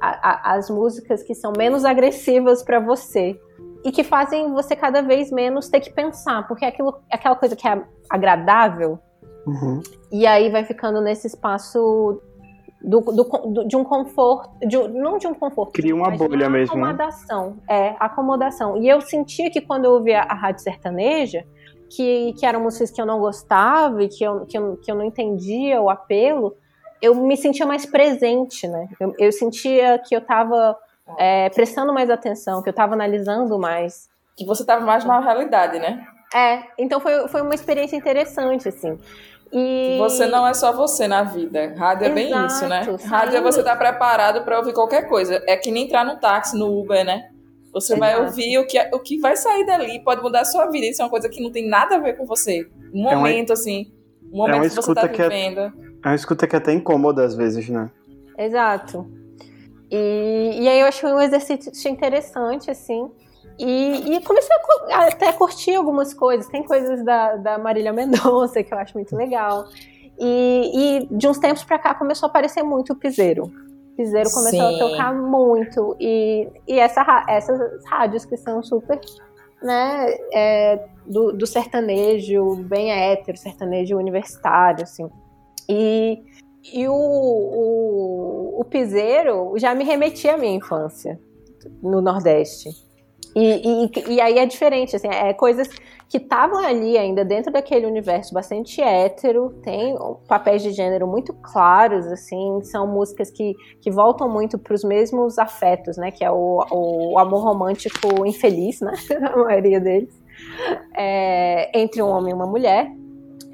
a, 0.00 0.52
a, 0.52 0.54
as 0.54 0.70
músicas 0.70 1.22
que 1.22 1.34
são 1.34 1.52
menos 1.56 1.84
agressivas 1.84 2.62
para 2.62 2.80
você 2.80 3.38
e 3.84 3.92
que 3.92 4.02
fazem 4.02 4.52
você 4.52 4.74
cada 4.74 5.02
vez 5.02 5.30
menos 5.30 5.68
ter 5.68 5.80
que 5.80 5.90
pensar, 5.90 6.46
porque 6.46 6.64
é 6.64 6.68
aquilo, 6.68 6.94
aquela 7.10 7.36
coisa 7.36 7.54
que 7.54 7.66
é 7.66 7.82
agradável, 8.10 8.98
uhum. 9.46 9.80
e 10.10 10.26
aí 10.26 10.50
vai 10.50 10.64
ficando 10.64 11.00
nesse 11.00 11.26
espaço 11.26 12.20
do, 12.82 13.00
do, 13.00 13.24
do, 13.24 13.64
de 13.64 13.76
um 13.76 13.84
conforto, 13.84 14.50
de, 14.66 14.76
não 14.88 15.18
de 15.18 15.26
um 15.26 15.34
conforto, 15.34 15.72
cria 15.72 15.94
uma 15.94 16.10
bolha 16.10 16.48
mesmo, 16.48 16.76
né? 16.76 16.82
acomodação, 16.82 17.50
né? 17.50 17.56
é 17.68 17.96
acomodação. 17.98 18.76
E 18.76 18.88
eu 18.88 19.00
sentia 19.00 19.50
que 19.50 19.60
quando 19.60 19.84
eu 19.84 19.92
ouvia 19.92 20.20
a 20.20 20.34
rádio 20.34 20.62
sertaneja, 20.62 21.44
que, 21.90 22.34
que 22.34 22.44
eram 22.44 22.60
músicas 22.60 22.90
que 22.90 23.00
eu 23.00 23.06
não 23.06 23.18
gostava 23.18 24.02
e 24.02 24.08
que 24.08 24.22
eu, 24.22 24.46
que 24.46 24.56
eu, 24.58 24.76
que 24.76 24.90
eu 24.90 24.94
não 24.94 25.04
entendia 25.04 25.80
o 25.80 25.88
apelo, 25.88 26.54
eu 27.00 27.14
me 27.14 27.36
sentia 27.36 27.66
mais 27.66 27.86
presente, 27.86 28.66
né? 28.66 28.88
Eu, 29.00 29.14
eu 29.18 29.32
sentia 29.32 29.98
que 29.98 30.14
eu 30.14 30.20
estava 30.20 30.76
é, 31.16 31.48
prestando 31.50 31.92
mais 31.92 32.10
atenção, 32.10 32.62
que 32.62 32.68
eu 32.68 32.72
estava 32.72 32.94
analisando 32.94 33.58
mais. 33.58 34.08
Que 34.36 34.44
você 34.44 34.62
estava 34.62 34.84
mais 34.84 35.04
na 35.04 35.20
realidade, 35.20 35.78
né? 35.78 36.04
É, 36.34 36.62
então 36.78 37.00
foi, 37.00 37.26
foi 37.28 37.40
uma 37.40 37.54
experiência 37.54 37.96
interessante, 37.96 38.68
assim. 38.68 38.98
E... 39.50 39.96
Você 39.98 40.26
não 40.26 40.46
é 40.46 40.52
só 40.52 40.72
você 40.72 41.08
na 41.08 41.22
vida. 41.22 41.74
Rádio 41.76 42.06
é 42.06 42.10
bem 42.10 42.46
isso, 42.46 42.68
né? 42.68 42.82
Rádio 43.04 43.38
é 43.38 43.40
você 43.40 43.60
estar 43.60 43.72
tá 43.72 43.76
preparado 43.76 44.44
para 44.44 44.58
ouvir 44.58 44.74
qualquer 44.74 45.08
coisa. 45.08 45.42
É 45.46 45.56
que 45.56 45.70
nem 45.70 45.86
entrar 45.86 46.04
no 46.04 46.20
táxi, 46.20 46.58
no 46.58 46.78
Uber, 46.78 47.04
né? 47.04 47.30
Você 47.72 47.94
Exato. 47.94 48.00
vai 48.00 48.24
ouvir 48.24 48.58
o 48.58 48.66
que, 48.66 48.78
o 48.92 49.00
que 49.00 49.18
vai 49.18 49.36
sair 49.36 49.64
dali, 49.64 50.02
pode 50.02 50.22
mudar 50.22 50.40
a 50.40 50.44
sua 50.44 50.66
vida. 50.66 50.86
Isso 50.86 51.00
é 51.00 51.04
uma 51.04 51.10
coisa 51.10 51.28
que 51.28 51.42
não 51.42 51.50
tem 51.50 51.68
nada 51.68 51.96
a 51.96 51.98
ver 51.98 52.16
com 52.16 52.26
você. 52.26 52.66
Um 52.92 53.02
momento, 53.02 53.50
é 53.50 53.52
uma... 53.52 53.54
assim. 53.54 53.92
Um 54.32 54.38
momento 54.38 54.64
é 54.64 54.68
que 54.68 54.74
você 54.74 54.94
tá 54.94 55.06
vivendo. 55.06 55.60
É, 55.60 55.72
é 56.04 56.08
uma 56.08 56.14
escuta 56.14 56.46
que 56.46 56.54
é 56.54 56.58
até 56.58 56.72
incômoda 56.72 57.24
às 57.24 57.34
vezes, 57.34 57.68
né? 57.68 57.90
Exato. 58.36 59.06
E, 59.90 60.58
e 60.60 60.68
aí 60.68 60.80
eu 60.80 60.86
achei 60.86 61.10
um 61.10 61.20
exercício 61.20 61.90
interessante, 61.90 62.70
assim. 62.70 63.10
E, 63.58 64.14
e, 64.14 64.22
comecei 64.22 64.54
a, 64.92 65.06
até 65.06 65.32
curtir 65.32 65.74
algumas 65.74 66.14
coisas. 66.14 66.46
Tem 66.48 66.62
coisas 66.62 67.04
da, 67.04 67.36
da 67.36 67.58
Marília 67.58 67.92
Mendonça 67.94 68.62
que 68.62 68.72
eu 68.72 68.78
acho 68.78 68.94
muito 68.94 69.16
legal. 69.16 69.64
E, 70.18 71.06
e 71.06 71.16
de 71.16 71.28
uns 71.28 71.38
tempos 71.38 71.64
pra 71.64 71.78
cá 71.78 71.94
começou 71.94 72.26
a 72.26 72.30
aparecer 72.30 72.62
muito 72.62 72.92
o 72.92 72.96
piseiro. 72.96 73.44
O 73.44 73.96
piseiro 73.96 74.30
começou 74.30 74.70
Sim. 74.70 74.76
a 74.76 74.78
tocar 74.78 75.14
muito. 75.14 75.96
E, 75.98 76.48
e 76.66 76.78
essa, 76.78 77.24
essas 77.28 77.84
rádios 77.86 78.24
que 78.24 78.36
são 78.36 78.62
super 78.62 79.00
né, 79.62 80.06
é, 80.32 80.86
do, 81.04 81.32
do, 81.32 81.46
sertanejo 81.46 82.56
bem 82.62 82.92
hétero, 82.92 83.36
sertanejo 83.36 83.96
universitário, 83.96 84.84
assim. 84.84 85.08
E, 85.68 86.22
e 86.72 86.86
o, 86.88 86.92
o, 86.94 88.60
o 88.60 88.64
piseiro 88.64 89.54
já 89.56 89.74
me 89.74 89.84
remetia 89.84 90.34
à 90.34 90.38
minha 90.38 90.54
infância 90.54 91.18
no 91.82 92.00
Nordeste. 92.00 92.68
E, 93.34 93.86
e, 93.86 94.14
e, 94.14 94.20
aí 94.20 94.38
é 94.38 94.46
diferente, 94.46 94.96
assim, 94.96 95.06
é 95.08 95.32
coisas 95.32 95.68
que 96.08 96.16
estavam 96.16 96.64
ali 96.64 96.96
ainda 96.96 97.24
dentro 97.24 97.52
daquele 97.52 97.86
universo 97.86 98.32
bastante 98.32 98.80
hétero, 98.80 99.50
tem 99.62 99.94
papéis 100.26 100.62
de 100.62 100.72
gênero 100.72 101.06
muito 101.06 101.34
claros, 101.34 102.06
assim, 102.06 102.60
são 102.62 102.86
músicas 102.86 103.30
que, 103.30 103.54
que 103.80 103.90
voltam 103.90 104.28
muito 104.28 104.58
para 104.58 104.74
os 104.74 104.82
mesmos 104.82 105.38
afetos, 105.38 105.98
né, 105.98 106.10
que 106.10 106.24
é 106.24 106.30
o, 106.30 106.64
o 106.70 107.18
amor 107.18 107.44
romântico 107.44 108.26
infeliz, 108.26 108.80
né, 108.80 108.92
a 109.22 109.36
maioria 109.36 109.78
deles, 109.78 110.12
é, 110.96 111.78
entre 111.78 112.02
um 112.02 112.08
homem 112.08 112.32
e 112.32 112.34
uma 112.34 112.46
mulher, 112.46 112.90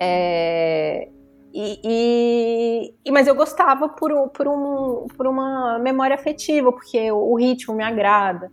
é, 0.00 1.08
e, 1.56 2.94
e, 3.04 3.12
mas 3.12 3.28
eu 3.28 3.34
gostava 3.36 3.88
por, 3.88 4.28
por, 4.30 4.48
um, 4.48 5.06
por 5.16 5.28
uma 5.28 5.78
memória 5.78 6.16
afetiva, 6.16 6.72
porque 6.72 7.12
o, 7.12 7.32
o 7.32 7.36
ritmo 7.36 7.76
me 7.76 7.84
agrada. 7.84 8.50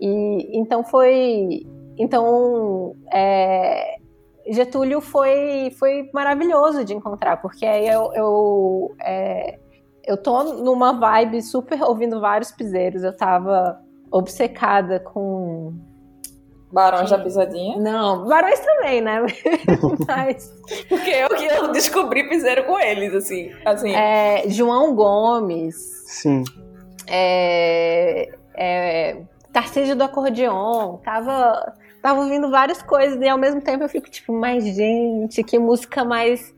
E 0.00 0.58
então 0.58 0.82
foi, 0.82 1.66
então 1.98 2.96
é, 3.12 3.98
Getúlio 4.48 5.02
foi 5.02 5.70
foi 5.78 6.08
maravilhoso 6.14 6.82
de 6.82 6.94
encontrar, 6.94 7.42
porque 7.42 7.66
aí 7.66 7.86
eu 7.86 8.10
eu, 8.14 8.94
é, 9.02 9.58
eu 10.06 10.16
tô 10.16 10.44
numa 10.44 10.92
vibe 10.98 11.42
super 11.42 11.82
ouvindo 11.82 12.20
vários 12.20 12.50
piseiros. 12.50 13.04
Eu 13.04 13.14
tava 13.14 13.78
obcecada 14.10 14.98
com 14.98 15.74
Barões 16.74 17.08
da 17.08 17.18
Pisadinha? 17.18 17.78
Não, 17.78 18.26
Barões 18.26 18.58
também, 18.58 19.00
né? 19.00 19.24
Mas... 20.08 20.52
Porque 20.88 21.08
eu 21.08 21.28
que 21.28 21.44
eu 21.44 21.70
descobri 21.70 22.28
piseiro 22.28 22.64
com 22.64 22.80
eles, 22.80 23.14
assim. 23.14 23.52
assim. 23.64 23.94
É, 23.94 24.42
João 24.48 24.92
Gomes. 24.92 25.76
Sim. 26.06 26.42
É, 27.06 28.28
é, 28.56 29.16
Tarcísio 29.52 29.94
do 29.94 30.02
acordeon, 30.02 30.96
tava, 30.96 31.74
tava 32.02 32.20
ouvindo 32.20 32.50
várias 32.50 32.82
coisas 32.82 33.20
e 33.20 33.28
ao 33.28 33.38
mesmo 33.38 33.60
tempo 33.60 33.84
eu 33.84 33.88
fico 33.88 34.10
tipo, 34.10 34.32
mas 34.32 34.64
gente, 34.64 35.44
que 35.44 35.56
música 35.60 36.04
mais 36.04 36.52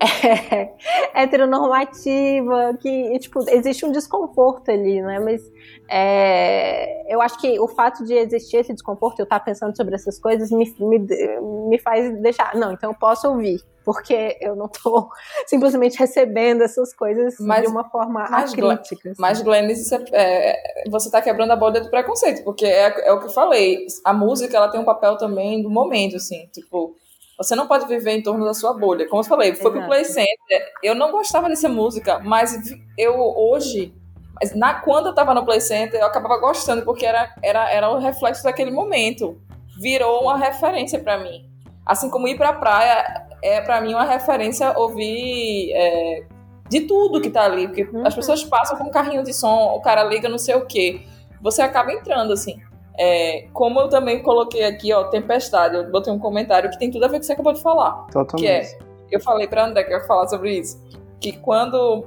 é, 0.00 0.72
heteronormativa, 1.22 2.76
que 2.80 3.18
tipo, 3.18 3.40
existe 3.48 3.84
um 3.84 3.92
desconforto 3.92 4.70
ali, 4.70 5.00
né? 5.00 5.18
Mas 5.18 5.42
é, 5.88 7.12
eu 7.12 7.20
acho 7.20 7.40
que 7.40 7.58
o 7.58 7.68
fato 7.68 8.04
de 8.04 8.14
existir 8.14 8.58
esse 8.58 8.72
desconforto, 8.72 9.20
eu 9.20 9.24
estar 9.24 9.40
pensando 9.40 9.76
sobre 9.76 9.94
essas 9.94 10.18
coisas, 10.18 10.50
me, 10.50 10.74
me, 10.78 10.98
me 11.68 11.78
faz 11.78 12.20
deixar, 12.20 12.54
não, 12.54 12.72
então 12.72 12.90
eu 12.90 12.96
posso 12.98 13.28
ouvir 13.28 13.60
porque 13.86 14.36
eu 14.40 14.56
não 14.56 14.66
estou 14.66 15.08
simplesmente 15.46 15.96
recebendo 15.96 16.62
essas 16.62 16.92
coisas 16.92 17.36
mas, 17.38 17.62
de 17.62 17.68
uma 17.68 17.88
forma 17.88 18.26
mas, 18.28 18.52
acrítica. 18.52 19.10
Assim. 19.12 19.22
Mas, 19.22 19.40
Glennis, 19.40 19.92
é, 19.92 20.02
é, 20.12 20.90
você 20.90 21.06
está 21.06 21.22
quebrando 21.22 21.52
a 21.52 21.56
bolha 21.56 21.80
do 21.80 21.88
preconceito, 21.88 22.42
porque 22.42 22.66
é, 22.66 23.06
é, 23.06 23.12
o 23.12 23.20
que 23.20 23.26
eu 23.26 23.30
falei, 23.30 23.86
a 24.04 24.12
música 24.12 24.56
ela 24.56 24.68
tem 24.68 24.80
um 24.80 24.84
papel 24.84 25.16
também 25.16 25.62
do 25.62 25.70
momento, 25.70 26.16
assim, 26.16 26.48
tipo, 26.52 26.96
você 27.36 27.54
não 27.54 27.66
pode 27.66 27.86
viver 27.86 28.12
em 28.12 28.22
torno 28.22 28.44
da 28.44 28.54
sua 28.54 28.72
bolha. 28.72 29.08
Como 29.08 29.20
eu 29.20 29.26
falei, 29.26 29.54
foi 29.54 29.70
Exato. 29.70 29.78
pro 29.78 29.86
Play 29.86 30.04
Center, 30.04 30.72
eu 30.82 30.94
não 30.94 31.12
gostava 31.12 31.48
dessa 31.48 31.68
música, 31.68 32.18
mas 32.20 32.56
eu 32.96 33.14
hoje, 33.18 33.94
mas 34.40 34.54
na, 34.54 34.74
quando 34.80 35.06
eu 35.06 35.10
estava 35.10 35.34
no 35.34 35.44
Play 35.44 35.60
Center, 35.60 36.00
eu 36.00 36.06
acabava 36.06 36.38
gostando, 36.38 36.82
porque 36.82 37.04
era, 37.04 37.34
era, 37.42 37.70
era 37.70 37.90
o 37.90 37.98
reflexo 37.98 38.42
daquele 38.42 38.70
momento. 38.70 39.40
Virou 39.78 40.22
uma 40.22 40.38
referência 40.38 40.98
para 40.98 41.18
mim. 41.18 41.50
Assim 41.84 42.08
como 42.08 42.26
ir 42.26 42.36
pra 42.36 42.54
praia 42.54 43.26
é 43.42 43.60
para 43.60 43.80
mim 43.80 43.92
uma 43.94 44.04
referência 44.04 44.76
ouvir 44.76 45.72
é, 45.72 46.24
de 46.68 46.80
tudo 46.80 47.20
que 47.20 47.30
tá 47.30 47.44
ali, 47.44 47.68
porque 47.68 47.84
uhum. 47.84 48.06
as 48.06 48.14
pessoas 48.14 48.42
passam 48.42 48.76
com 48.76 48.84
um 48.84 48.90
carrinho 48.90 49.22
de 49.22 49.32
som, 49.32 49.74
o 49.74 49.80
cara 49.80 50.02
liga 50.04 50.28
não 50.28 50.38
sei 50.38 50.54
o 50.54 50.66
que, 50.66 51.06
você 51.40 51.62
acaba 51.62 51.92
entrando 51.92 52.32
assim. 52.32 52.60
É, 52.98 53.46
como 53.52 53.80
eu 53.80 53.88
também 53.88 54.22
coloquei 54.22 54.64
aqui, 54.64 54.92
ó, 54.92 55.04
Tempestade, 55.04 55.76
eu 55.76 55.90
botei 55.90 56.12
um 56.12 56.18
comentário 56.18 56.70
que 56.70 56.78
tem 56.78 56.90
tudo 56.90 57.04
a 57.04 57.08
ver 57.08 57.14
com 57.14 57.18
o 57.18 57.20
que 57.20 57.26
você 57.26 57.32
acabou 57.32 57.52
de 57.52 57.60
falar. 57.60 58.06
Totalmente. 58.10 58.40
Que 58.40 58.46
é, 58.46 58.78
eu 59.10 59.20
falei 59.20 59.46
pra 59.46 59.66
André 59.66 59.84
que 59.84 59.92
eu 59.92 59.98
ia 59.98 60.04
falar 60.04 60.26
sobre 60.28 60.58
isso, 60.58 60.82
que 61.20 61.32
quando 61.32 62.04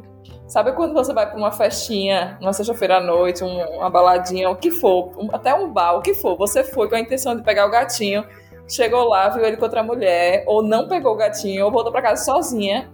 Sabe 0.47 0.71
quando 0.71 0.95
você 0.95 1.13
vai 1.13 1.29
para 1.29 1.37
uma 1.37 1.51
festinha, 1.51 2.35
uma 2.41 2.51
sexta-feira 2.51 2.97
à 2.97 2.99
noite, 2.99 3.43
um, 3.43 3.77
uma 3.77 3.87
baladinha, 3.87 4.49
o 4.49 4.55
que 4.55 4.71
for, 4.71 5.11
um, 5.15 5.29
até 5.31 5.53
um 5.53 5.71
bar, 5.71 5.95
o 5.95 6.01
que 6.01 6.15
for, 6.15 6.35
você 6.35 6.63
foi 6.63 6.89
com 6.89 6.95
a 6.95 6.99
intenção 6.99 7.35
de 7.35 7.43
pegar 7.43 7.67
o 7.67 7.69
gatinho 7.69 8.25
chegou 8.69 9.03
lá, 9.05 9.29
viu 9.29 9.43
ele 9.43 9.57
com 9.57 9.63
outra 9.63 9.83
mulher, 9.83 10.43
ou 10.45 10.61
não 10.61 10.87
pegou 10.87 11.13
o 11.13 11.15
gatinho, 11.15 11.65
ou 11.65 11.71
voltou 11.71 11.91
para 11.91 12.03
casa 12.03 12.23
sozinha, 12.23 12.89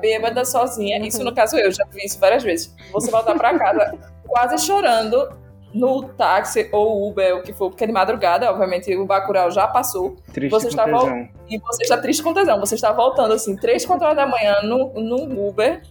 bêbada 0.00 0.44
sozinha. 0.44 0.98
Isso, 1.06 1.18
uhum. 1.18 1.26
no 1.26 1.34
caso, 1.34 1.56
eu 1.58 1.70
já 1.70 1.84
vi 1.90 2.04
isso 2.04 2.18
várias 2.18 2.42
vezes. 2.42 2.74
Você 2.92 3.10
voltar 3.10 3.34
para 3.34 3.56
casa 3.58 3.98
quase 4.26 4.64
chorando 4.64 5.28
no 5.74 6.02
táxi 6.02 6.68
ou 6.72 7.08
Uber, 7.08 7.36
o 7.36 7.42
que 7.42 7.52
for, 7.52 7.70
porque 7.70 7.84
é 7.84 7.86
de 7.86 7.92
madrugada, 7.92 8.50
obviamente, 8.50 8.94
o 8.96 9.06
Bacurau 9.06 9.50
já 9.50 9.66
passou. 9.66 10.16
Triste 10.32 10.50
você 10.50 10.68
está 10.68 10.84
tesão. 10.84 11.28
E 11.48 11.58
você 11.58 11.82
está 11.82 11.96
triste 11.98 12.22
com 12.22 12.34
tesão. 12.34 12.60
Você 12.60 12.74
está 12.74 12.92
voltando, 12.92 13.32
assim, 13.32 13.56
três, 13.56 13.84
quatro 13.84 14.04
horas 14.04 14.16
da 14.16 14.26
manhã 14.26 14.56
no, 14.62 14.92
no 14.94 15.48
Uber. 15.48 15.82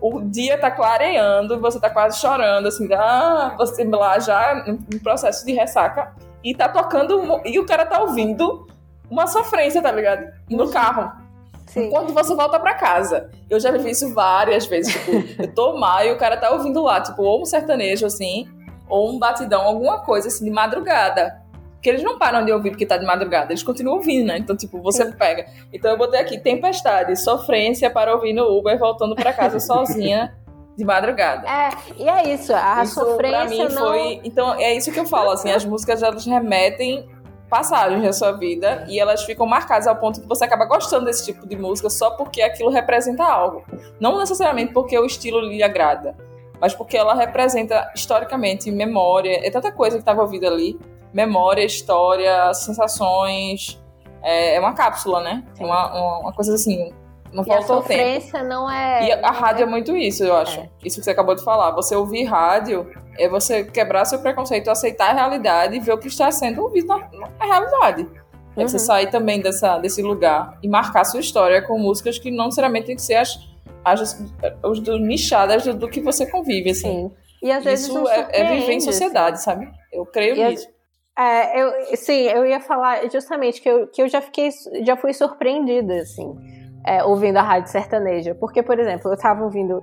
O 0.00 0.20
dia 0.22 0.56
tá 0.56 0.70
clareando, 0.70 1.60
você 1.60 1.78
tá 1.78 1.90
quase 1.90 2.18
chorando, 2.18 2.68
assim, 2.68 2.88
ah, 2.94 3.54
você 3.58 3.84
lá 3.84 4.18
já 4.18 4.64
em 4.66 4.98
processo 4.98 5.44
de 5.44 5.52
ressaca 5.52 6.14
e 6.42 6.54
tá 6.54 6.68
tocando. 6.68 7.40
E 7.44 7.58
o 7.58 7.66
cara 7.66 7.84
tá 7.84 8.00
ouvindo 8.00 8.66
uma 9.10 9.26
sofrência, 9.26 9.82
tá 9.82 9.92
ligado? 9.92 10.32
No 10.48 10.70
carro. 10.70 11.12
Sim. 11.66 11.86
Enquanto 11.86 12.12
você 12.12 12.34
volta 12.34 12.58
para 12.58 12.74
casa. 12.74 13.30
Eu 13.48 13.60
já 13.60 13.70
vi 13.70 13.90
isso 13.90 14.12
várias 14.12 14.66
vezes. 14.66 14.92
Tipo, 14.92 15.42
eu 15.42 15.54
tô 15.54 15.78
mal 15.78 16.04
e 16.04 16.12
o 16.12 16.18
cara 16.18 16.36
tá 16.36 16.50
ouvindo 16.50 16.82
lá, 16.82 17.00
tipo, 17.00 17.22
ou 17.22 17.42
um 17.42 17.44
sertanejo 17.44 18.06
assim, 18.06 18.48
ou 18.90 19.10
um 19.10 19.18
batidão, 19.18 19.62
alguma 19.62 20.00
coisa 20.00 20.28
assim, 20.28 20.44
de 20.44 20.50
madrugada. 20.50 21.40
Porque 21.74 21.88
eles 21.88 22.02
não 22.02 22.18
param 22.18 22.44
de 22.44 22.52
ouvir 22.52 22.70
porque 22.70 22.84
tá 22.84 22.98
de 22.98 23.06
madrugada, 23.06 23.52
eles 23.52 23.62
continuam 23.62 23.96
ouvindo, 23.96 24.26
né? 24.26 24.36
Então, 24.36 24.54
tipo, 24.54 24.82
você 24.82 25.10
pega. 25.12 25.46
Então 25.72 25.90
eu 25.90 25.96
botei 25.96 26.20
aqui, 26.20 26.38
tempestade, 26.38 27.16
sofrência 27.16 27.88
para 27.88 28.14
ouvir 28.14 28.34
no 28.34 28.44
Uber 28.58 28.78
voltando 28.78 29.14
para 29.14 29.32
casa 29.32 29.58
sozinha 29.60 30.36
de 30.76 30.84
madrugada. 30.84 31.48
É, 31.48 31.70
e 31.96 32.08
é 32.08 32.34
isso, 32.34 32.52
a 32.54 32.82
isso, 32.82 32.94
sofrência 32.94 33.38
pra 33.38 33.48
mim 33.48 33.74
não... 33.74 33.88
foi... 33.88 34.20
Então, 34.24 34.54
é 34.54 34.74
isso 34.74 34.92
que 34.92 35.00
eu 35.00 35.06
falo, 35.06 35.30
assim, 35.30 35.50
as 35.50 35.64
músicas, 35.64 36.02
elas 36.02 36.26
remetem 36.26 37.08
passagens 37.50 38.02
da 38.02 38.12
sua 38.12 38.32
vida 38.32 38.84
e 38.88 39.00
elas 39.00 39.24
ficam 39.24 39.44
marcadas 39.44 39.86
ao 39.86 39.96
ponto 39.96 40.20
que 40.20 40.28
você 40.28 40.44
acaba 40.44 40.64
gostando 40.66 41.06
desse 41.06 41.24
tipo 41.24 41.46
de 41.46 41.56
música 41.56 41.90
só 41.90 42.10
porque 42.10 42.40
aquilo 42.40 42.70
representa 42.70 43.24
algo. 43.24 43.64
Não 43.98 44.18
necessariamente 44.18 44.72
porque 44.72 44.96
o 44.98 45.04
estilo 45.04 45.40
lhe 45.40 45.62
agrada, 45.62 46.16
mas 46.60 46.74
porque 46.74 46.96
ela 46.96 47.14
representa 47.14 47.90
historicamente 47.94 48.70
memória, 48.70 49.46
é 49.46 49.50
tanta 49.50 49.72
coisa 49.72 49.96
que 49.96 50.02
estava 50.02 50.20
ouvida 50.22 50.46
ali, 50.48 50.78
memória, 51.12 51.64
história, 51.64 52.52
sensações, 52.54 53.80
é, 54.22 54.56
é 54.56 54.60
uma 54.60 54.74
cápsula, 54.74 55.22
né? 55.22 55.44
Uma, 55.58 55.92
uma, 55.92 56.18
uma 56.20 56.32
coisa 56.32 56.54
assim, 56.54 56.92
não 57.32 57.44
e 57.46 57.52
a 57.52 57.62
sofrência 57.62 58.42
não 58.42 58.70
é. 58.70 59.06
E 59.06 59.12
a, 59.12 59.30
rádio 59.30 59.60
é... 59.60 59.66
é 59.66 59.66
muito 59.66 59.96
isso, 59.96 60.24
eu 60.24 60.34
acho. 60.36 60.60
É. 60.60 60.68
Isso 60.84 60.98
que 60.98 61.04
você 61.04 61.10
acabou 61.10 61.34
de 61.34 61.44
falar. 61.44 61.70
Você 61.72 61.94
ouvir 61.94 62.24
rádio 62.24 62.90
é 63.18 63.28
você 63.28 63.64
quebrar 63.64 64.04
seu 64.04 64.18
preconceito, 64.18 64.68
aceitar 64.68 65.10
a 65.10 65.14
realidade 65.14 65.76
e 65.76 65.80
ver 65.80 65.92
o 65.92 65.98
que 65.98 66.08
está 66.08 66.30
sendo 66.30 66.62
ouvido 66.62 66.88
na, 66.88 66.98
na 67.38 67.44
realidade. 67.44 68.08
É 68.56 68.62
você 68.66 68.76
uhum. 68.76 68.84
sair 68.84 69.10
também 69.10 69.40
dessa, 69.40 69.78
desse 69.78 70.02
lugar 70.02 70.58
e 70.62 70.68
marcar 70.68 71.04
sua 71.04 71.20
história 71.20 71.62
com 71.62 71.78
músicas 71.78 72.18
que 72.18 72.30
não 72.30 72.46
necessariamente 72.46 72.86
tem 72.86 72.96
que 72.96 73.02
ser 73.02 73.14
as, 73.14 73.38
as, 73.84 74.00
as 74.62 74.80
do, 74.80 74.98
nichadas 74.98 75.64
do, 75.64 75.74
do, 75.74 75.88
que 75.88 76.00
você 76.00 76.30
convive, 76.30 76.70
assim. 76.70 77.08
Sim. 77.08 77.12
E 77.42 77.50
às 77.50 77.64
vezes 77.64 77.88
Isso 77.88 78.08
é, 78.08 78.28
é, 78.32 78.54
viver 78.54 78.72
em 78.72 78.80
sociedade, 78.80 79.42
sabe? 79.42 79.68
Eu 79.92 80.04
creio 80.04 80.36
e 80.36 80.48
nisso. 80.48 80.68
É, 81.18 81.60
eu, 81.60 81.96
sim, 81.96 82.22
eu 82.22 82.46
ia 82.46 82.60
falar 82.60 83.10
justamente 83.10 83.60
que 83.60 83.68
eu, 83.68 83.86
que 83.88 84.02
eu 84.02 84.08
já 84.08 84.20
fiquei, 84.20 84.50
já 84.84 84.96
fui 84.96 85.12
surpreendida, 85.12 85.94
assim, 85.96 86.34
é, 86.86 87.02
ouvindo 87.04 87.36
a 87.38 87.42
rádio 87.42 87.70
sertaneja. 87.70 88.34
Porque, 88.34 88.62
por 88.62 88.78
exemplo, 88.78 89.10
eu 89.10 89.16
tava 89.18 89.44
ouvindo. 89.44 89.82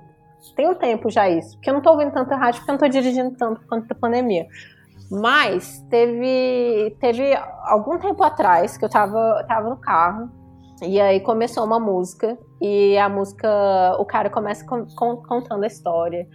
Tem 0.54 0.68
um 0.68 0.74
tempo 0.74 1.10
já 1.10 1.28
isso, 1.28 1.56
porque 1.56 1.68
eu 1.68 1.74
não 1.74 1.80
tô 1.80 1.90
ouvindo 1.90 2.12
tanta 2.12 2.36
rádio 2.36 2.60
porque 2.60 2.70
eu 2.70 2.74
não 2.74 2.78
tô 2.78 2.88
dirigindo 2.88 3.36
tanto 3.36 3.60
quanto 3.66 3.90
a 3.90 3.94
pandemia. 3.94 4.46
Mas 5.10 5.80
teve, 5.90 6.96
teve 7.00 7.34
algum 7.64 7.98
tempo 7.98 8.22
atrás 8.22 8.76
que 8.76 8.84
eu 8.84 8.88
tava, 8.88 9.44
tava 9.48 9.68
no 9.68 9.76
carro 9.76 10.30
e 10.82 11.00
aí 11.00 11.20
começou 11.20 11.64
uma 11.64 11.80
música 11.80 12.38
e 12.60 12.96
a 12.98 13.08
música, 13.08 13.48
o 13.98 14.04
cara 14.04 14.30
começa 14.30 14.64
com, 14.64 14.86
com, 14.86 15.16
contando 15.16 15.64
a 15.64 15.66
história. 15.66 16.26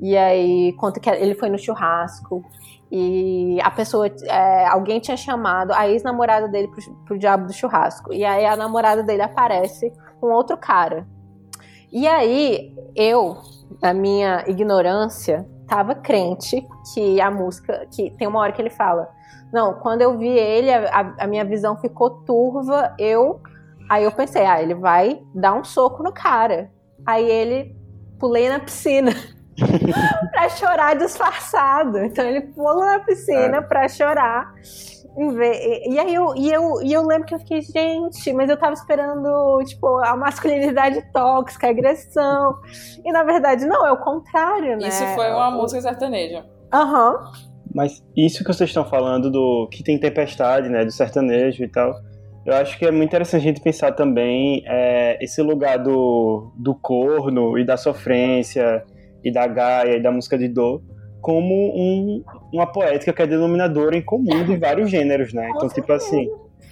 E 0.00 0.16
aí 0.16 0.72
conta 0.74 1.00
que 1.00 1.10
ele 1.10 1.34
foi 1.34 1.48
no 1.48 1.58
churrasco 1.58 2.44
e 2.90 3.58
a 3.62 3.70
pessoa, 3.70 4.06
é, 4.06 4.66
alguém 4.66 5.00
tinha 5.00 5.16
chamado 5.16 5.72
a 5.72 5.88
ex-namorada 5.88 6.48
dele 6.48 6.68
pro, 6.68 6.94
pro 7.04 7.18
diabo 7.18 7.46
do 7.46 7.52
churrasco. 7.52 8.12
E 8.12 8.24
aí 8.24 8.46
a 8.46 8.56
namorada 8.56 9.02
dele 9.02 9.22
aparece 9.22 9.92
com 10.20 10.28
outro 10.28 10.56
cara. 10.56 11.06
E 11.92 12.06
aí 12.06 12.74
eu, 12.94 13.36
na 13.82 13.92
minha 13.92 14.44
ignorância, 14.46 15.46
tava 15.66 15.94
crente 15.94 16.66
que 16.94 17.20
a 17.20 17.30
música, 17.30 17.86
que 17.94 18.10
tem 18.12 18.26
uma 18.26 18.40
hora 18.40 18.52
que 18.52 18.62
ele 18.62 18.70
fala, 18.70 19.08
não, 19.52 19.74
quando 19.74 20.02
eu 20.02 20.16
vi 20.16 20.28
ele, 20.28 20.70
a, 20.72 21.14
a 21.18 21.26
minha 21.26 21.44
visão 21.44 21.76
ficou 21.76 22.10
turva, 22.22 22.94
eu, 22.98 23.40
aí 23.88 24.04
eu 24.04 24.12
pensei, 24.12 24.44
ah, 24.44 24.62
ele 24.62 24.74
vai 24.74 25.20
dar 25.34 25.54
um 25.54 25.64
soco 25.64 26.02
no 26.02 26.12
cara. 26.12 26.70
Aí 27.06 27.28
ele 27.28 27.76
pulei 28.18 28.48
na 28.48 28.60
piscina. 28.60 29.12
pra 30.32 30.48
chorar 30.50 30.96
disfarçado. 30.96 31.98
Então 31.98 32.24
ele 32.24 32.42
pula 32.42 32.86
na 32.86 32.98
piscina 33.00 33.56
é. 33.56 33.60
pra 33.60 33.88
chorar. 33.88 34.52
E 35.16 35.98
aí 35.98 36.14
eu, 36.14 36.34
e 36.36 36.52
eu, 36.52 36.82
e 36.82 36.92
eu 36.92 37.04
lembro 37.04 37.26
que 37.26 37.34
eu 37.34 37.40
fiquei, 37.40 37.60
gente, 37.60 38.32
mas 38.32 38.48
eu 38.48 38.56
tava 38.56 38.74
esperando, 38.74 39.58
tipo, 39.64 39.98
a 39.98 40.16
masculinidade 40.16 41.02
tóxica, 41.12 41.66
a 41.66 41.70
agressão. 41.70 42.54
E 43.04 43.10
na 43.10 43.24
verdade, 43.24 43.66
não, 43.66 43.84
é 43.84 43.90
o 43.90 43.96
contrário, 43.96 44.76
né? 44.76 44.86
Isso 44.86 45.04
foi 45.16 45.28
uma 45.30 45.50
música 45.50 45.80
sertaneja. 45.80 46.46
Aham. 46.72 47.14
Uhum. 47.14 47.48
Mas 47.74 48.02
isso 48.16 48.44
que 48.44 48.52
vocês 48.52 48.70
estão 48.70 48.84
falando 48.84 49.30
do 49.30 49.68
que 49.70 49.82
tem 49.82 49.98
tempestade, 49.98 50.68
né? 50.68 50.84
Do 50.84 50.92
sertanejo 50.92 51.62
e 51.64 51.68
tal. 51.68 51.94
Eu 52.48 52.54
acho 52.54 52.78
que 52.78 52.86
é 52.86 52.90
muito 52.90 53.10
interessante 53.10 53.42
a 53.42 53.44
gente 53.44 53.60
pensar 53.60 53.92
também 53.92 54.62
é, 54.66 55.22
esse 55.22 55.42
lugar 55.42 55.76
do, 55.78 56.50
do 56.56 56.74
corno 56.74 57.58
e 57.58 57.64
da 57.64 57.76
sofrência 57.76 58.82
e 59.22 59.30
da 59.30 59.46
gaia 59.46 59.98
e 59.98 60.02
da 60.02 60.10
música 60.10 60.38
de 60.38 60.48
dor 60.48 60.80
como 61.20 61.54
um, 61.76 62.24
uma 62.50 62.66
poética 62.66 63.12
que 63.12 63.20
é 63.20 63.26
denominadora 63.26 63.94
em 63.94 64.00
comum 64.00 64.46
de 64.46 64.56
vários 64.56 64.90
gêneros, 64.90 65.34
né? 65.34 65.50
Então, 65.54 65.68
tipo 65.68 65.92
assim. 65.92 66.26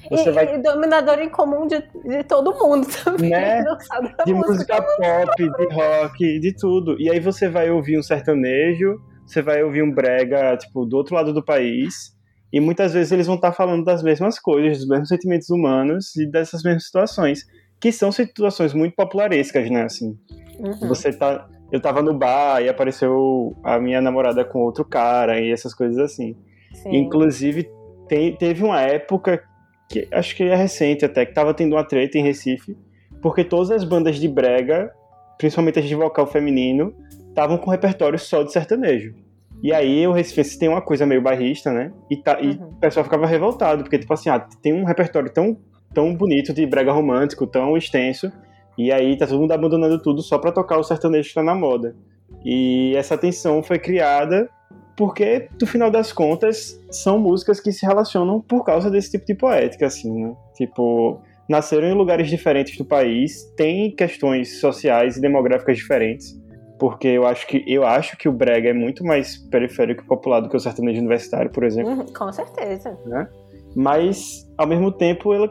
Você 0.08 0.30
e, 0.30 0.32
vai... 0.32 0.54
e 0.54 0.62
denominador 0.62 1.18
em 1.18 1.28
comum 1.28 1.66
de, 1.66 1.78
de 2.06 2.24
todo 2.24 2.54
mundo 2.54 2.86
também. 3.04 3.28
Né? 3.28 3.62
De 4.24 4.32
música 4.32 4.80
pop, 4.80 5.36
de 5.36 5.74
rock, 5.74 6.40
de 6.40 6.56
tudo. 6.56 6.96
E 6.98 7.10
aí 7.10 7.20
você 7.20 7.50
vai 7.50 7.70
ouvir 7.70 7.98
um 7.98 8.02
sertanejo, 8.02 8.98
você 9.26 9.42
vai 9.42 9.62
ouvir 9.62 9.82
um 9.82 9.92
brega, 9.92 10.56
tipo, 10.56 10.86
do 10.86 10.96
outro 10.96 11.14
lado 11.14 11.34
do 11.34 11.44
país. 11.44 12.15
E 12.56 12.60
muitas 12.60 12.94
vezes 12.94 13.12
eles 13.12 13.26
vão 13.26 13.36
estar 13.36 13.52
falando 13.52 13.84
das 13.84 14.02
mesmas 14.02 14.38
coisas, 14.38 14.78
dos 14.78 14.88
mesmos 14.88 15.10
sentimentos 15.10 15.50
humanos 15.50 16.16
e 16.16 16.24
dessas 16.24 16.62
mesmas 16.62 16.86
situações. 16.86 17.46
Que 17.78 17.92
são 17.92 18.10
situações 18.10 18.72
muito 18.72 18.96
popularescas, 18.96 19.68
né? 19.68 19.82
Assim, 19.82 20.16
uhum. 20.58 20.88
Você 20.88 21.12
tá 21.12 21.46
eu 21.70 21.78
tava 21.82 22.00
no 22.00 22.14
bar 22.14 22.62
e 22.62 22.68
apareceu 22.70 23.54
a 23.62 23.78
minha 23.78 24.00
namorada 24.00 24.42
com 24.42 24.60
outro 24.60 24.86
cara 24.86 25.38
e 25.38 25.52
essas 25.52 25.74
coisas 25.74 25.98
assim. 25.98 26.34
Sim. 26.72 26.96
Inclusive, 26.96 27.68
tem, 28.08 28.34
teve 28.34 28.64
uma 28.64 28.80
época 28.80 29.44
que 29.90 30.08
acho 30.10 30.34
que 30.34 30.44
é 30.44 30.56
recente 30.56 31.04
até, 31.04 31.26
que 31.26 31.34
tava 31.34 31.52
tendo 31.52 31.74
uma 31.74 31.84
treta 31.84 32.16
em 32.16 32.22
Recife, 32.22 32.74
porque 33.20 33.44
todas 33.44 33.70
as 33.70 33.84
bandas 33.84 34.16
de 34.16 34.28
brega, 34.28 34.90
principalmente 35.36 35.78
as 35.78 35.84
de 35.84 35.94
vocal 35.94 36.26
feminino, 36.26 36.94
estavam 37.28 37.58
com 37.58 37.70
repertório 37.70 38.18
só 38.18 38.42
de 38.42 38.50
sertanejo. 38.50 39.25
E 39.62 39.72
aí 39.72 40.06
o 40.06 40.12
Recife 40.12 40.58
tem 40.58 40.68
uma 40.68 40.82
coisa 40.82 41.06
meio 41.06 41.22
barrista, 41.22 41.72
né? 41.72 41.92
E, 42.10 42.16
tá, 42.16 42.38
uhum. 42.38 42.50
e 42.50 42.54
o 42.54 42.80
pessoal 42.80 43.04
ficava 43.04 43.26
revoltado, 43.26 43.82
porque 43.82 43.98
tipo 43.98 44.12
assim, 44.12 44.28
ah, 44.28 44.38
tem 44.62 44.72
um 44.72 44.84
repertório 44.84 45.32
tão, 45.32 45.56
tão 45.94 46.14
bonito 46.14 46.52
de 46.52 46.66
brega 46.66 46.92
romântico, 46.92 47.46
tão 47.46 47.76
extenso, 47.76 48.30
e 48.76 48.92
aí 48.92 49.16
tá 49.16 49.26
todo 49.26 49.40
mundo 49.40 49.52
abandonando 49.52 50.00
tudo 50.00 50.22
só 50.22 50.38
para 50.38 50.52
tocar 50.52 50.78
o 50.78 50.84
sertanejo 50.84 51.28
que 51.28 51.34
tá 51.34 51.42
na 51.42 51.54
moda. 51.54 51.96
E 52.44 52.94
essa 52.96 53.16
tensão 53.16 53.62
foi 53.62 53.78
criada 53.78 54.48
porque, 54.96 55.48
no 55.60 55.66
final 55.66 55.90
das 55.90 56.12
contas, 56.12 56.80
são 56.90 57.18
músicas 57.18 57.60
que 57.60 57.70
se 57.70 57.84
relacionam 57.84 58.40
por 58.40 58.64
causa 58.64 58.90
desse 58.90 59.10
tipo 59.10 59.26
de 59.26 59.34
poética, 59.34 59.86
assim, 59.86 60.24
né? 60.24 60.34
Tipo, 60.54 61.20
nasceram 61.48 61.86
em 61.86 61.94
lugares 61.94 62.28
diferentes 62.28 62.76
do 62.78 62.84
país, 62.84 63.44
têm 63.56 63.94
questões 63.94 64.58
sociais 64.58 65.16
e 65.16 65.20
demográficas 65.20 65.76
diferentes. 65.76 66.40
Porque 66.78 67.08
eu 67.08 67.26
acho 67.26 67.46
que 67.46 67.64
eu 67.66 67.86
acho 67.86 68.16
que 68.18 68.28
o 68.28 68.32
brega 68.32 68.68
é 68.68 68.72
muito 68.72 69.02
mais 69.02 69.38
periférico 69.48 70.04
e 70.04 70.06
popular 70.06 70.40
do 70.40 70.48
que 70.48 70.56
o 70.56 70.60
sertanejo 70.60 70.98
universitário, 70.98 71.50
por 71.50 71.64
exemplo. 71.64 71.92
Uhum, 71.92 72.06
com 72.12 72.30
certeza. 72.32 72.98
Né? 73.06 73.26
Mas, 73.74 74.46
ao 74.58 74.66
mesmo 74.66 74.92
tempo, 74.92 75.32
ela 75.32 75.48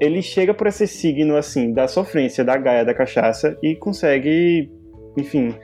ele 0.00 0.22
chega 0.22 0.54
por 0.54 0.66
esse 0.66 0.86
signo, 0.86 1.36
assim, 1.36 1.72
da 1.72 1.86
sofrência, 1.86 2.42
da 2.42 2.56
gaia, 2.56 2.84
da 2.84 2.94
cachaça, 2.94 3.56
e 3.62 3.76
consegue, 3.76 4.72
enfim, 5.16 5.54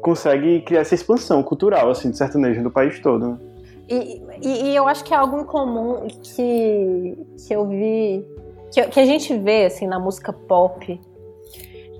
consegue 0.00 0.60
criar 0.62 0.82
essa 0.82 0.94
expansão 0.94 1.42
cultural, 1.42 1.90
assim, 1.90 2.10
de 2.10 2.16
sertanejo 2.16 2.62
do 2.62 2.70
país 2.70 3.00
todo. 3.00 3.38
E, 3.88 4.22
e, 4.40 4.70
e 4.70 4.76
eu 4.76 4.86
acho 4.86 5.04
que 5.04 5.12
é 5.12 5.16
algo 5.16 5.40
em 5.40 5.44
comum 5.44 6.06
que, 6.22 7.18
que 7.46 7.52
eu 7.52 7.68
vi, 7.68 8.24
que, 8.72 8.82
que 8.84 9.00
a 9.00 9.04
gente 9.04 9.36
vê, 9.36 9.64
assim, 9.64 9.88
na 9.88 9.98
música 9.98 10.32
pop, 10.32 11.00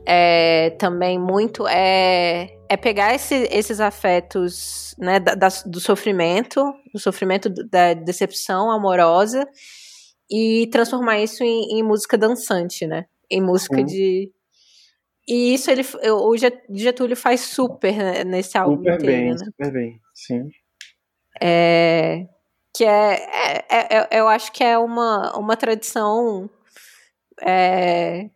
é, 0.06 0.70
também 0.70 1.18
muito, 1.18 1.66
é, 1.66 2.56
é 2.68 2.76
pegar 2.76 3.14
esse, 3.14 3.34
esses 3.50 3.80
afetos, 3.80 4.94
né, 4.98 5.20
da, 5.20 5.34
da, 5.34 5.48
do 5.66 5.80
sofrimento, 5.80 6.62
do 6.92 6.98
sofrimento 6.98 7.48
da 7.48 7.94
decepção 7.94 8.70
amorosa, 8.70 9.46
e 10.30 10.66
transformar 10.72 11.20
isso 11.20 11.44
em, 11.44 11.78
em 11.78 11.82
música 11.82 12.16
dançante, 12.16 12.86
né? 12.86 13.04
Em 13.30 13.42
música 13.42 13.78
uhum. 13.78 13.84
de. 13.84 14.32
E 15.28 15.54
isso 15.54 15.70
ele, 15.70 15.82
o 16.10 16.34
Getúlio 16.70 17.16
faz 17.16 17.40
super 17.42 17.96
né, 17.96 18.24
nesse 18.24 18.56
álbum 18.58 18.78
super 18.78 18.94
inteiro, 18.94 19.12
bem, 19.12 19.30
né? 19.30 19.38
Super 19.38 19.72
bem, 19.72 20.00
sim. 20.14 20.48
É, 21.40 22.26
que 22.74 22.84
é, 22.84 23.14
é, 23.14 23.64
é, 23.68 24.08
é, 24.10 24.20
eu 24.20 24.26
acho 24.26 24.50
que 24.52 24.64
é 24.64 24.78
uma, 24.78 25.36
uma 25.36 25.56
tradição 25.56 26.48
é, 27.40 28.30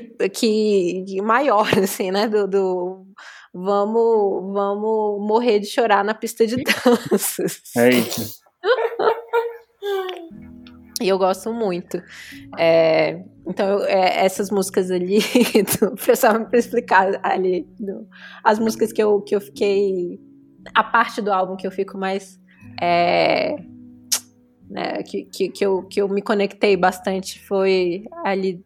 que, 0.00 1.04
que 1.04 1.22
maior, 1.22 1.66
assim, 1.82 2.10
né? 2.10 2.28
Do, 2.28 2.46
do, 2.46 3.06
vamos, 3.52 4.52
vamos 4.52 5.26
morrer 5.26 5.60
de 5.60 5.66
chorar 5.66 6.04
na 6.04 6.14
pista 6.14 6.46
de 6.46 6.56
danças. 6.56 7.60
É 7.76 7.90
isso. 7.90 8.42
E 11.00 11.08
eu 11.08 11.18
gosto 11.18 11.52
muito. 11.52 12.02
É, 12.58 13.22
então, 13.46 13.80
eu, 13.80 13.84
é, 13.84 14.24
essas 14.24 14.50
músicas 14.50 14.90
ali, 14.90 15.18
só 16.16 16.44
para 16.44 16.58
explicar 16.58 17.20
ali, 17.22 17.66
do, 17.78 18.08
as 18.42 18.58
músicas 18.58 18.92
que 18.92 19.02
eu, 19.02 19.20
que 19.20 19.34
eu 19.34 19.40
fiquei. 19.40 20.20
A 20.74 20.82
parte 20.82 21.20
do 21.20 21.30
álbum 21.30 21.56
que 21.56 21.66
eu 21.66 21.70
fico 21.70 21.98
mais. 21.98 22.40
É, 22.80 23.56
né, 24.70 25.02
que, 25.02 25.24
que, 25.26 25.48
que, 25.50 25.64
eu, 25.64 25.82
que 25.82 26.00
eu 26.00 26.08
me 26.08 26.22
conectei 26.22 26.76
bastante 26.76 27.38
foi 27.46 28.04
ali 28.24 28.64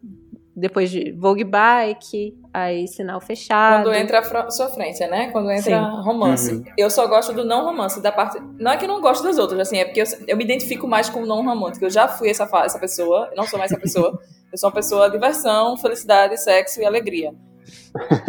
depois 0.59 0.89
de 0.91 1.11
Vogue 1.13 1.43
Bike, 1.43 2.37
aí 2.53 2.87
Sinal 2.87 3.21
Fechado. 3.21 3.83
Quando 3.83 3.95
entra 3.95 4.19
a 4.19 4.51
sofrência, 4.51 5.07
né? 5.07 5.31
Quando 5.31 5.49
entra 5.49 5.79
Sim. 5.79 6.01
romance. 6.03 6.53
Uhum. 6.53 6.63
Eu 6.77 6.89
só 6.89 7.07
gosto 7.07 7.33
do 7.33 7.45
não 7.45 7.63
romance, 7.63 8.01
da 8.01 8.11
parte. 8.11 8.39
Não 8.59 8.71
é 8.71 8.77
que 8.77 8.85
eu 8.85 8.89
não 8.89 9.01
gosto 9.01 9.23
das 9.23 9.37
outras, 9.37 9.59
assim, 9.61 9.77
é 9.77 9.85
porque 9.85 10.01
eu, 10.01 10.05
eu 10.27 10.37
me 10.37 10.43
identifico 10.43 10.87
mais 10.87 11.09
com 11.09 11.21
o 11.21 11.25
não 11.25 11.43
romântico. 11.43 11.85
Eu 11.85 11.89
já 11.89 12.07
fui 12.07 12.29
essa, 12.29 12.49
essa 12.63 12.79
pessoa, 12.79 13.29
eu 13.31 13.37
não 13.37 13.45
sou 13.45 13.57
mais 13.57 13.71
essa 13.71 13.79
pessoa. 13.79 14.19
Eu 14.51 14.57
sou 14.57 14.69
uma 14.69 14.75
pessoa 14.75 15.09
diversão, 15.09 15.77
felicidade, 15.77 16.37
sexo 16.37 16.81
e 16.81 16.85
alegria. 16.85 17.33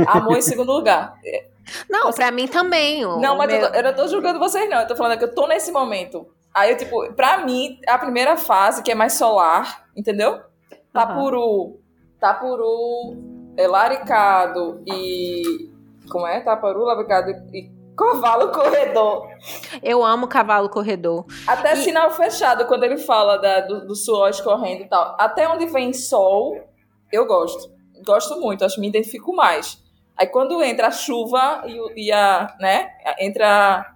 Amor 0.06 0.36
em 0.36 0.42
segundo 0.42 0.72
lugar. 0.72 1.14
Não, 1.88 2.12
pra 2.12 2.30
mim 2.30 2.46
também. 2.46 3.02
não, 3.02 3.36
mas 3.36 3.46
meu... 3.46 3.60
eu, 3.60 3.68
eu 3.74 3.82
não 3.82 3.94
tô 3.94 4.06
julgando 4.08 4.38
vocês, 4.38 4.68
não. 4.68 4.80
Eu 4.80 4.86
tô 4.86 4.96
falando 4.96 5.18
que 5.18 5.24
eu 5.24 5.34
tô 5.34 5.46
nesse 5.46 5.72
momento. 5.72 6.26
Aí, 6.52 6.72
eu, 6.72 6.76
tipo, 6.76 7.12
pra 7.14 7.44
mim, 7.44 7.78
a 7.86 7.96
primeira 7.96 8.36
fase, 8.36 8.82
que 8.82 8.90
é 8.90 8.94
mais 8.94 9.14
solar, 9.14 9.86
entendeu? 9.96 10.40
Tapuru, 10.92 11.40
uhum. 11.40 11.78
Tapuru, 12.20 13.16
é, 13.56 13.66
Laricado 13.66 14.82
e. 14.86 15.70
Como 16.10 16.26
é? 16.26 16.40
Tapuru, 16.40 16.84
Laricado 16.84 17.30
e 17.52 17.70
Cavalo 17.96 18.50
Corredor. 18.50 19.28
Eu 19.82 20.04
amo 20.04 20.28
Cavalo 20.28 20.68
Corredor. 20.68 21.26
Até 21.46 21.74
e... 21.74 21.76
sinal 21.76 22.10
fechado, 22.10 22.66
quando 22.66 22.84
ele 22.84 22.98
fala 22.98 23.36
da, 23.36 23.60
do, 23.60 23.86
do 23.86 23.94
suor 23.94 24.30
escorrendo 24.30 24.82
e 24.82 24.88
tal. 24.88 25.16
Até 25.18 25.48
onde 25.48 25.66
vem 25.66 25.92
sol, 25.92 26.56
eu 27.12 27.26
gosto. 27.26 27.72
Gosto 28.04 28.40
muito, 28.40 28.64
acho 28.64 28.76
que 28.76 28.80
me 28.80 28.88
identifico 28.88 29.34
mais. 29.34 29.82
Aí 30.16 30.26
quando 30.26 30.62
entra 30.62 30.88
a 30.88 30.90
chuva 30.90 31.62
e, 31.66 32.06
e 32.06 32.12
a. 32.12 32.54
né? 32.60 32.90
Entra 33.18 33.86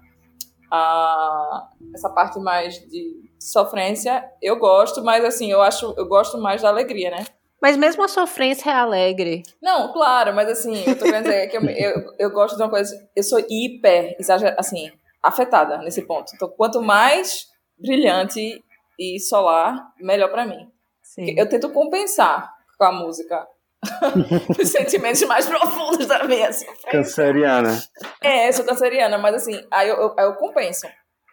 a, 0.71 1.69
essa 1.95 2.11
parte 2.11 2.39
mais 2.41 2.75
de 2.89 3.25
sofrência, 3.39 4.25
eu 4.41 4.59
gosto, 4.59 5.05
mas 5.05 5.25
assim, 5.25 5.51
eu 5.51 5.61
acho, 5.61 5.95
eu 5.97 6.07
gosto 6.07 6.39
mais 6.39 6.63
da 6.63 6.69
alegria, 6.69 7.11
né? 7.11 7.25
Mas 7.65 7.79
mesmo 7.79 8.03
a 8.03 8.09
sofrência 8.09 8.69
é 8.69 8.75
alegre. 8.75 9.43
Não, 9.63 9.91
claro, 9.91 10.35
mas 10.35 10.51
assim, 10.51 10.85
eu 10.87 10.99
tô 10.99 11.07
querendo 11.07 11.23
dizer 11.23 11.47
que 11.47 11.57
eu, 11.57 11.63
eu, 11.65 12.15
eu 12.19 12.31
gosto 12.31 12.59
de 12.59 12.63
uma 12.63 12.69
coisa, 12.69 12.95
eu 13.17 13.23
sou 13.23 13.39
hiper, 13.39 14.15
assim, 14.59 14.93
afetada 15.23 15.79
nesse 15.79 16.03
ponto. 16.03 16.31
Então, 16.35 16.47
quanto 16.47 16.83
mais 16.83 17.47
brilhante 17.79 18.63
e 19.01 19.19
solar, 19.19 19.83
melhor 19.99 20.31
para 20.31 20.45
mim. 20.45 20.71
Sim. 21.03 21.35
Eu 21.39 21.49
tento 21.49 21.71
compensar 21.71 22.53
com 22.77 22.85
a 22.85 22.93
música 22.93 23.49
os 24.61 24.69
sentimentos 24.69 25.23
mais 25.23 25.47
profundos 25.47 26.07
da 26.07 26.23
minha 26.25 26.53
sofrência. 26.53 26.91
Canceriana. 26.91 27.83
É, 28.21 28.53
sou 28.53 28.67
canceriana, 28.67 29.17
mas 29.17 29.37
assim, 29.37 29.67
aí 29.71 29.89
eu, 29.89 29.97
eu, 29.97 30.15
aí 30.19 30.27
eu 30.27 30.35
compenso. 30.35 30.87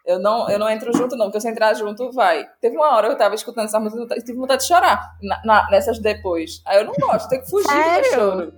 Eu 0.06 0.20
não, 0.20 0.49
eu 0.49 0.58
não 0.58 0.70
entro 0.70 0.91
junto, 0.95 1.16
não, 1.16 1.28
porque 1.28 1.39
se 1.39 1.47
eu 1.47 1.52
entrar 1.52 1.74
junto, 1.74 2.12
vai. 2.12 2.45
Teve 2.60 2.76
uma 2.76 2.95
hora 2.95 3.08
que 3.08 3.14
eu 3.14 3.18
tava 3.18 3.36
escutando 3.36 3.66
essa 3.66 3.80
música 3.80 4.16
e 4.18 4.22
tive 4.22 4.38
vontade 4.38 4.62
de 4.62 4.68
chorar 4.68 5.16
na, 5.22 5.41
na, 5.45 5.70
nessas 5.70 5.99
depois. 5.99 6.62
Aí 6.66 6.80
eu 6.80 6.86
não 6.86 6.93
gosto, 6.93 7.30
tem 7.30 7.41
que 7.41 7.49
fugir 7.49 7.68
Sério? 7.68 8.10
do 8.10 8.16
choro. 8.16 8.54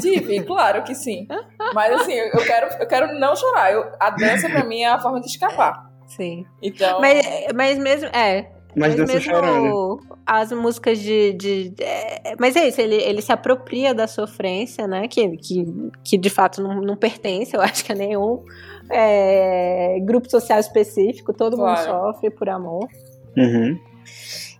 Tive, 0.00 0.42
claro 0.42 0.82
que 0.82 0.94
sim. 0.94 1.26
Mas 1.72 2.00
assim, 2.00 2.12
eu 2.12 2.44
quero, 2.44 2.68
eu 2.80 2.86
quero 2.86 3.18
não 3.18 3.36
chorar. 3.36 3.72
Eu, 3.72 3.92
a 3.98 4.10
dança 4.10 4.48
pra 4.48 4.64
mim 4.64 4.82
é 4.82 4.88
a 4.88 4.98
forma 4.98 5.20
de 5.20 5.28
escapar. 5.28 5.88
Sim. 6.08 6.44
Então. 6.60 7.00
Mas, 7.00 7.26
mas 7.54 7.78
mesmo. 7.78 8.08
É. 8.08 8.50
Mas, 8.78 8.96
mas 8.96 9.08
mesmo 9.08 9.20
chorando. 9.20 10.00
as 10.26 10.52
músicas 10.52 10.98
de. 10.98 11.32
de, 11.32 11.74
é, 11.80 12.34
mas 12.38 12.54
é 12.56 12.68
isso, 12.68 12.80
ele, 12.80 12.96
ele 12.96 13.20
se 13.20 13.32
apropria 13.32 13.94
da 13.94 14.06
sofrência, 14.06 14.86
né? 14.86 15.08
Que, 15.08 15.36
que, 15.36 15.66
que 16.04 16.16
de 16.16 16.30
fato 16.30 16.62
não, 16.62 16.80
não 16.80 16.96
pertence, 16.96 17.54
eu 17.56 17.60
acho 17.60 17.84
que 17.84 17.92
a 17.92 17.94
nenhum 17.94 18.42
é, 18.90 19.98
grupo 20.00 20.30
social 20.30 20.58
específico, 20.58 21.32
todo 21.32 21.56
claro. 21.56 21.92
mundo 21.92 22.12
sofre 22.12 22.30
por 22.30 22.48
amor. 22.48 22.88
Uhum. 23.36 23.78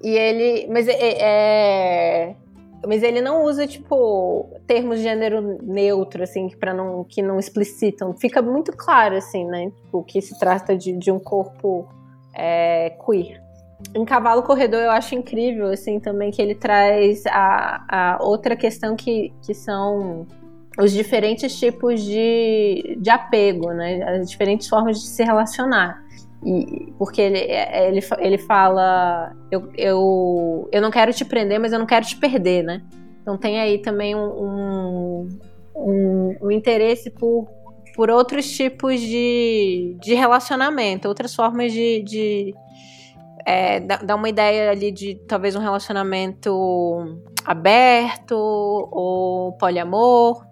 E 0.03 0.11
ele. 0.11 0.67
Mas 0.69 0.89
é, 0.89 0.97
é, 1.21 2.35
mas 2.87 3.03
ele 3.03 3.21
não 3.21 3.45
usa, 3.45 3.67
tipo, 3.67 4.49
termos 4.67 4.99
de 4.99 5.03
gênero 5.03 5.59
neutro, 5.63 6.23
assim, 6.23 6.49
para 6.49 6.73
não, 6.73 7.05
que 7.05 7.21
não 7.23 7.39
explicitam. 7.39 8.15
Fica 8.15 8.41
muito 8.41 8.73
claro, 8.73 9.17
assim, 9.17 9.45
né? 9.45 9.73
Tipo, 9.83 10.05
que 10.05 10.21
se 10.21 10.39
trata 10.39 10.77
de, 10.77 10.97
de 10.97 11.11
um 11.11 11.19
corpo 11.19 11.89
é, 12.35 12.91
queer. 13.05 13.43
Em 13.95 14.05
Cavalo 14.05 14.43
Corredor 14.43 14.81
eu 14.81 14.91
acho 14.91 15.15
incrível, 15.15 15.69
assim, 15.69 16.01
também 16.01 16.31
que 16.31 16.43
ele 16.43 16.55
traz 16.55 17.25
a, 17.27 17.85
a 17.89 18.23
outra 18.23 18.57
questão 18.57 18.97
que, 18.97 19.33
que 19.45 19.55
são 19.55 20.27
os 20.79 20.93
diferentes 20.93 21.59
tipos 21.59 22.03
de, 22.03 22.97
de 23.01 23.11
apego, 23.11 23.73
né? 23.73 24.03
As 24.03 24.31
diferentes 24.31 24.69
formas 24.69 25.01
de 25.01 25.07
se 25.07 25.25
relacionar. 25.25 26.03
E, 26.45 26.93
porque 26.97 27.21
ele, 27.21 27.39
ele, 27.39 28.01
ele 28.19 28.39
fala: 28.39 29.35
eu, 29.51 29.69
eu, 29.77 30.69
eu 30.71 30.81
não 30.81 30.91
quero 30.91 31.13
te 31.13 31.25
prender, 31.25 31.59
mas 31.59 31.73
eu 31.73 31.79
não 31.79 31.87
quero 31.87 32.07
te 32.07 32.17
perder, 32.17 32.63
né? 32.63 32.83
Então 33.23 33.37
tem 33.37 33.61
aí 33.61 33.79
também 33.79 34.15
um, 34.15 35.29
um, 35.77 36.37
um 36.41 36.51
interesse 36.51 37.11
por, 37.11 37.49
por 37.95 38.09
outros 38.09 38.49
tipos 38.49 39.01
de, 39.01 39.97
de 40.01 40.15
relacionamento, 40.15 41.09
outras 41.09 41.35
formas 41.35 41.73
de. 41.73 42.03
de 42.03 42.55
é, 43.49 43.81
dá 43.81 44.15
uma 44.15 44.29
ideia 44.29 44.71
ali 44.71 44.93
de 44.93 45.15
talvez 45.27 45.57
um 45.57 45.61
relacionamento 45.61 47.19
aberto 47.47 48.35
ou 48.37 49.53
poliamor. 49.53 50.47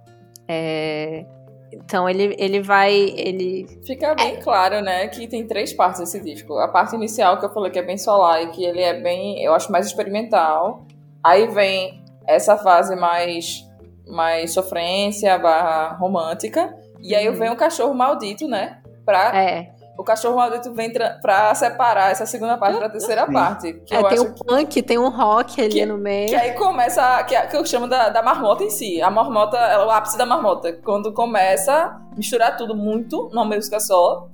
É, 0.48 1.26
então 1.70 2.08
ele, 2.08 2.34
ele 2.38 2.62
vai. 2.62 2.94
Ele... 2.94 3.66
Fica 3.86 4.14
bem 4.14 4.36
é. 4.36 4.40
claro, 4.40 4.80
né, 4.80 5.08
que 5.08 5.26
tem 5.26 5.46
três 5.46 5.74
partes 5.74 6.00
esse 6.00 6.18
disco. 6.20 6.54
A 6.54 6.68
parte 6.68 6.96
inicial 6.96 7.38
que 7.38 7.44
eu 7.44 7.52
falei 7.52 7.70
que 7.70 7.78
é 7.78 7.82
bem 7.82 7.98
solar 7.98 8.42
e 8.42 8.46
que 8.46 8.64
ele 8.64 8.80
é 8.80 8.98
bem, 8.98 9.44
eu 9.44 9.52
acho 9.52 9.70
mais 9.70 9.84
experimental. 9.84 10.86
Aí 11.22 11.48
vem 11.48 12.02
essa 12.26 12.56
fase 12.56 12.96
mais, 12.96 13.62
mais 14.06 14.54
sofrência, 14.54 15.36
barra 15.36 15.98
romântica. 15.98 16.74
E 17.02 17.14
aí 17.14 17.30
vem 17.30 17.50
o 17.50 17.56
cachorro 17.56 17.92
maldito, 17.92 18.48
né? 18.48 18.80
Pra 19.04 19.36
é 19.36 19.75
o 19.98 20.04
cachorro 20.04 20.36
maldito 20.36 20.72
vem 20.72 20.92
pra 20.92 21.54
separar 21.54 22.10
essa 22.10 22.26
segunda 22.26 22.56
parte 22.58 22.78
da 22.78 22.88
terceira 22.88 23.26
parte. 23.26 23.72
Que 23.86 23.94
é, 23.94 24.02
tem 24.02 24.20
um 24.20 24.32
punk, 24.32 24.82
tem 24.82 24.98
um 24.98 25.08
rock 25.08 25.60
ali 25.60 25.70
que, 25.70 25.86
no 25.86 25.96
meio. 25.96 26.28
Que 26.28 26.34
aí 26.34 26.52
começa, 26.52 27.24
que, 27.24 27.40
que 27.48 27.56
eu 27.56 27.64
chamo 27.64 27.86
da, 27.86 28.08
da 28.10 28.22
marmota 28.22 28.62
em 28.62 28.70
si. 28.70 29.00
A 29.00 29.10
marmota, 29.10 29.56
é 29.56 29.78
o 29.84 29.90
ápice 29.90 30.18
da 30.18 30.26
marmota. 30.26 30.72
Quando 30.84 31.12
começa 31.12 31.72
a 31.72 32.00
misturar 32.16 32.56
tudo 32.56 32.74
muito 32.76 33.28
numa 33.32 33.44
música 33.44 33.80
só. 33.80 34.28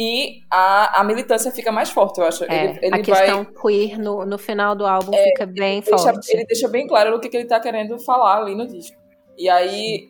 E 0.00 0.42
a, 0.48 1.00
a 1.00 1.04
militância 1.04 1.50
fica 1.50 1.72
mais 1.72 1.90
forte, 1.90 2.20
eu 2.20 2.26
acho. 2.26 2.44
É, 2.44 2.66
ele, 2.66 2.78
ele 2.82 2.94
a 2.94 3.02
questão 3.02 3.42
vai, 3.42 3.52
queer 3.52 3.98
no, 3.98 4.24
no 4.24 4.38
final 4.38 4.76
do 4.76 4.86
álbum 4.86 5.12
é, 5.12 5.24
fica 5.24 5.44
bem 5.44 5.80
deixa, 5.80 5.98
forte. 5.98 6.32
Ele 6.32 6.44
deixa 6.44 6.68
bem 6.68 6.86
claro 6.86 7.16
o 7.16 7.20
que, 7.20 7.28
que 7.28 7.36
ele 7.36 7.48
tá 7.48 7.58
querendo 7.58 7.98
falar 7.98 8.42
ali 8.42 8.54
no 8.54 8.64
disco. 8.64 8.96
E 9.36 9.48
aí, 9.48 10.08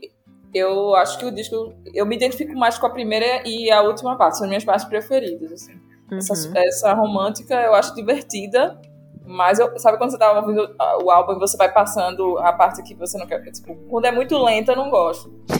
eu 0.54 0.94
acho 0.96 1.18
que 1.18 1.24
o 1.24 1.30
disco. 1.30 1.74
Eu 1.94 2.06
me 2.06 2.16
identifico 2.16 2.54
mais 2.54 2.78
com 2.78 2.86
a 2.86 2.90
primeira 2.90 3.42
e 3.46 3.70
a 3.70 3.82
última 3.82 4.16
parte, 4.16 4.38
são 4.38 4.46
minhas 4.46 4.64
partes 4.64 4.84
preferidas. 4.86 5.52
Assim. 5.52 5.74
Uhum. 6.10 6.18
Essa, 6.18 6.52
essa, 6.58 6.94
romântica 6.94 7.54
eu 7.54 7.74
acho 7.74 7.94
divertida, 7.94 8.80
mas 9.26 9.58
eu, 9.58 9.78
sabe 9.78 9.98
quando 9.98 10.10
você 10.10 10.18
tá 10.18 10.32
ouvindo 10.32 10.74
o 11.02 11.10
álbum 11.10 11.32
e 11.32 11.38
você 11.38 11.56
vai 11.56 11.70
passando 11.70 12.38
a 12.38 12.52
parte 12.52 12.82
que 12.82 12.94
você 12.94 13.18
não 13.18 13.26
quer. 13.26 13.42
Tipo, 13.50 13.74
quando 13.88 14.06
é 14.06 14.12
muito 14.12 14.36
lenta, 14.42 14.72
eu 14.72 14.76
não 14.76 14.90
gosto. 14.90 15.30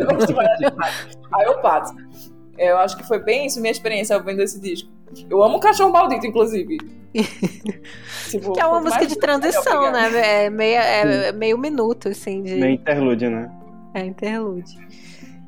eu 0.00 0.16
gosto 0.16 0.34
mais 0.34 0.48
Aí 1.32 1.46
eu 1.46 1.60
passo. 1.60 1.94
Eu 2.58 2.78
acho 2.78 2.96
que 2.96 3.04
foi 3.04 3.18
bem 3.18 3.46
isso 3.46 3.60
minha 3.60 3.72
experiência 3.72 4.16
ouvindo 4.16 4.42
esse 4.42 4.60
disco. 4.60 4.90
Eu 5.30 5.42
amo 5.42 5.60
Cachorro 5.60 5.92
Maldito, 5.92 6.26
inclusive. 6.26 6.78
tipo, 8.30 8.52
que 8.52 8.60
é 8.60 8.66
uma 8.66 8.80
música 8.80 9.06
de 9.06 9.16
transição, 9.16 9.92
né? 9.92 10.44
É 10.44 10.50
meio, 10.50 10.76
é 10.76 11.32
meio 11.32 11.58
minuto, 11.58 12.08
assim. 12.08 12.42
De... 12.42 12.54
Meio 12.56 12.74
interlude, 12.74 13.28
né? 13.28 13.50
É 13.94 14.04
interlude. 14.04 14.76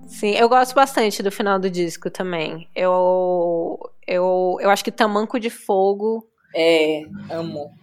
Sim, 0.06 0.30
eu 0.30 0.48
gosto 0.48 0.74
bastante 0.74 1.22
do 1.22 1.32
final 1.32 1.58
do 1.58 1.68
disco 1.68 2.08
também. 2.08 2.68
Eu, 2.74 3.78
eu, 4.06 4.56
eu 4.60 4.70
acho 4.70 4.84
que 4.84 4.92
Tamanco 4.92 5.40
de 5.40 5.50
Fogo. 5.50 6.26
É, 6.54 7.02
amo. 7.28 7.74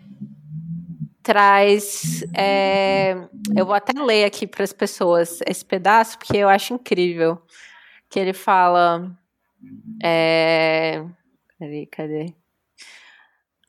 Traz. 1.21 2.23
É, 2.33 3.15
eu 3.55 3.65
vou 3.65 3.75
até 3.75 3.93
ler 4.01 4.23
aqui 4.23 4.47
para 4.47 4.63
as 4.63 4.73
pessoas 4.73 5.41
esse 5.45 5.65
pedaço, 5.65 6.17
porque 6.17 6.37
eu 6.37 6.47
acho 6.47 6.73
incrível. 6.73 7.41
Que 8.09 8.19
ele 8.19 8.33
fala. 8.33 9.11
É, 10.01 11.03
cadê, 11.59 11.85
cadê? 11.87 12.33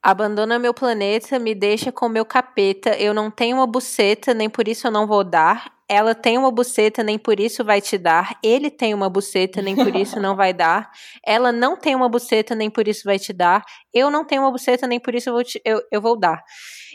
Abandona 0.04 0.58
meu 0.58 0.74
planeta, 0.74 1.38
me 1.38 1.54
deixa 1.54 1.90
com 1.90 2.10
meu 2.10 2.26
capeta. 2.26 2.90
Eu 2.90 3.14
não 3.14 3.30
tenho 3.30 3.56
uma 3.56 3.66
buceta, 3.66 4.34
nem 4.34 4.50
por 4.50 4.68
isso 4.68 4.86
eu 4.86 4.90
não 4.90 5.06
vou 5.06 5.24
dar. 5.24 5.72
Ela 5.88 6.14
tem 6.14 6.36
uma 6.36 6.50
buceta, 6.50 7.02
nem 7.02 7.18
por 7.18 7.40
isso 7.40 7.64
vai 7.64 7.80
te 7.80 7.96
dar. 7.96 8.38
Ele 8.42 8.70
tem 8.70 8.92
uma 8.92 9.08
buceta, 9.08 9.62
nem 9.62 9.74
por 9.74 9.96
isso 9.96 10.20
não 10.20 10.36
vai 10.36 10.52
dar. 10.52 10.90
Ela 11.26 11.50
não 11.50 11.74
tem 11.74 11.94
uma 11.94 12.06
buceta, 12.06 12.54
nem 12.54 12.68
por 12.68 12.86
isso 12.86 13.00
vai 13.06 13.18
te 13.18 13.32
dar. 13.32 13.64
Eu 13.94 14.10
não 14.10 14.26
tenho 14.26 14.42
uma 14.42 14.50
buceta, 14.50 14.86
nem 14.86 15.00
por 15.00 15.14
isso 15.14 15.30
eu 15.30 15.32
vou, 15.32 15.42
te, 15.42 15.58
eu, 15.64 15.80
eu 15.90 16.02
vou 16.02 16.18
dar. 16.18 16.44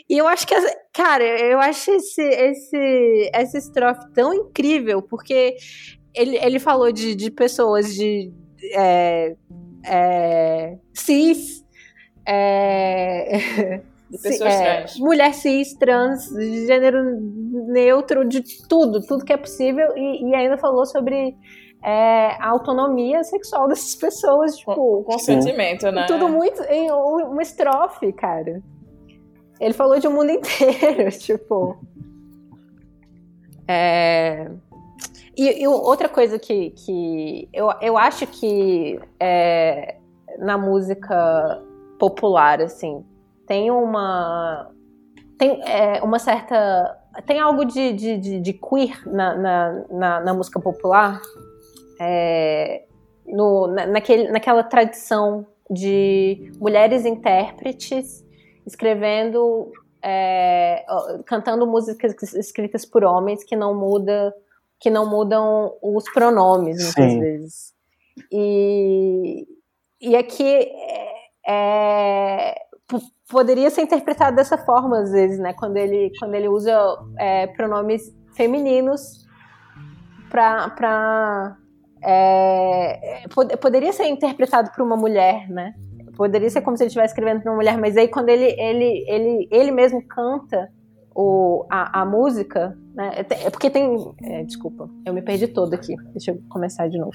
E 0.08 0.16
eu 0.16 0.28
acho 0.28 0.46
que, 0.46 0.54
cara, 0.92 1.24
eu 1.24 1.58
acho 1.58 1.90
esse, 1.90 2.22
esse, 2.22 3.30
essa 3.34 3.58
estrofe 3.58 4.08
tão 4.14 4.32
incrível, 4.32 5.02
porque 5.02 5.56
ele, 6.14 6.36
ele 6.36 6.60
falou 6.60 6.92
de, 6.92 7.16
de 7.16 7.28
pessoas 7.28 7.92
de 7.92 8.32
é, 8.72 9.34
é, 9.84 10.78
cis, 10.94 11.59
é, 12.32 13.80
De 14.08 14.18
pessoas 14.22 14.54
é, 14.54 14.76
trans. 14.76 14.98
Mulher 14.98 15.34
cis, 15.34 15.74
trans, 15.74 16.28
gênero 16.66 17.02
neutro, 17.68 18.28
de 18.28 18.42
tudo, 18.68 19.04
tudo 19.04 19.24
que 19.24 19.32
é 19.32 19.36
possível. 19.36 19.96
E, 19.96 20.30
e 20.30 20.34
ainda 20.34 20.56
falou 20.56 20.86
sobre 20.86 21.36
é, 21.82 22.36
a 22.40 22.48
autonomia 22.48 23.24
sexual 23.24 23.66
dessas 23.68 23.94
pessoas, 23.96 24.56
tipo. 24.56 25.02
Consentimento, 25.04 25.90
né? 25.90 26.06
Tudo 26.06 26.28
muito. 26.28 26.62
em 26.64 26.90
uma 26.90 27.42
estrofe, 27.42 28.12
cara. 28.12 28.62
Ele 29.58 29.74
falou 29.74 29.98
de 29.98 30.06
um 30.06 30.12
mundo 30.12 30.30
inteiro, 30.32 31.10
tipo. 31.10 31.76
É. 33.66 34.50
E, 35.36 35.62
e, 35.62 35.68
outra 35.68 36.08
coisa 36.08 36.38
que, 36.38 36.70
que 36.70 37.48
eu, 37.52 37.70
eu 37.80 37.96
acho 37.96 38.26
que 38.26 39.00
é, 39.18 39.96
na 40.38 40.58
música 40.58 41.62
popular, 42.00 42.62
assim, 42.62 43.04
tem 43.46 43.70
uma 43.70 44.70
tem 45.38 45.62
é, 45.62 46.02
uma 46.02 46.18
certa 46.18 46.96
tem 47.26 47.38
algo 47.38 47.64
de, 47.64 47.92
de, 47.92 48.16
de, 48.16 48.40
de 48.40 48.52
queer 48.54 49.06
na, 49.06 49.34
na, 49.36 49.84
na, 49.90 50.20
na, 50.20 50.34
música 50.34 50.58
popular? 50.58 51.20
É, 52.00 52.84
no, 53.26 53.66
na, 53.66 53.86
naquele, 53.86 54.30
naquela 54.30 54.62
tradição 54.62 55.46
de 55.68 56.50
mulheres 56.58 57.04
intérpretes 57.04 58.24
escrevendo 58.66 59.70
é, 60.02 60.86
cantando 61.26 61.66
músicas 61.66 62.32
escritas 62.32 62.86
por 62.86 63.04
homens 63.04 63.44
que 63.44 63.54
não 63.54 63.74
muda 63.74 64.34
que 64.78 64.88
não 64.88 65.10
mudam 65.10 65.74
os 65.82 66.04
pronomes 66.14 66.82
muitas 66.82 67.12
Sim. 67.12 67.20
vezes. 67.20 67.74
E 68.32 69.46
e 70.00 70.16
aqui 70.16 70.46
é, 70.46 71.19
é, 71.50 72.54
poderia 73.28 73.70
ser 73.70 73.82
interpretado 73.82 74.36
dessa 74.36 74.56
forma 74.56 75.00
às 75.00 75.10
vezes, 75.10 75.38
né? 75.38 75.52
Quando 75.52 75.76
ele, 75.76 76.12
quando 76.18 76.34
ele 76.34 76.48
usa 76.48 76.72
é, 77.18 77.48
pronomes 77.48 78.14
femininos 78.34 79.26
para 80.30 81.56
é, 82.02 83.24
poderia 83.60 83.92
ser 83.92 84.06
interpretado 84.06 84.70
por 84.70 84.82
uma 84.82 84.96
mulher, 84.96 85.48
né? 85.48 85.74
Poderia 86.16 86.50
ser 86.50 86.60
como 86.60 86.76
se 86.76 86.84
ele 86.84 86.88
estivesse 86.88 87.12
escrevendo 87.12 87.42
para 87.42 87.50
uma 87.50 87.56
mulher, 87.56 87.78
mas 87.78 87.96
aí 87.96 88.08
quando 88.08 88.28
ele 88.28 88.54
ele 88.58 89.04
ele 89.08 89.48
ele 89.50 89.70
mesmo 89.70 90.06
canta 90.06 90.70
o, 91.14 91.66
a, 91.68 92.02
a 92.02 92.04
música, 92.04 92.76
né? 92.94 93.12
É, 93.16 93.46
é 93.46 93.50
porque 93.50 93.70
tem. 93.70 93.96
É, 94.22 94.44
desculpa, 94.44 94.88
eu 95.04 95.12
me 95.12 95.22
perdi 95.22 95.46
todo 95.46 95.74
aqui. 95.74 95.94
Deixa 96.12 96.32
eu 96.32 96.42
começar 96.48 96.88
de 96.88 96.98
novo. 96.98 97.12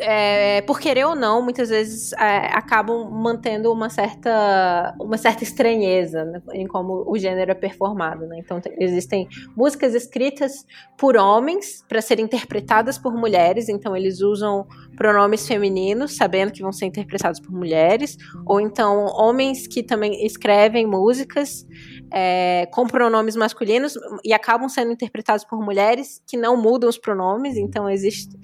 É, 0.00 0.60
por 0.62 0.80
querer 0.80 1.04
ou 1.04 1.14
não, 1.14 1.40
muitas 1.40 1.68
vezes 1.68 2.12
é, 2.14 2.48
acabam 2.52 3.08
mantendo 3.10 3.72
uma 3.72 3.88
certa, 3.88 4.94
uma 5.00 5.16
certa 5.16 5.44
estranheza 5.44 6.24
né, 6.24 6.42
em 6.52 6.66
como 6.66 7.04
o 7.06 7.16
gênero 7.16 7.52
é 7.52 7.54
performado. 7.54 8.26
Né? 8.26 8.38
Então, 8.40 8.60
existem 8.78 9.28
músicas 9.56 9.94
escritas 9.94 10.66
por 10.98 11.16
homens 11.16 11.84
para 11.88 12.02
serem 12.02 12.24
interpretadas 12.24 12.98
por 12.98 13.14
mulheres, 13.14 13.68
então 13.68 13.96
eles 13.96 14.20
usam 14.20 14.66
pronomes 14.96 15.46
femininos, 15.46 16.16
sabendo 16.16 16.52
que 16.52 16.62
vão 16.62 16.72
ser 16.72 16.86
interpretados 16.86 17.38
por 17.38 17.52
mulheres, 17.52 18.16
ou 18.44 18.60
então 18.60 19.06
homens 19.06 19.66
que 19.66 19.82
também 19.82 20.26
escrevem 20.26 20.86
músicas 20.86 21.64
é, 22.12 22.66
com 22.72 22.86
pronomes 22.86 23.36
masculinos 23.36 23.94
e 24.24 24.32
acabam 24.32 24.68
sendo 24.68 24.92
interpretados 24.92 25.44
por 25.44 25.60
mulheres 25.60 26.22
que 26.26 26.36
não 26.36 26.56
mudam 26.56 26.88
os 26.88 26.98
pronomes, 26.98 27.56
então 27.56 27.88
existe. 27.88 28.36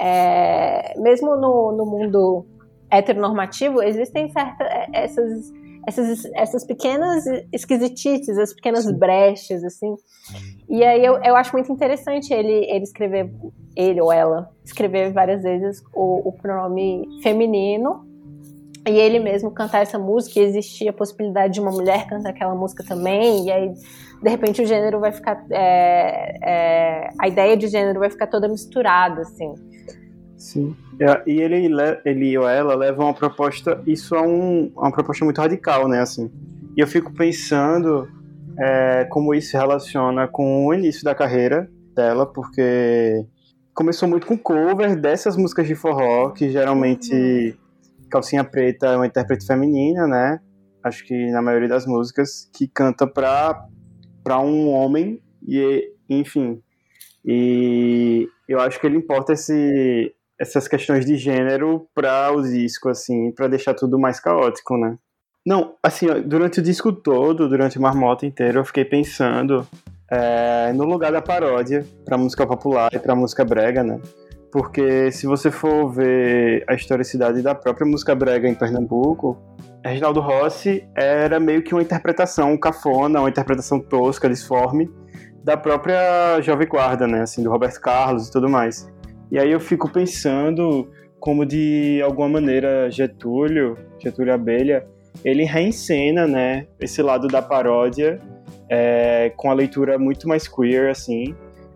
É, 0.00 0.98
mesmo 0.98 1.36
no, 1.36 1.72
no 1.72 1.86
mundo 1.86 2.46
heteronormativo, 2.90 3.82
existem 3.82 4.28
certas 4.30 4.66
é, 4.66 4.86
essas, 4.92 5.52
essas, 5.86 6.24
essas 6.34 6.64
pequenas 6.66 7.24
esquisitices, 7.52 8.38
as 8.38 8.52
pequenas 8.52 8.90
brechas, 8.90 9.62
assim. 9.64 9.94
E 10.68 10.82
aí 10.84 11.04
eu, 11.04 11.22
eu 11.22 11.36
acho 11.36 11.52
muito 11.52 11.72
interessante 11.72 12.32
ele, 12.32 12.66
ele 12.70 12.84
escrever, 12.84 13.32
ele 13.76 14.00
ou 14.00 14.12
ela, 14.12 14.50
escrever 14.64 15.12
várias 15.12 15.42
vezes 15.42 15.82
o, 15.94 16.28
o 16.28 16.32
pronome 16.32 17.06
feminino 17.22 18.11
e 18.86 18.90
ele 18.90 19.18
mesmo 19.18 19.50
cantar 19.50 19.82
essa 19.82 19.98
música, 19.98 20.40
e 20.40 20.42
existia 20.42 20.90
a 20.90 20.92
possibilidade 20.92 21.54
de 21.54 21.60
uma 21.60 21.70
mulher 21.70 22.06
cantar 22.08 22.30
aquela 22.30 22.54
música 22.54 22.82
também, 22.82 23.46
e 23.46 23.52
aí 23.52 23.72
de 24.22 24.30
repente 24.30 24.62
o 24.62 24.66
gênero 24.66 25.00
vai 25.00 25.12
ficar. 25.12 25.44
É, 25.50 26.38
é, 26.42 27.08
a 27.18 27.28
ideia 27.28 27.56
de 27.56 27.68
gênero 27.68 28.00
vai 28.00 28.10
ficar 28.10 28.26
toda 28.28 28.48
misturada, 28.48 29.22
assim. 29.22 29.54
Sim. 30.36 30.76
E 31.26 31.40
ele, 31.40 31.68
ele 32.04 32.38
ou 32.38 32.48
ela 32.48 32.74
leva 32.74 33.02
uma 33.02 33.14
proposta, 33.14 33.80
isso 33.86 34.14
é 34.14 34.20
um, 34.20 34.72
uma 34.76 34.92
proposta 34.92 35.24
muito 35.24 35.40
radical, 35.40 35.88
né? 35.88 36.00
Assim. 36.00 36.30
E 36.76 36.80
eu 36.80 36.86
fico 36.86 37.12
pensando 37.12 38.08
é, 38.58 39.04
como 39.04 39.34
isso 39.34 39.50
se 39.50 39.56
relaciona 39.56 40.26
com 40.26 40.66
o 40.66 40.74
início 40.74 41.04
da 41.04 41.14
carreira 41.14 41.68
dela, 41.94 42.26
porque 42.26 43.24
começou 43.74 44.08
muito 44.08 44.26
com 44.26 44.36
cover 44.36 44.96
dessas 44.96 45.36
músicas 45.36 45.66
de 45.66 45.74
forró, 45.74 46.30
que 46.30 46.50
geralmente 46.50 47.12
uhum. 47.12 47.61
Calcinha 48.12 48.44
Preta 48.44 48.88
é 48.88 48.96
uma 48.96 49.06
intérprete 49.06 49.46
feminina, 49.46 50.06
né? 50.06 50.38
Acho 50.84 51.02
que 51.06 51.30
na 51.30 51.40
maioria 51.40 51.68
das 51.68 51.86
músicas, 51.86 52.50
que 52.54 52.68
canta 52.68 53.06
pra, 53.06 53.66
pra 54.22 54.38
um 54.38 54.68
homem, 54.68 55.18
e 55.48 55.90
enfim. 56.10 56.60
E 57.24 58.28
eu 58.46 58.60
acho 58.60 58.78
que 58.78 58.86
ele 58.86 58.98
importa 58.98 59.32
esse, 59.32 60.14
essas 60.38 60.68
questões 60.68 61.06
de 61.06 61.16
gênero 61.16 61.88
para 61.94 62.30
o 62.32 62.42
disco, 62.42 62.90
assim, 62.90 63.32
para 63.32 63.48
deixar 63.48 63.72
tudo 63.72 63.98
mais 63.98 64.20
caótico, 64.20 64.76
né? 64.76 64.98
Não, 65.44 65.74
assim, 65.82 66.06
durante 66.26 66.60
o 66.60 66.62
disco 66.62 66.92
todo, 66.92 67.48
durante 67.48 67.78
o 67.78 67.82
Marmota 67.82 68.26
inteiro, 68.26 68.60
eu 68.60 68.64
fiquei 68.64 68.84
pensando 68.84 69.66
é, 70.10 70.72
no 70.74 70.84
lugar 70.84 71.10
da 71.10 71.22
paródia 71.22 71.86
para 72.04 72.18
música 72.18 72.46
popular 72.46 72.90
e 72.92 72.98
para 72.98 73.16
música 73.16 73.44
brega, 73.44 73.82
né? 73.82 73.98
Porque 74.52 75.10
se 75.10 75.26
você 75.26 75.50
for 75.50 75.88
ver 75.88 76.62
a 76.68 76.74
historicidade 76.74 77.40
da 77.40 77.54
própria 77.54 77.86
música 77.86 78.14
brega 78.14 78.46
em 78.46 78.54
Pernambuco, 78.54 79.42
Reginaldo 79.82 80.20
Rossi 80.20 80.86
era 80.94 81.40
meio 81.40 81.62
que 81.62 81.74
uma 81.74 81.82
interpretação 81.82 82.56
cafona, 82.58 83.20
uma 83.20 83.30
interpretação 83.30 83.80
tosca, 83.80 84.28
disforme, 84.28 84.90
da 85.42 85.56
própria 85.56 86.38
Jovem 86.42 86.68
Guarda, 86.68 87.06
né? 87.06 87.22
Assim, 87.22 87.42
do 87.42 87.50
Roberto 87.50 87.80
Carlos 87.80 88.28
e 88.28 88.32
tudo 88.32 88.48
mais. 88.48 88.92
E 89.30 89.38
aí 89.38 89.50
eu 89.50 89.58
fico 89.58 89.90
pensando 89.90 90.86
como 91.18 91.46
de 91.46 92.02
alguma 92.04 92.28
maneira 92.28 92.90
Getúlio, 92.90 93.78
Getúlio 93.98 94.34
Abelha, 94.34 94.86
ele 95.24 95.44
reencena, 95.44 96.26
né, 96.26 96.66
esse 96.80 97.00
lado 97.00 97.28
da 97.28 97.40
paródia 97.40 98.18
é, 98.68 99.32
com 99.36 99.50
a 99.50 99.54
leitura 99.54 99.98
muito 99.98 100.26
mais 100.26 100.48
queer, 100.48 100.90
assim, 100.90 101.34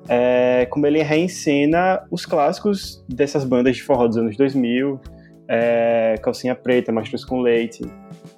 é, 0.09 0.67
como 0.71 0.87
ele 0.87 1.03
reencena 1.03 2.03
os 2.11 2.25
clássicos 2.25 3.05
dessas 3.09 3.45
bandas 3.45 3.77
de 3.77 3.83
forró 3.83 4.07
dos 4.07 4.17
anos 4.17 4.37
2000, 4.37 5.01
é, 5.49 6.15
Calcinha 6.23 6.55
Preta, 6.55 6.93
Mastros 6.93 7.25
com 7.25 7.41
Leite, 7.41 7.85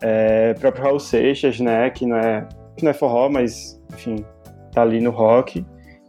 é, 0.01 0.55
próprio 0.55 0.85
Raul 0.85 1.01
Seixas, 1.01 1.61
né, 1.61 1.91
que 1.91 2.07
não 2.07 2.17
é 2.17 2.47
que 2.77 2.85
não 2.85 2.91
é 2.91 2.95
forró, 2.95 3.29
mas 3.29 3.81
enfim, 3.93 4.25
tá 4.73 4.83
ali 4.83 5.01
no 5.01 5.11
rock 5.11 5.65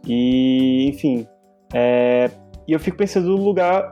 e 0.06 0.88
enfim, 0.88 1.26
é, 1.74 2.30
e 2.66 2.72
eu 2.72 2.78
fico 2.78 2.96
pensando 2.96 3.28
no 3.28 3.36
lugar 3.36 3.90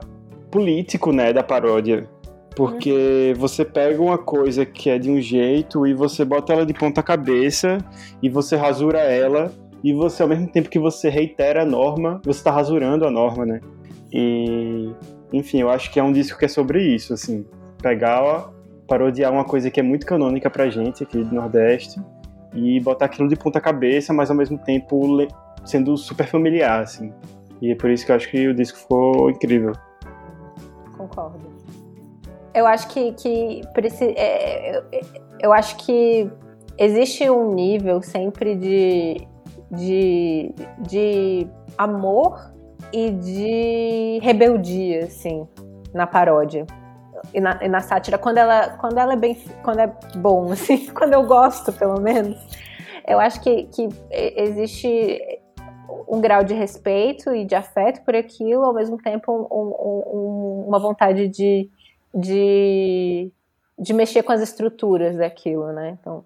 político, 0.49 1.11
né, 1.11 1.33
da 1.33 1.43
paródia. 1.43 2.07
Porque 2.55 3.33
você 3.37 3.63
pega 3.63 4.01
uma 4.01 4.17
coisa 4.17 4.65
que 4.65 4.89
é 4.89 4.97
de 4.97 5.09
um 5.09 5.21
jeito 5.21 5.87
e 5.87 5.93
você 5.93 6.25
bota 6.25 6.51
ela 6.51 6.65
de 6.65 6.73
ponta 6.73 7.01
cabeça 7.01 7.77
e 8.21 8.29
você 8.29 8.57
rasura 8.57 8.99
ela 8.99 9.51
e 9.83 9.93
você, 9.93 10.23
ao 10.23 10.29
mesmo 10.29 10.47
tempo 10.47 10.69
que 10.69 10.79
você 10.79 11.09
reitera 11.09 11.63
a 11.63 11.65
norma, 11.65 12.21
você 12.23 12.39
está 12.39 12.51
rasurando 12.51 13.05
a 13.05 13.11
norma, 13.11 13.45
né? 13.45 13.61
E, 14.11 14.93
enfim, 15.31 15.61
eu 15.61 15.69
acho 15.69 15.91
que 15.91 15.99
é 15.99 16.03
um 16.03 16.11
disco 16.11 16.37
que 16.37 16.45
é 16.45 16.47
sobre 16.47 16.83
isso, 16.83 17.13
assim. 17.13 17.45
Pegar, 17.81 18.49
parodiar 18.87 19.31
uma 19.31 19.45
coisa 19.45 19.71
que 19.71 19.79
é 19.79 19.83
muito 19.83 20.05
canônica 20.05 20.49
pra 20.49 20.69
gente 20.69 21.03
aqui 21.03 21.23
do 21.23 21.33
Nordeste 21.33 22.01
e 22.53 22.79
botar 22.79 23.05
aquilo 23.05 23.29
de 23.29 23.35
ponta 23.35 23.61
cabeça, 23.61 24.11
mas 24.11 24.29
ao 24.29 24.35
mesmo 24.35 24.57
tempo 24.57 25.25
sendo 25.63 25.95
super 25.95 26.27
familiar, 26.27 26.81
assim. 26.81 27.13
E 27.61 27.71
é 27.71 27.75
por 27.75 27.89
isso 27.89 28.05
que 28.05 28.11
eu 28.11 28.15
acho 28.15 28.29
que 28.29 28.47
o 28.47 28.53
disco 28.53 28.79
ficou 28.79 29.29
incrível. 29.29 29.73
Concordo. 30.97 31.39
Eu 32.53 32.65
acho 32.65 32.87
que, 32.89 33.13
que 33.13 33.61
é, 34.17 34.83
eu 35.39 35.53
acho 35.53 35.77
que 35.77 36.29
existe 36.77 37.29
um 37.29 37.53
nível 37.53 38.01
sempre 38.01 38.55
de, 38.55 39.27
de, 39.71 40.53
de 40.79 41.47
amor 41.77 42.51
e 42.91 43.11
de 43.11 44.19
rebeldia, 44.21 45.05
assim, 45.05 45.47
na 45.93 46.07
paródia. 46.07 46.65
E 47.33 47.41
na, 47.41 47.59
e 47.61 47.67
na, 47.67 47.81
sátira, 47.81 48.17
quando 48.17 48.37
ela, 48.37 48.69
quando 48.77 48.97
ela 48.97 49.13
é 49.13 49.17
bem. 49.17 49.37
quando 49.63 49.79
é 49.79 49.93
bom, 50.15 50.51
assim, 50.53 50.87
quando 50.87 51.13
eu 51.13 51.23
gosto, 51.25 51.71
pelo 51.73 51.99
menos. 51.99 52.37
Eu 53.05 53.19
acho 53.19 53.41
que, 53.41 53.63
que 53.63 53.89
existe 54.11 55.19
um 56.07 56.21
grau 56.21 56.43
de 56.43 56.53
respeito 56.53 57.33
e 57.33 57.45
de 57.45 57.55
afeto 57.55 58.03
por 58.03 58.15
aquilo, 58.15 58.63
ao 58.63 58.73
mesmo 58.73 58.97
tempo 58.97 59.31
um, 59.31 59.65
um, 60.17 60.65
uma 60.67 60.79
vontade 60.79 61.27
de, 61.27 61.69
de, 62.13 63.31
de 63.77 63.93
mexer 63.93 64.23
com 64.23 64.31
as 64.31 64.41
estruturas 64.41 65.17
daquilo, 65.17 65.71
né? 65.71 65.97
Então, 65.99 66.23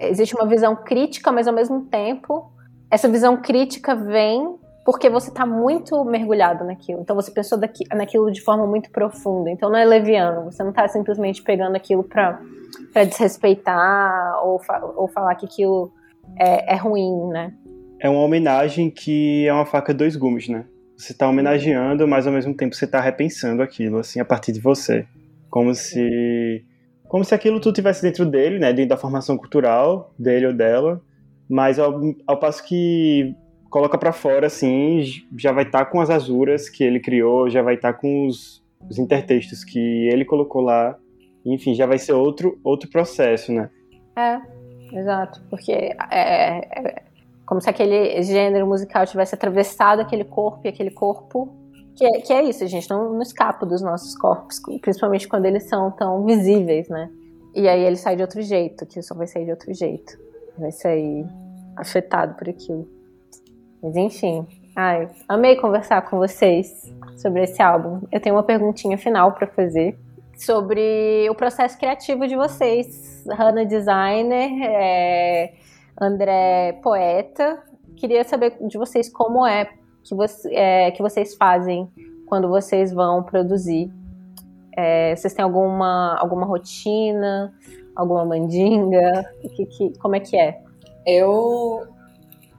existe 0.00 0.34
uma 0.34 0.46
visão 0.46 0.76
crítica, 0.76 1.30
mas 1.32 1.46
ao 1.46 1.54
mesmo 1.54 1.82
tempo, 1.86 2.52
essa 2.94 3.08
visão 3.08 3.36
crítica 3.40 3.94
vem 3.94 4.56
porque 4.84 5.08
você 5.08 5.30
está 5.30 5.46
muito 5.46 6.04
mergulhado 6.04 6.64
naquilo. 6.64 7.00
Então 7.00 7.16
você 7.16 7.30
pensou 7.30 7.58
daqui, 7.58 7.84
naquilo 7.94 8.30
de 8.30 8.42
forma 8.42 8.66
muito 8.66 8.90
profunda. 8.90 9.50
Então 9.50 9.70
não 9.70 9.78
é 9.78 9.84
leviano. 9.84 10.44
Você 10.44 10.62
não 10.62 10.70
está 10.70 10.86
simplesmente 10.88 11.42
pegando 11.42 11.74
aquilo 11.74 12.04
para 12.04 12.38
desrespeitar 13.04 14.44
ou, 14.44 14.58
fa 14.58 14.84
ou 14.96 15.08
falar 15.08 15.34
que 15.36 15.46
aquilo 15.46 15.90
é, 16.38 16.74
é 16.74 16.76
ruim, 16.76 17.28
né? 17.28 17.54
é 18.04 18.08
uma 18.10 18.20
homenagem 18.20 18.90
que 18.90 19.46
é 19.46 19.52
uma 19.52 19.64
faca 19.64 19.94
de 19.94 19.98
dois 19.98 20.14
gumes, 20.14 20.46
né? 20.46 20.66
Você 20.94 21.12
está 21.12 21.26
homenageando, 21.26 22.06
mas 22.06 22.26
ao 22.26 22.34
mesmo 22.34 22.54
tempo 22.54 22.74
você 22.74 22.84
está 22.84 23.00
repensando 23.00 23.62
aquilo, 23.62 23.96
assim, 23.96 24.20
a 24.20 24.24
partir 24.26 24.52
de 24.52 24.60
você. 24.60 25.06
Como 25.48 25.74
se. 25.74 26.62
Como 27.08 27.24
se 27.24 27.34
aquilo 27.34 27.58
tudo 27.60 27.74
tivesse 27.74 28.02
dentro 28.02 28.26
dele, 28.26 28.58
né? 28.58 28.74
Dentro 28.74 28.90
da 28.90 28.98
formação 28.98 29.38
cultural 29.38 30.12
dele 30.18 30.48
ou 30.48 30.52
dela. 30.52 31.00
Mas 31.48 31.78
ao, 31.78 32.00
ao 32.26 32.38
passo 32.38 32.64
que 32.64 33.34
coloca 33.70 33.98
para 33.98 34.12
fora, 34.12 34.46
assim, 34.46 35.02
já 35.36 35.52
vai 35.52 35.64
estar 35.64 35.84
tá 35.84 35.90
com 35.90 36.00
as 36.00 36.10
azuras 36.10 36.68
que 36.68 36.84
ele 36.84 37.00
criou, 37.00 37.50
já 37.50 37.62
vai 37.62 37.74
estar 37.74 37.92
tá 37.92 37.98
com 37.98 38.26
os, 38.26 38.62
os 38.88 38.98
intertextos 38.98 39.64
que 39.64 40.08
ele 40.08 40.24
colocou 40.24 40.62
lá. 40.62 40.96
Enfim, 41.44 41.74
já 41.74 41.86
vai 41.86 41.98
ser 41.98 42.12
outro, 42.12 42.58
outro 42.64 42.88
processo, 42.88 43.52
né? 43.52 43.68
É, 44.16 44.40
exato. 44.96 45.42
Porque 45.50 45.72
é, 45.72 45.96
é 46.10 47.02
como 47.44 47.60
se 47.60 47.68
aquele 47.68 48.22
gênero 48.22 48.66
musical 48.66 49.04
tivesse 49.06 49.34
atravessado 49.34 50.00
aquele 50.00 50.24
corpo 50.24 50.60
e 50.64 50.68
aquele 50.68 50.90
corpo 50.90 51.48
Que 51.96 52.04
é, 52.06 52.20
que 52.20 52.32
é 52.32 52.42
isso, 52.42 52.64
a 52.64 52.66
gente 52.66 52.88
não, 52.88 53.12
não 53.12 53.22
escapa 53.22 53.66
dos 53.66 53.82
nossos 53.82 54.16
corpos, 54.16 54.60
principalmente 54.80 55.28
quando 55.28 55.46
eles 55.46 55.64
são 55.64 55.90
tão 55.90 56.24
visíveis, 56.24 56.88
né? 56.88 57.10
E 57.54 57.68
aí 57.68 57.84
ele 57.84 57.96
sai 57.96 58.16
de 58.16 58.22
outro 58.22 58.42
jeito, 58.42 58.84
que 58.86 59.00
só 59.00 59.14
vai 59.14 59.26
sair 59.26 59.44
de 59.44 59.50
outro 59.52 59.72
jeito. 59.72 60.23
Vai 60.58 60.72
sair 60.72 61.26
afetado 61.76 62.34
por 62.34 62.48
aquilo. 62.48 62.88
Mas 63.82 63.96
enfim. 63.96 64.46
Ai, 64.76 65.08
amei 65.28 65.56
conversar 65.56 66.02
com 66.02 66.18
vocês 66.18 66.92
sobre 67.16 67.44
esse 67.44 67.62
álbum. 67.62 68.00
Eu 68.10 68.20
tenho 68.20 68.34
uma 68.34 68.42
perguntinha 68.42 68.98
final 68.98 69.32
para 69.32 69.46
fazer 69.46 69.96
sobre 70.36 71.28
o 71.30 71.34
processo 71.34 71.78
criativo 71.78 72.26
de 72.26 72.34
vocês. 72.34 73.24
Hannah 73.30 73.64
designer, 73.64 74.50
é, 74.62 75.54
André 76.00 76.72
poeta. 76.82 77.62
Queria 77.96 78.24
saber 78.24 78.56
de 78.66 78.76
vocês 78.76 79.08
como 79.08 79.46
é 79.46 79.68
que, 80.02 80.14
você, 80.14 80.52
é, 80.52 80.90
que 80.90 81.00
vocês 81.00 81.34
fazem 81.36 81.88
quando 82.26 82.48
vocês 82.48 82.92
vão 82.92 83.22
produzir. 83.22 83.92
É, 84.76 85.14
vocês 85.14 85.32
têm 85.32 85.44
alguma, 85.44 86.16
alguma 86.18 86.44
rotina, 86.44 87.54
alguma 87.94 88.24
mandinga? 88.24 89.24
Que, 89.54 89.66
que, 89.66 89.98
como 89.98 90.16
é 90.16 90.20
que 90.20 90.36
é? 90.36 90.60
Eu, 91.06 91.86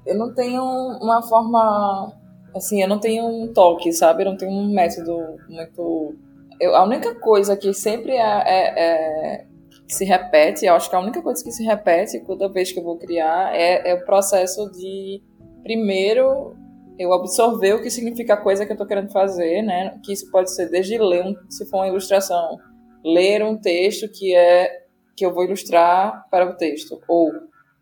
eu 0.06 0.18
não 0.18 0.34
tenho 0.34 0.64
uma 0.64 1.22
forma. 1.24 2.14
Assim, 2.56 2.82
eu 2.82 2.88
não 2.88 3.00
tenho 3.00 3.26
um 3.26 3.52
toque, 3.52 3.92
sabe? 3.92 4.24
Eu 4.24 4.32
não 4.32 4.38
tenho 4.38 4.52
um 4.52 4.74
método 4.74 5.38
muito. 5.50 6.16
Eu, 6.60 6.76
a 6.76 6.84
única 6.84 7.14
coisa 7.16 7.58
que 7.58 7.74
sempre 7.74 8.14
é, 8.14 8.44
é, 8.46 8.80
é, 8.80 9.46
se 9.88 10.06
repete, 10.06 10.66
eu 10.66 10.74
acho 10.74 10.90
que 10.90 10.96
a 10.96 11.00
única 11.00 11.22
coisa 11.22 11.44
que 11.44 11.52
se 11.52 11.64
repete 11.64 12.22
toda 12.22 12.48
vez 12.48 12.72
que 12.72 12.80
eu 12.80 12.84
vou 12.84 12.98
criar 12.98 13.54
é, 13.54 13.90
é 13.90 13.94
o 13.94 14.06
processo 14.06 14.72
de, 14.72 15.22
primeiro, 15.64 16.56
eu 16.98 17.14
absorver 17.14 17.74
o 17.74 17.82
que 17.82 17.90
significa 17.90 18.36
a 18.36 18.38
coisa 18.38 18.66
que 18.66 18.72
eu 18.72 18.76
estou 18.76 18.88
querendo 18.88 19.12
fazer, 19.12 19.62
né? 19.62 20.00
Que 20.04 20.14
isso 20.14 20.32
pode 20.32 20.54
ser 20.54 20.70
desde 20.70 20.98
ler, 20.98 21.26
um, 21.26 21.36
se 21.50 21.66
for 21.66 21.78
uma 21.80 21.88
ilustração, 21.90 22.58
ler 23.04 23.44
um 23.44 23.58
texto 23.58 24.08
que 24.08 24.34
é 24.34 24.85
que 25.16 25.26
eu 25.26 25.34
vou 25.34 25.44
ilustrar 25.44 26.28
para 26.30 26.46
o 26.46 26.56
texto, 26.56 27.02
ou 27.08 27.32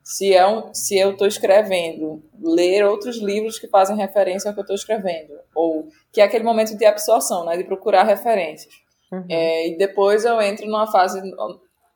se, 0.04 0.34
é 0.34 0.46
um, 0.46 0.74
se 0.74 0.98
eu 0.98 1.12
estou 1.12 1.26
escrevendo, 1.26 2.22
ler 2.42 2.86
outros 2.86 3.18
livros 3.18 3.58
que 3.58 3.68
fazem 3.68 3.96
referência 3.96 4.50
ao 4.50 4.54
que 4.54 4.60
eu 4.60 4.64
estou 4.64 4.76
escrevendo, 4.76 5.34
ou 5.56 5.88
que 6.12 6.20
é 6.20 6.24
aquele 6.24 6.44
momento 6.44 6.78
de 6.78 6.86
absorção, 6.86 7.46
né, 7.46 7.56
de 7.58 7.64
procurar 7.64 8.04
referências. 8.04 8.74
Uhum. 9.12 9.26
É, 9.30 9.70
e 9.70 9.78
depois 9.78 10.26
eu 10.26 10.42
entro 10.42 10.66
numa 10.66 10.92
fase. 10.92 11.22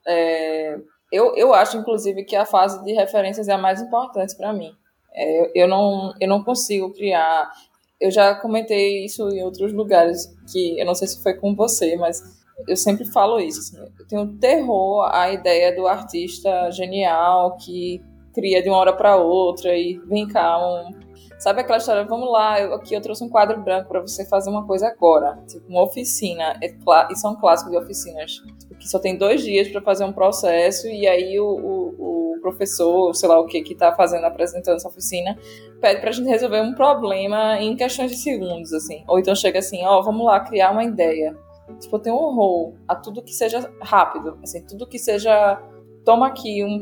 É, 0.07 0.77
eu, 1.11 1.35
eu 1.35 1.53
acho, 1.53 1.77
inclusive, 1.77 2.23
que 2.23 2.35
a 2.35 2.45
fase 2.45 2.83
de 2.83 2.93
referências 2.93 3.47
é 3.47 3.53
a 3.53 3.57
mais 3.57 3.81
importante 3.81 4.35
para 4.35 4.53
mim. 4.53 4.71
É, 5.13 5.51
eu, 5.63 5.67
não, 5.67 6.13
eu 6.19 6.29
não 6.29 6.43
consigo 6.43 6.93
criar. 6.93 7.51
Eu 7.99 8.11
já 8.11 8.35
comentei 8.35 9.03
isso 9.03 9.27
em 9.29 9.43
outros 9.43 9.73
lugares, 9.73 10.27
que 10.51 10.79
eu 10.79 10.85
não 10.85 10.93
sei 10.93 11.07
se 11.07 11.23
foi 11.23 11.33
com 11.33 11.55
você, 11.55 11.95
mas 11.97 12.21
eu 12.67 12.77
sempre 12.77 13.05
falo 13.05 13.39
isso. 13.39 13.59
Assim, 13.59 13.77
eu 13.77 14.07
tenho 14.07 14.37
terror 14.37 15.09
à 15.13 15.31
ideia 15.31 15.75
do 15.75 15.87
artista 15.87 16.71
genial 16.71 17.57
que 17.57 18.01
cria 18.33 18.61
de 18.61 18.69
uma 18.69 18.77
hora 18.77 18.93
para 18.93 19.15
outra 19.15 19.75
e 19.75 19.99
vem 20.07 20.27
cá 20.27 20.59
um 20.59 20.91
sabe 21.39 21.61
aquela 21.61 21.77
história 21.79 22.03
vamos 22.05 22.31
lá 22.31 22.61
eu, 22.61 22.73
aqui 22.73 22.93
eu 22.93 23.01
trouxe 23.01 23.23
um 23.23 23.29
quadro 23.29 23.59
branco 23.61 23.89
para 23.89 23.99
você 23.99 24.23
fazer 24.27 24.51
uma 24.51 24.65
coisa 24.65 24.87
agora 24.87 25.39
tipo 25.47 25.67
uma 25.67 25.83
oficina 25.83 26.55
é, 26.61 26.67
isso 27.11 27.25
é 27.25 27.29
um 27.29 27.69
de 27.69 27.77
oficinas 27.77 28.31
tipo, 28.59 28.75
que 28.75 28.87
só 28.87 28.99
tem 28.99 29.17
dois 29.17 29.41
dias 29.41 29.67
para 29.69 29.81
fazer 29.81 30.03
um 30.03 30.13
processo 30.13 30.87
e 30.87 31.07
aí 31.07 31.39
o, 31.39 31.47
o, 31.47 32.35
o, 32.35 32.41
professor 32.41 33.13
sei 33.15 33.27
lá 33.27 33.39
o 33.39 33.47
que 33.47 33.61
que 33.61 33.73
está 33.73 33.91
fazendo 33.93 34.25
apresentando 34.25 34.75
essa 34.75 34.87
oficina 34.87 35.35
pede 35.81 35.99
para 35.99 36.11
a 36.11 36.13
gente 36.13 36.29
resolver 36.29 36.61
um 36.61 36.75
problema 36.75 37.59
em 37.59 37.75
questões 37.75 38.11
de 38.11 38.17
segundos 38.17 38.71
assim 38.71 39.03
ou 39.07 39.19
então 39.19 39.35
chega 39.35 39.59
assim 39.59 39.83
ó 39.83 39.99
oh, 39.99 40.03
vamos 40.03 40.25
lá 40.25 40.39
criar 40.39 40.71
uma 40.71 40.83
ideia 40.83 41.35
Tipo, 41.79 41.97
eu 41.97 41.99
tenho 41.99 42.15
um 42.15 42.19
horror 42.19 42.73
a 42.87 42.95
tudo 42.95 43.21
que 43.21 43.33
seja 43.33 43.71
rápido, 43.81 44.37
assim, 44.41 44.65
tudo 44.65 44.87
que 44.87 44.97
seja 44.97 45.61
toma 46.07 46.27
aqui 46.27 46.63
um, 46.63 46.79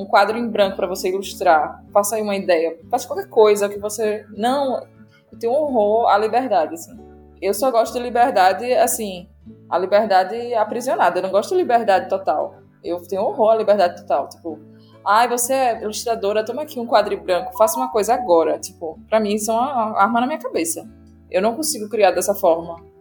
um 0.00 0.06
quadro 0.06 0.38
em 0.38 0.48
branco 0.48 0.76
para 0.76 0.86
você 0.86 1.10
ilustrar, 1.10 1.84
faça 1.92 2.16
aí 2.16 2.22
uma 2.22 2.34
ideia, 2.34 2.78
faça 2.90 3.06
qualquer 3.06 3.28
coisa 3.28 3.68
que 3.68 3.78
você 3.78 4.24
não, 4.34 4.82
eu 5.30 5.38
tenho 5.38 5.52
um 5.52 5.56
horror 5.56 6.08
à 6.08 6.16
liberdade, 6.16 6.74
assim. 6.74 6.98
Eu 7.40 7.52
só 7.52 7.70
gosto 7.70 7.92
de 7.92 7.98
liberdade, 7.98 8.72
assim, 8.72 9.28
a 9.68 9.76
liberdade 9.76 10.54
aprisionada, 10.54 11.18
eu 11.18 11.22
não 11.22 11.30
gosto 11.30 11.50
de 11.50 11.56
liberdade 11.56 12.08
total. 12.08 12.54
Eu 12.82 12.98
tenho 13.06 13.22
horror 13.22 13.50
à 13.50 13.56
liberdade 13.56 14.00
total, 14.00 14.30
tipo, 14.30 14.58
ai, 15.04 15.28
você 15.28 15.52
é 15.52 15.82
ilustradora, 15.82 16.42
toma 16.42 16.62
aqui 16.62 16.80
um 16.80 16.86
quadro 16.86 17.12
em 17.12 17.18
branco, 17.18 17.54
faça 17.58 17.76
uma 17.76 17.92
coisa 17.92 18.14
agora, 18.14 18.58
tipo, 18.58 18.98
para 19.06 19.20
mim 19.20 19.34
isso 19.34 19.50
é 19.50 19.54
uma 19.54 20.00
arma 20.00 20.18
na 20.18 20.26
minha 20.26 20.38
cabeça. 20.38 20.88
Eu 21.30 21.42
não 21.42 21.54
consigo 21.54 21.90
criar 21.90 22.12
dessa 22.12 22.34
forma 22.34 22.91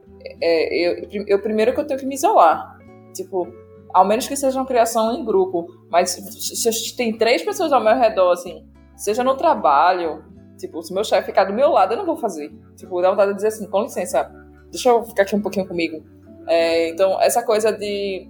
é, 0.41 1.03
eu, 1.11 1.26
eu 1.28 1.39
primeiro 1.39 1.74
que 1.74 1.80
eu 1.80 1.86
tenho 1.86 1.99
que 1.99 2.05
me 2.05 2.15
isolar. 2.15 2.78
Tipo, 3.13 3.47
ao 3.93 4.05
menos 4.05 4.28
que 4.28 4.36
seja 4.36 4.59
uma 4.59 4.65
criação 4.65 5.13
em 5.13 5.26
grupo. 5.26 5.67
Mas 5.89 6.11
se 6.11 6.95
tem 6.95 7.17
três 7.17 7.43
pessoas 7.43 7.72
ao 7.72 7.84
meu 7.84 7.95
redor, 7.95 8.32
assim, 8.32 8.65
seja 8.95 9.24
no 9.24 9.36
trabalho, 9.36 10.24
tipo, 10.57 10.82
se 10.82 10.93
meu 10.93 11.03
chefe 11.03 11.28
ficar 11.28 11.45
do 11.45 11.53
meu 11.53 11.69
lado, 11.69 11.93
eu 11.93 11.97
não 11.97 12.05
vou 12.05 12.17
fazer. 12.17 12.51
Tipo, 12.76 13.01
dá 13.01 13.11
vontade 13.11 13.32
de 13.32 13.36
dizer 13.36 13.49
assim, 13.49 13.67
com 13.69 13.84
licença, 13.84 14.32
deixa 14.72 14.89
eu 14.89 15.03
ficar 15.03 15.24
aqui 15.24 15.36
um 15.36 15.41
pouquinho 15.41 15.67
comigo. 15.67 16.03
É, 16.47 16.89
então, 16.89 17.22
essa 17.22 17.43
coisa 17.43 17.72
de 17.72 18.28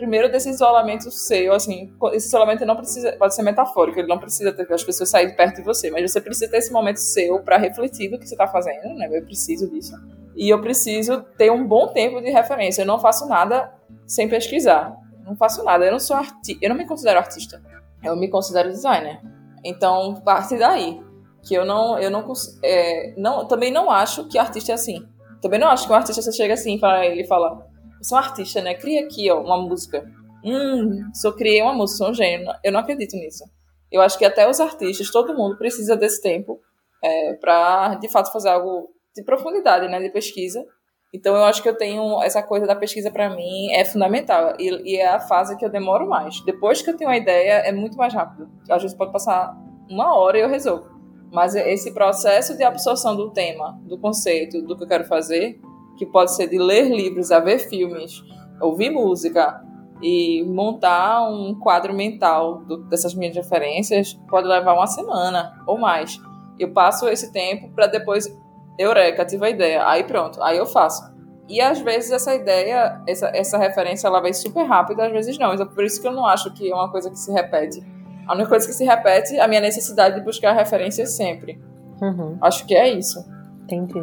primeiro 0.00 0.30
desse 0.30 0.48
isolamento 0.48 1.10
seu, 1.10 1.52
assim, 1.52 1.92
esse 2.12 2.26
isolamento 2.28 2.64
não 2.64 2.76
precisa, 2.76 3.12
pode 3.12 3.34
ser 3.34 3.42
metafórico, 3.42 3.98
ele 3.98 4.08
não 4.08 4.18
precisa 4.18 4.52
ter 4.52 4.70
as 4.72 4.82
pessoas 4.82 5.10
saírem 5.10 5.36
perto 5.36 5.56
de 5.56 5.62
você, 5.62 5.90
mas 5.90 6.10
você 6.10 6.20
precisa 6.20 6.50
ter 6.50 6.56
esse 6.56 6.72
momento 6.72 6.96
seu 6.96 7.40
para 7.40 7.58
refletir 7.58 8.10
do 8.10 8.18
que 8.18 8.26
você 8.26 8.34
está 8.34 8.46
fazendo, 8.46 8.94
né? 8.94 9.08
Eu 9.10 9.22
preciso 9.24 9.70
disso 9.70 9.94
e 10.40 10.48
eu 10.48 10.60
preciso 10.60 11.22
ter 11.36 11.50
um 11.50 11.66
bom 11.66 11.88
tempo 11.88 12.20
de 12.20 12.30
referência. 12.30 12.82
Eu 12.82 12.86
não 12.86 12.98
faço 12.98 13.26
nada 13.28 13.72
sem 14.06 14.28
pesquisar. 14.28 14.96
Não 15.24 15.36
faço 15.36 15.62
nada. 15.64 15.84
Eu 15.84 15.92
não 15.92 16.00
sou 16.00 16.16
artista. 16.16 16.64
Eu 16.64 16.70
não 16.70 16.76
me 16.76 16.86
considero 16.86 17.18
artista. 17.18 17.62
Eu 18.02 18.16
me 18.16 18.28
considero 18.28 18.70
designer. 18.70 19.20
Então, 19.62 20.14
parte 20.24 20.56
daí. 20.56 20.98
Que 21.42 21.54
eu 21.54 21.64
não. 21.64 21.98
Eu 21.98 22.10
não, 22.10 22.32
é, 22.62 23.14
não 23.16 23.46
Também 23.46 23.70
não 23.70 23.90
acho 23.90 24.28
que 24.28 24.38
artista 24.38 24.72
é 24.72 24.74
assim. 24.74 25.06
Também 25.42 25.58
não 25.58 25.68
acho 25.68 25.86
que 25.86 25.92
um 25.92 25.96
artista 25.96 26.22
você 26.22 26.32
chega 26.32 26.54
assim 26.54 26.78
e 26.82 27.06
ele 27.06 27.26
fala: 27.26 27.66
Você 28.00 28.14
é 28.14 28.16
um 28.16 28.20
artista, 28.20 28.60
né? 28.62 28.74
Cria 28.74 29.04
aqui, 29.04 29.30
ó, 29.30 29.40
uma 29.40 29.58
música. 29.58 30.04
Hum, 30.44 31.10
só 31.12 31.32
criei 31.32 31.60
uma 31.60 31.74
música, 31.74 31.98
sou 31.98 32.10
um 32.10 32.14
gênio. 32.14 32.46
Eu 32.64 32.72
não 32.72 32.80
acredito 32.80 33.14
nisso. 33.16 33.44
Eu 33.92 34.00
acho 34.00 34.18
que 34.18 34.24
até 34.24 34.48
os 34.48 34.60
artistas, 34.60 35.10
todo 35.10 35.34
mundo 35.34 35.58
precisa 35.58 35.96
desse 35.96 36.22
tempo 36.22 36.60
é, 37.02 37.34
para 37.34 37.96
de 37.96 38.08
fato 38.08 38.32
fazer 38.32 38.50
algo 38.50 38.88
de 39.14 39.24
profundidade, 39.24 39.88
né, 39.88 40.00
de 40.00 40.10
pesquisa. 40.10 40.64
Então 41.12 41.34
eu 41.34 41.42
acho 41.44 41.60
que 41.62 41.68
eu 41.68 41.76
tenho 41.76 42.22
essa 42.22 42.40
coisa 42.40 42.66
da 42.66 42.76
pesquisa 42.76 43.10
para 43.10 43.34
mim 43.34 43.72
é 43.72 43.84
fundamental 43.84 44.54
e, 44.60 44.92
e, 44.92 44.96
é 44.96 45.08
a 45.08 45.18
fase 45.18 45.56
que 45.56 45.64
eu 45.64 45.68
demoro 45.68 46.08
mais. 46.08 46.40
Depois 46.44 46.80
que 46.80 46.90
eu 46.90 46.96
tenho 46.96 47.10
uma 47.10 47.16
ideia 47.16 47.54
é 47.54 47.72
muito 47.72 47.96
mais 47.96 48.14
rápido. 48.14 48.48
Às 48.68 48.82
vezes 48.82 48.96
pode 48.96 49.10
passar 49.10 49.52
uma 49.88 50.14
hora 50.16 50.38
e 50.38 50.40
eu 50.40 50.48
resolvo. 50.48 50.88
Mas 51.32 51.54
esse 51.54 51.92
processo 51.92 52.56
de 52.56 52.62
absorção 52.62 53.16
do 53.16 53.32
tema, 53.32 53.78
do 53.84 53.98
conceito, 53.98 54.62
do 54.62 54.76
que 54.76 54.84
eu 54.84 54.88
quero 54.88 55.04
fazer, 55.04 55.60
que 56.00 56.06
pode 56.06 56.34
ser 56.34 56.48
de 56.48 56.56
ler 56.58 56.88
livros, 56.88 57.30
a 57.30 57.40
ver 57.40 57.58
filmes, 57.58 58.24
ouvir 58.58 58.88
música 58.88 59.62
e 60.02 60.42
montar 60.44 61.28
um 61.28 61.54
quadro 61.54 61.92
mental 61.92 62.64
do, 62.64 62.78
dessas 62.88 63.14
minhas 63.14 63.36
referências, 63.36 64.14
pode 64.30 64.48
levar 64.48 64.72
uma 64.72 64.86
semana 64.86 65.62
ou 65.66 65.78
mais. 65.78 66.18
Eu 66.58 66.72
passo 66.72 67.06
esse 67.06 67.30
tempo 67.30 67.68
para 67.74 67.86
depois 67.86 68.34
Eureka, 68.78 69.26
tive 69.26 69.44
a 69.44 69.50
ideia. 69.50 69.86
Aí 69.86 70.02
pronto, 70.02 70.42
aí 70.42 70.56
eu 70.56 70.64
faço. 70.64 71.02
E 71.46 71.60
às 71.60 71.78
vezes 71.80 72.10
essa 72.12 72.34
ideia, 72.34 73.02
essa, 73.06 73.26
essa 73.34 73.58
referência, 73.58 74.06
ela 74.06 74.22
vai 74.22 74.32
super 74.32 74.64
rápido, 74.64 75.02
às 75.02 75.12
vezes 75.12 75.38
não. 75.38 75.52
Então 75.52 75.66
por 75.66 75.84
isso 75.84 76.00
que 76.00 76.08
eu 76.08 76.12
não 76.12 76.24
acho 76.24 76.50
que 76.54 76.72
é 76.72 76.74
uma 76.74 76.90
coisa 76.90 77.10
que 77.10 77.18
se 77.18 77.30
repete. 77.30 77.84
A 78.26 78.32
única 78.32 78.48
coisa 78.48 78.66
que 78.66 78.72
se 78.72 78.86
repete 78.86 79.36
é 79.36 79.42
a 79.42 79.48
minha 79.48 79.60
necessidade 79.60 80.14
de 80.14 80.24
buscar 80.24 80.52
referências 80.52 81.10
sempre. 81.10 81.60
Uhum. 82.00 82.38
Acho 82.40 82.66
que 82.66 82.74
é 82.74 82.88
isso. 82.88 83.22
Entendi. 83.64 84.02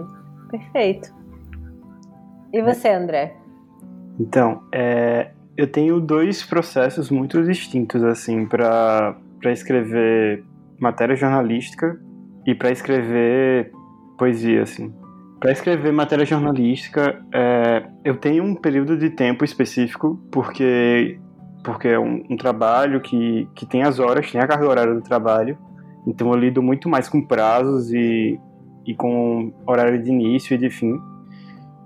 Perfeito. 0.52 1.17
E 2.52 2.62
você, 2.62 2.90
André? 2.90 3.36
Então, 4.20 4.64
é, 4.74 5.32
eu 5.56 5.68
tenho 5.68 6.00
dois 6.00 6.44
processos 6.44 7.10
muito 7.10 7.44
distintos, 7.44 8.04
assim, 8.04 8.46
para 8.46 9.16
escrever 9.46 10.44
matéria 10.80 11.16
jornalística 11.16 12.00
e 12.46 12.56
para 12.56 12.72
escrever 12.72 13.72
poesia, 14.18 14.64
assim. 14.64 14.94
Para 15.40 15.52
escrever 15.52 15.92
matéria 15.92 16.26
jornalística, 16.26 17.24
é, 17.32 17.86
eu 18.04 18.18
tenho 18.18 18.44
um 18.44 18.56
período 18.56 18.98
de 18.98 19.10
tempo 19.10 19.46
específico, 19.46 20.20
porque, 20.32 21.20
porque 21.64 21.90
é 21.90 22.00
um, 22.00 22.24
um, 22.30 22.38
trabalho 22.38 23.02
que, 23.02 23.48
que 23.54 23.66
tem 23.66 23.84
as 23.84 24.00
horas, 24.00 24.32
tem 24.32 24.42
a 24.42 24.48
carga 24.48 24.68
horária 24.68 24.94
do 24.96 25.02
trabalho, 25.02 25.58
então 26.08 26.32
eu 26.32 26.40
lido 26.40 26.64
muito 26.64 26.90
mais 26.90 27.08
com 27.08 27.22
prazos 27.22 27.92
e, 27.92 28.40
e 28.86 28.96
com 28.96 29.54
horário 29.68 30.02
de 30.02 30.10
início 30.10 30.56
e 30.56 30.58
de 30.58 30.70
fim. 30.72 30.98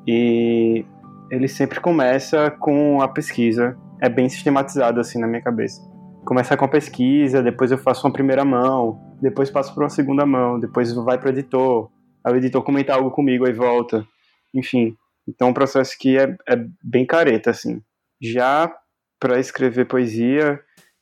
E 0.07 0.85
ele 1.29 1.47
sempre 1.47 1.79
começa 1.79 2.51
com 2.51 3.01
a 3.01 3.07
pesquisa, 3.07 3.77
é 4.01 4.09
bem 4.09 4.27
sistematizado 4.27 4.99
assim 4.99 5.19
na 5.19 5.27
minha 5.27 5.41
cabeça. 5.41 5.81
Começa 6.25 6.55
com 6.55 6.65
a 6.65 6.69
pesquisa, 6.69 7.41
depois 7.41 7.71
eu 7.71 7.77
faço 7.77 8.05
uma 8.05 8.13
primeira 8.13 8.45
mão, 8.45 8.99
depois 9.21 9.49
passo 9.49 9.73
para 9.73 9.83
uma 9.83 9.89
segunda 9.89 10.25
mão, 10.25 10.59
depois 10.59 10.93
vai 10.93 11.17
para 11.17 11.27
o 11.27 11.31
editor, 11.31 11.89
Aí 12.23 12.33
o 12.33 12.37
editor 12.37 12.63
comenta 12.63 12.93
algo 12.93 13.11
comigo, 13.11 13.45
aí 13.45 13.53
volta. 13.53 14.05
enfim. 14.53 14.95
Então, 15.27 15.47
é 15.47 15.51
um 15.51 15.53
processo 15.53 15.95
que 15.99 16.17
é, 16.17 16.35
é 16.47 16.55
bem 16.83 17.05
careta, 17.05 17.49
assim. 17.51 17.81
Já 18.21 18.71
para 19.19 19.39
escrever 19.39 19.85
poesia, 19.85 20.59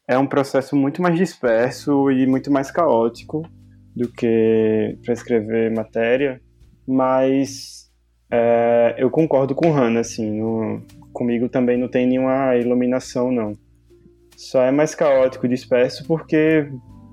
é 0.08 0.18
um 0.18 0.28
processo 0.28 0.76
muito 0.76 1.02
mais 1.02 1.18
disperso 1.18 2.12
e 2.12 2.28
muito 2.28 2.52
mais 2.52 2.72
caótico 2.72 3.44
do 3.96 4.12
que 4.12 4.98
para 5.04 5.14
escrever 5.14 5.72
matéria, 5.72 6.42
mas 6.88 7.89
é, 8.32 8.96
eu 8.98 9.10
concordo 9.10 9.56
com 9.56 9.72
Hannah, 9.72 10.02
assim, 10.02 10.40
no, 10.40 10.82
comigo 11.12 11.50
também 11.50 11.78
não 11.78 11.88
tem 11.88 12.08
nenhuma 12.08 12.56
iluminação, 12.56 13.32
não. 13.32 13.54
Só 14.38 14.64
é 14.64 14.72
mais 14.72 14.94
caótico 14.96 15.46
e 15.46 15.50
disperso 15.50 16.06
porque, 16.08 16.70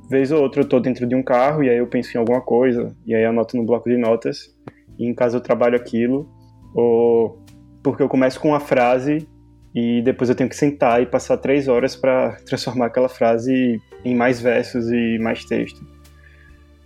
vez 0.08 0.30
ou 0.30 0.42
outra, 0.42 0.62
eu 0.62 0.68
tô 0.68 0.78
dentro 0.78 1.06
de 1.06 1.14
um 1.14 1.22
carro 1.22 1.62
e 1.64 1.70
aí 1.70 1.78
eu 1.78 1.86
penso 1.86 2.16
em 2.16 2.20
alguma 2.20 2.40
coisa, 2.40 2.94
e 3.06 3.14
aí 3.14 3.24
anoto 3.24 3.56
no 3.56 3.64
bloco 3.64 3.88
de 3.88 3.96
notas, 3.96 4.54
e 4.98 5.06
em 5.06 5.14
casa 5.14 5.38
eu 5.38 5.40
trabalho 5.40 5.76
aquilo, 5.76 6.28
ou 6.74 7.42
porque 7.82 8.02
eu 8.02 8.08
começo 8.08 8.38
com 8.38 8.48
uma 8.48 8.60
frase 8.60 9.26
e 9.74 10.02
depois 10.02 10.30
eu 10.30 10.36
tenho 10.36 10.48
que 10.48 10.56
sentar 10.56 11.02
e 11.02 11.06
passar 11.06 11.36
três 11.36 11.68
horas 11.68 11.94
para 11.96 12.32
transformar 12.46 12.86
aquela 12.86 13.08
frase 13.08 13.80
em 14.04 14.14
mais 14.14 14.40
versos 14.40 14.90
e 14.90 15.18
mais 15.18 15.44
texto. 15.44 15.86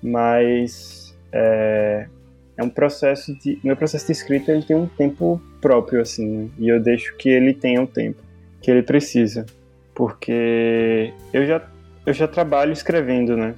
Mas 0.02 1.16
é, 1.32 2.08
é 2.60 2.64
um 2.64 2.68
processo 2.68 3.34
de 3.34 3.58
meu 3.64 3.76
processo 3.76 4.06
de 4.06 4.12
escrita 4.12 4.52
ele 4.52 4.62
tem 4.62 4.76
um 4.76 4.86
tempo 4.86 5.40
próprio 5.60 6.00
assim 6.00 6.26
né? 6.26 6.48
e 6.58 6.68
eu 6.68 6.80
deixo 6.80 7.16
que 7.16 7.28
ele 7.28 7.54
tenha 7.54 7.82
o 7.82 7.86
tempo 7.86 8.22
que 8.60 8.70
ele 8.70 8.82
precisa 8.82 9.46
porque 9.94 11.12
eu 11.32 11.46
já 11.46 11.62
eu 12.06 12.12
já 12.12 12.28
trabalho 12.28 12.72
escrevendo 12.72 13.36
né 13.36 13.54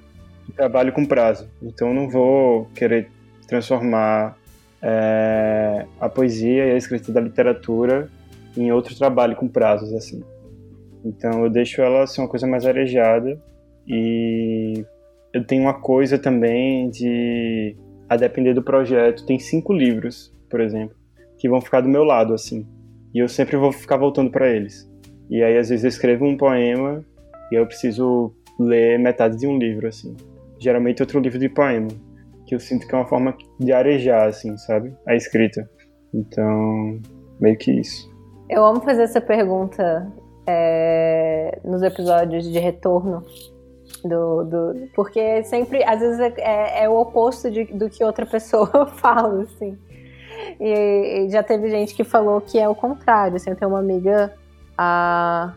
trabalho 0.57 0.93
com 0.93 1.05
prazo 1.05 1.49
então 1.63 1.89
eu 1.89 1.95
não 1.95 2.09
vou 2.09 2.67
querer 2.75 3.11
transformar 3.47 4.37
é, 4.83 5.87
a 6.01 6.09
poesia 6.09 6.67
e 6.67 6.71
a 6.73 6.77
escrita 6.77 7.13
da 7.13 7.21
literatura 7.21 8.11
em 8.57 8.73
outro 8.73 8.97
trabalho 8.97 9.37
com 9.37 9.49
prazos 9.49 9.93
assim. 9.95 10.23
Então 11.05 11.45
eu 11.45 11.51
deixo 11.51 11.81
ela 11.81 12.07
ser 12.07 12.21
uma 12.21 12.29
coisa 12.29 12.47
mais 12.47 12.67
arejada 12.67 13.41
e 13.87 14.85
eu 15.33 15.45
tenho 15.45 15.63
uma 15.63 15.75
coisa 15.75 16.19
também 16.19 16.91
de 16.91 17.77
a 18.13 18.17
depender 18.17 18.55
do 18.55 18.63
projeto, 18.63 19.27
tem 19.27 19.39
cinco 19.39 19.73
livros, 19.73 20.35
por 20.51 20.61
exemplo, 20.61 20.97
que 21.39 21.49
vão 21.49 21.61
ficar 21.61 21.81
do 21.81 21.89
meu 21.89 22.05
lado 22.05 22.35
assim. 22.35 22.67
E 23.15 23.19
eu 23.19 23.29
sempre 23.29 23.57
vou 23.57 23.73
ficar 23.73 23.97
voltando 23.97 24.31
para 24.31 24.49
eles. 24.49 24.91
E 25.31 25.43
aí 25.43 25.57
às 25.59 25.69
vezes 25.69 25.85
eu 25.85 25.89
escrevo 25.89 26.25
um 26.25 26.37
poema 26.37 27.05
e 27.51 27.55
eu 27.55 27.67
preciso 27.67 28.35
ler 28.59 28.99
metade 28.99 29.39
de 29.39 29.47
um 29.47 29.59
livro 29.59 29.89
assim. 29.89 30.17
Geralmente 30.59 31.03
outro 31.03 31.21
livro 31.21 31.39
de 31.39 31.49
poema, 31.49 31.89
que 32.47 32.55
eu 32.55 32.61
sinto 32.61 32.87
que 32.87 32.95
é 32.95 32.99
uma 32.99 33.07
forma 33.07 33.37
de 33.59 33.73
arejar 33.73 34.29
assim, 34.29 34.57
sabe? 34.57 34.95
A 35.07 35.15
escrita. 35.15 35.69
Então, 36.15 37.01
meio 37.41 37.57
que 37.57 37.73
isso. 37.73 38.11
Eu 38.49 38.65
amo 38.65 38.81
fazer 38.83 39.03
essa 39.03 39.21
pergunta 39.21 40.13
é, 40.47 41.59
nos 41.65 41.83
episódios 41.83 42.45
de 42.51 42.59
retorno. 42.59 43.25
Do, 44.05 44.45
do, 44.45 44.89
porque 44.95 45.45
sempre, 45.45 45.85
às 45.85 46.01
vezes, 46.01 46.19
é, 46.19 46.35
é, 46.39 46.85
é 46.85 46.89
o 46.89 46.99
oposto 46.99 47.51
de, 47.51 47.65
do 47.65 47.89
que 47.89 48.03
outra 48.03 48.27
pessoa 48.27 48.87
fala, 48.99 49.43
assim. 49.43 49.79
E, 50.59 51.25
e, 51.27 51.31
já 51.31 51.43
teve 51.43 51.71
gente 51.71 51.95
que 51.95 52.05
falou 52.05 52.41
que 52.41 52.59
é 52.59 52.69
o 52.69 52.75
contrário. 52.75 53.37
Assim, 53.37 53.51
eu 53.51 53.57
tenho 53.57 53.71
uma 53.71 53.79
amiga, 53.79 54.33
a, 54.77 55.53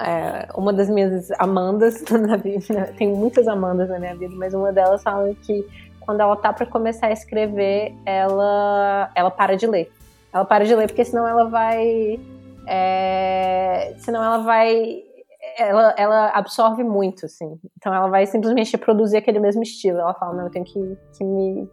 é, 0.00 0.48
uma 0.54 0.72
das 0.72 0.88
minhas 0.88 1.30
Amandas 1.38 2.02
na 2.10 2.36
vida, 2.36 2.92
tenho 2.96 3.16
muitas 3.16 3.46
Amandas 3.46 3.88
na 3.88 3.98
minha 3.98 4.14
vida, 4.14 4.34
mas 4.36 4.54
uma 4.54 4.72
delas 4.72 5.02
fala 5.02 5.34
que 5.42 5.66
quando 6.00 6.20
ela 6.20 6.36
tá 6.36 6.52
para 6.52 6.66
começar 6.66 7.08
a 7.08 7.12
escrever, 7.12 7.94
ela, 8.04 9.10
ela 9.14 9.30
para 9.30 9.56
de 9.56 9.66
ler. 9.66 9.90
Ela 10.32 10.44
para 10.44 10.64
de 10.64 10.74
ler 10.74 10.86
porque 10.86 11.04
senão 11.04 11.26
ela 11.26 11.48
vai. 11.48 12.20
É, 12.66 13.94
senão 13.98 14.22
ela 14.22 14.38
vai. 14.38 15.03
Ela, 15.56 15.94
ela 15.96 16.28
absorve 16.30 16.82
muito, 16.82 17.26
assim. 17.26 17.58
Então 17.76 17.94
ela 17.94 18.08
vai 18.08 18.26
simplesmente 18.26 18.72
reproduzir 18.72 19.18
aquele 19.18 19.38
mesmo 19.38 19.62
estilo. 19.62 19.98
Ela 19.98 20.14
fala, 20.14 20.34
não, 20.34 20.44
eu 20.44 20.50
tenho 20.50 20.64
que, 20.64 20.98
que 21.16 21.24
me, 21.24 21.68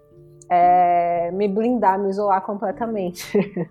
é, 0.49 1.31
me 1.31 1.47
blindar, 1.47 1.99
me 1.99 2.09
isolar 2.09 2.41
completamente 2.45 3.25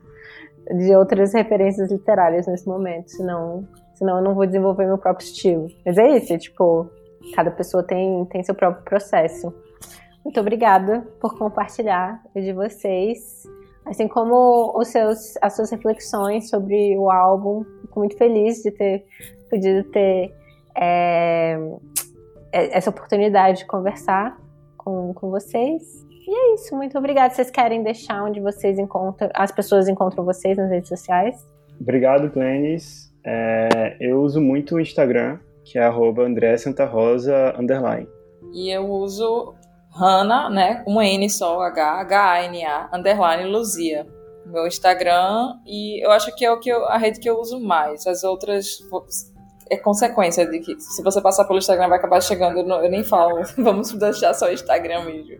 de 0.76 0.94
outras 0.94 1.34
referências 1.34 1.90
literárias 1.90 2.46
nesse 2.46 2.66
momento, 2.66 3.10
senão, 3.10 3.66
senão 3.94 4.18
eu 4.18 4.24
não 4.24 4.34
vou 4.34 4.46
desenvolver 4.46 4.86
meu 4.86 4.98
próprio 4.98 5.24
estilo. 5.24 5.66
Mas 5.84 5.98
é 5.98 6.16
isso, 6.16 6.32
é, 6.32 6.38
tipo, 6.38 6.90
cada 7.34 7.50
pessoa 7.50 7.82
tem, 7.82 8.24
tem 8.26 8.42
seu 8.42 8.54
próprio 8.54 8.84
processo. 8.84 9.52
Muito 10.24 10.38
obrigada 10.40 11.06
por 11.20 11.36
compartilhar 11.38 12.22
de 12.34 12.52
vocês. 12.52 13.42
Assim 13.84 14.06
como 14.06 14.72
os 14.78 14.88
seus, 14.88 15.36
as 15.40 15.56
suas 15.56 15.70
reflexões 15.70 16.50
sobre 16.50 16.96
o 16.98 17.10
álbum, 17.10 17.64
fico 17.82 17.98
muito 17.98 18.16
feliz 18.16 18.62
de 18.62 18.70
ter 18.70 19.04
podido 19.50 19.84
ter 19.90 20.32
é, 20.76 21.58
é, 22.52 22.76
essa 22.76 22.90
oportunidade 22.90 23.58
de 23.58 23.66
conversar 23.66 24.38
com, 24.78 25.12
com 25.14 25.30
vocês. 25.30 25.82
E 26.26 26.32
é 26.32 26.54
isso, 26.54 26.76
muito 26.76 26.96
obrigada. 26.96 27.34
Vocês 27.34 27.50
querem 27.50 27.82
deixar 27.82 28.22
onde 28.22 28.40
vocês 28.40 28.78
encontram, 28.78 29.28
as 29.34 29.50
pessoas 29.50 29.88
encontram 29.88 30.24
vocês 30.24 30.56
nas 30.56 30.70
redes 30.70 30.88
sociais? 30.88 31.44
Obrigado, 31.80 32.30
Glennis. 32.30 33.12
É, 33.24 33.96
eu 34.00 34.20
uso 34.22 34.40
muito 34.40 34.76
o 34.76 34.80
Instagram, 34.80 35.38
que 35.64 35.78
é 35.78 35.82
arroba 35.82 36.22
André 36.22 36.56
Santa 36.56 36.84
Rosa, 36.84 37.54
underline. 37.58 38.08
E 38.52 38.70
eu 38.70 38.88
uso 38.88 39.54
Hana, 39.94 40.48
né? 40.48 40.84
Um 40.86 41.00
N 41.00 41.28
só, 41.28 41.60
H, 41.62 42.00
H-A-N-A, 42.00 42.90
underline 42.92 43.50
Luzia. 43.50 44.06
Meu 44.46 44.66
Instagram, 44.66 45.58
e 45.66 46.04
eu 46.04 46.10
acho 46.10 46.34
que 46.34 46.44
é 46.44 46.50
o 46.50 46.58
que 46.58 46.70
eu, 46.70 46.84
a 46.86 46.96
rede 46.96 47.20
que 47.20 47.28
eu 47.28 47.38
uso 47.38 47.60
mais. 47.60 48.06
As 48.06 48.24
outras 48.24 48.78
é 49.70 49.76
consequência 49.76 50.44
de 50.46 50.58
que 50.58 50.78
se 50.80 51.02
você 51.02 51.20
passar 51.20 51.44
pelo 51.44 51.58
Instagram 51.58 51.88
vai 51.88 51.98
acabar 51.98 52.20
chegando, 52.20 52.58
eu, 52.58 52.66
não, 52.66 52.82
eu 52.82 52.90
nem 52.90 53.04
falo, 53.04 53.40
vamos 53.56 53.92
deixar 53.92 54.34
só 54.34 54.46
o 54.46 54.52
Instagram 54.52 55.04
mesmo, 55.04 55.38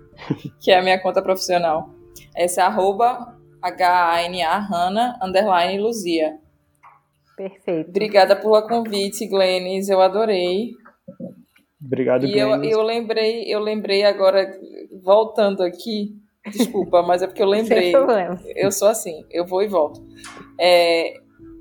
que 0.61 0.71
é 0.71 0.79
a 0.79 0.83
minha 0.83 1.01
conta 1.01 1.21
profissional. 1.21 1.91
Essa 2.35 2.63
é 2.63 2.65
arroba 2.65 3.37
H-A-N-A, 3.61 4.57
Hana, 4.57 5.19
underline 5.21 5.83
Luzia. 5.83 6.39
Perfeito. 7.37 7.89
Obrigada 7.89 8.37
pelo 8.37 8.63
convite, 8.63 9.27
Glennis, 9.27 9.89
eu 9.89 10.01
adorei. 10.01 10.71
Obrigado, 11.85 12.27
E 12.27 12.39
eu, 12.39 12.63
eu 12.63 12.83
lembrei, 12.83 13.45
eu 13.53 13.59
lembrei 13.59 14.05
agora, 14.05 14.53
voltando 15.03 15.63
aqui, 15.63 16.15
desculpa, 16.53 17.03
mas 17.03 17.23
é 17.23 17.27
porque 17.27 17.43
eu 17.43 17.49
lembrei. 17.49 17.85
Sem 17.85 17.93
problema. 17.93 18.41
Eu 18.55 18.71
sou 18.71 18.89
assim, 18.89 19.25
eu 19.31 19.45
vou 19.47 19.63
e 19.63 19.67
volto. 19.67 20.01
É, 20.61 21.15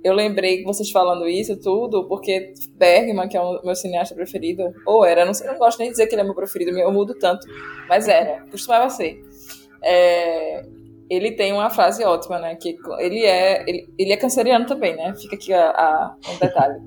eu 0.03 0.13
lembrei 0.13 0.63
vocês 0.63 0.91
falando 0.91 1.27
isso 1.27 1.59
tudo, 1.59 2.07
porque 2.07 2.53
Bergman, 2.75 3.27
que 3.27 3.37
é 3.37 3.41
o 3.41 3.61
meu 3.63 3.75
cineasta 3.75 4.15
preferido, 4.15 4.73
ou 4.85 5.05
era, 5.05 5.25
não 5.25 5.33
sei, 5.33 5.47
não 5.47 5.57
gosto 5.57 5.79
nem 5.79 5.87
de 5.87 5.93
dizer 5.93 6.07
que 6.07 6.15
ele 6.15 6.21
é 6.21 6.25
meu 6.25 6.35
preferido, 6.35 6.77
eu 6.77 6.91
mudo 6.91 7.13
tanto, 7.15 7.45
mas 7.87 8.07
era, 8.07 8.45
costumava 8.49 8.89
ser. 8.89 9.21
É, 9.83 10.63
ele 11.09 11.31
tem 11.31 11.51
uma 11.51 11.69
frase 11.69 12.03
ótima, 12.03 12.39
né? 12.39 12.55
Que 12.55 12.77
ele 12.99 13.25
é, 13.25 13.63
ele, 13.67 13.89
ele 13.97 14.13
é 14.13 14.17
canceriano 14.17 14.65
também, 14.65 14.95
né? 14.95 15.13
Fica 15.15 15.35
aqui 15.35 15.53
a, 15.53 15.69
a 15.71 16.15
um 16.31 16.37
detalhe 16.37 16.79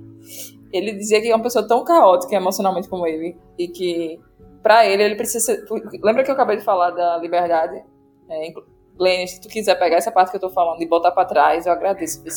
ele 0.73 0.95
dizia 0.95 1.21
que 1.21 1.31
é 1.31 1.35
uma 1.35 1.43
pessoa 1.43 1.67
tão 1.67 1.85
caótica 1.85 2.35
emocionalmente 2.35 2.89
como 2.89 3.07
ele 3.07 3.37
e 3.59 3.69
que 3.69 4.19
para 4.63 4.87
ele 4.87 5.03
ele 5.03 5.17
precisa 5.17 5.45
ser, 5.45 5.65
lembra 6.03 6.25
que 6.25 6.31
eu 6.31 6.35
acabei 6.35 6.57
de 6.57 6.65
falar 6.65 6.91
da 6.91 7.19
liberdade 7.19 7.85
é, 8.29 8.53
Glenn, 8.97 9.27
se 9.27 9.41
tu 9.41 9.49
quiser 9.49 9.79
pegar 9.79 9.97
essa 9.97 10.13
parte 10.13 10.31
que 10.31 10.37
eu 10.37 10.41
tô 10.41 10.51
falando 10.51 10.81
e 10.83 10.87
botar 10.87 11.11
para 11.11 11.25
trás, 11.25 11.67
eu 11.67 11.73
agradeço, 11.73 12.23
viu? 12.23 12.33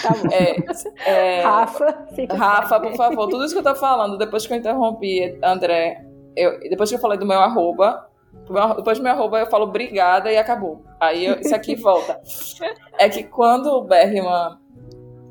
Tá 0.00 0.10
bom. 0.10 0.28
É, 0.32 0.56
é, 1.10 1.42
Rafa, 1.42 2.06
Rafa, 2.30 2.80
por 2.80 2.94
favor, 2.94 3.28
tudo 3.28 3.44
isso 3.44 3.54
que 3.54 3.60
eu 3.60 3.64
tô 3.64 3.74
falando, 3.74 4.16
depois 4.16 4.46
que 4.46 4.52
eu 4.52 4.56
interrompi, 4.56 5.38
André, 5.42 6.04
eu, 6.36 6.58
depois 6.60 6.88
que 6.88 6.96
eu 6.96 7.00
falei 7.00 7.18
do 7.18 7.26
meu 7.26 7.40
arroba, 7.40 8.08
depois 8.76 8.98
do 8.98 9.04
meu 9.04 9.12
arroba 9.12 9.40
eu 9.40 9.46
falo 9.46 9.64
obrigada 9.64 10.30
e 10.30 10.36
acabou. 10.36 10.82
Aí 10.98 11.26
eu, 11.26 11.40
isso 11.40 11.54
aqui 11.54 11.74
volta. 11.74 12.20
É 12.98 13.08
que 13.08 13.24
quando 13.24 13.66
o 13.66 13.82
Bergman 13.82 14.58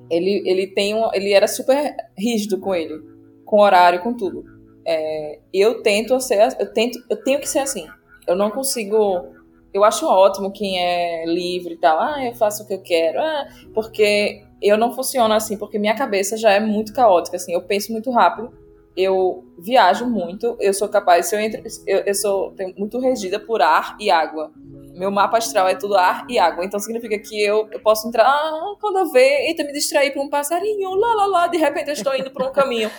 ele, 0.10 0.42
ele 0.46 0.68
tem 0.68 0.96
um, 0.96 1.10
ele 1.14 1.32
era 1.32 1.48
super 1.48 1.96
rígido 2.18 2.60
com 2.60 2.74
ele, 2.74 3.00
com 3.46 3.60
horário, 3.60 4.02
com 4.02 4.14
tudo. 4.14 4.44
É, 4.86 5.40
eu 5.54 5.84
tento 5.84 6.20
ser, 6.20 6.56
eu 6.60 6.74
tento, 6.74 7.00
eu 7.10 7.24
tenho 7.24 7.40
que 7.40 7.48
ser 7.48 7.60
assim. 7.60 7.88
Eu 8.28 8.36
não 8.36 8.50
consigo. 8.50 9.28
Eu 9.74 9.84
acho 9.84 10.08
ótimo 10.08 10.52
quem 10.52 10.84
é 10.84 11.26
livre 11.26 11.74
e 11.74 11.78
tal. 11.78 12.00
Ah, 12.00 12.26
eu 12.26 12.34
faço 12.34 12.64
o 12.64 12.68
que 12.68 12.74
eu 12.74 12.82
quero. 12.82 13.20
Ah, 13.20 13.48
porque 13.74 14.44
eu 14.62 14.78
não 14.78 14.94
funciono 14.94 15.34
assim, 15.34 15.58
porque 15.58 15.78
minha 15.78 15.96
cabeça 15.96 16.38
já 16.38 16.52
é 16.52 16.60
muito 16.60 16.94
caótica. 16.94 17.38
Assim, 17.38 17.54
eu 17.54 17.62
penso 17.62 17.92
muito 17.92 18.12
rápido. 18.12 18.52
Eu 18.98 19.46
viajo 19.58 20.06
muito. 20.06 20.58
Eu 20.60 20.74
sou 20.74 20.90
capaz. 20.90 21.32
Eu, 21.32 21.40
entro, 21.40 21.62
eu, 21.86 22.00
eu 22.00 22.16
sou 22.16 22.54
muito 22.78 23.00
regida 23.00 23.40
por 23.40 23.62
ar 23.62 23.96
e 24.00 24.10
água 24.10 24.52
meu 25.00 25.10
mapa 25.10 25.38
astral 25.38 25.66
é 25.68 25.76
tudo 25.76 25.96
ar 25.96 26.28
e 26.30 26.38
água. 26.38 26.66
Então 26.66 26.78
significa 26.78 27.18
que 27.18 27.42
eu, 27.42 27.70
eu 27.72 27.80
posso 27.80 28.08
entrar, 28.08 28.26
ah, 28.26 28.76
quando 28.82 29.00
eu 29.00 29.10
ver, 29.10 29.48
eita, 29.48 29.64
me 29.64 29.72
distrair 29.72 30.12
para 30.12 30.22
um 30.22 30.30
passarinho, 30.30 30.94
lá, 30.94 31.14
lá, 31.16 31.26
lá, 31.26 31.48
de 31.48 31.58
repente 31.58 31.88
eu 31.88 31.94
estou 31.94 32.14
indo 32.14 32.30
para 32.30 32.48
um 32.48 32.52
caminho. 32.52 32.92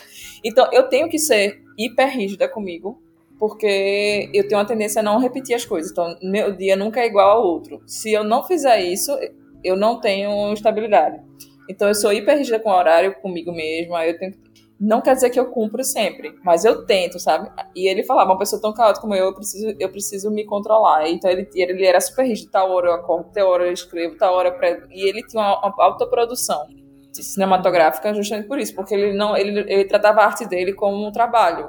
Então 0.43 0.67
eu 0.73 0.89
tenho 0.89 1.11
que 1.11 1.19
ser 1.19 1.63
hiper 1.79 2.09
rígida 2.09 2.49
comigo 2.49 3.03
porque 3.41 4.31
eu 4.35 4.47
tenho 4.47 4.61
uma 4.61 4.67
tendência 4.67 5.01
a 5.01 5.03
não 5.03 5.19
repetir 5.19 5.57
as 5.57 5.65
coisas. 5.65 5.91
Então, 5.91 6.15
meu 6.23 6.55
dia 6.55 6.77
nunca 6.77 7.01
é 7.01 7.07
igual 7.07 7.39
ao 7.39 7.43
outro. 7.43 7.83
Se 7.87 8.13
eu 8.13 8.23
não 8.23 8.45
fizer 8.45 8.81
isso, 8.83 9.11
eu 9.65 9.75
não 9.77 9.99
tenho 9.99 10.53
estabilidade. 10.53 11.19
Então, 11.69 11.89
eu 11.89 11.95
sou 11.95 12.13
hiper 12.13 12.37
rígida 12.37 12.61
com 12.61 12.69
o 12.69 12.77
horário, 12.77 13.15
comigo 13.23 13.51
mesma. 13.51 14.07
Eu 14.07 14.19
tenho 14.19 14.35
não 14.81 15.03
quer 15.03 15.15
dizer 15.15 15.29
que 15.29 15.39
eu 15.39 15.51
cumpro 15.51 15.85
sempre, 15.85 16.35
mas 16.43 16.65
eu 16.65 16.87
tento, 16.87 17.19
sabe? 17.19 17.51
E 17.77 17.87
ele 17.87 18.03
falava, 18.03 18.31
uma 18.31 18.39
pessoa 18.39 18.61
tão 18.63 18.73
caótica 18.73 19.03
como 19.03 19.15
eu, 19.15 19.27
eu 19.27 19.35
preciso, 19.35 19.77
eu 19.79 19.91
preciso 19.91 20.31
me 20.31 20.43
controlar. 20.47 21.07
Então 21.07 21.31
ele, 21.31 21.47
ele 21.55 21.85
era 21.85 22.01
super 22.01 22.25
rígido, 22.25 22.51
tal 22.51 22.71
hora 22.71 22.89
eu 22.89 22.95
acordo, 22.95 23.31
tal 23.31 23.47
hora 23.47 23.67
eu 23.67 23.73
escrevo, 23.75 24.17
tal 24.17 24.35
hora 24.35 24.49
eu 24.49 24.89
E 24.91 25.07
ele 25.07 25.23
tinha 25.23 25.43
uma, 25.43 25.59
uma 25.59 25.85
autoprodução 25.85 26.67
cinematográfica 27.13 28.15
justamente 28.15 28.49
por 28.49 28.59
isso, 28.59 28.75
porque 28.75 28.95
ele 28.95 29.13
não 29.13 29.37
ele, 29.37 29.61
ele 29.71 29.85
tratava 29.85 30.23
a 30.23 30.25
arte 30.25 30.49
dele 30.49 30.73
como 30.73 31.07
um 31.07 31.13
trabalho. 31.13 31.69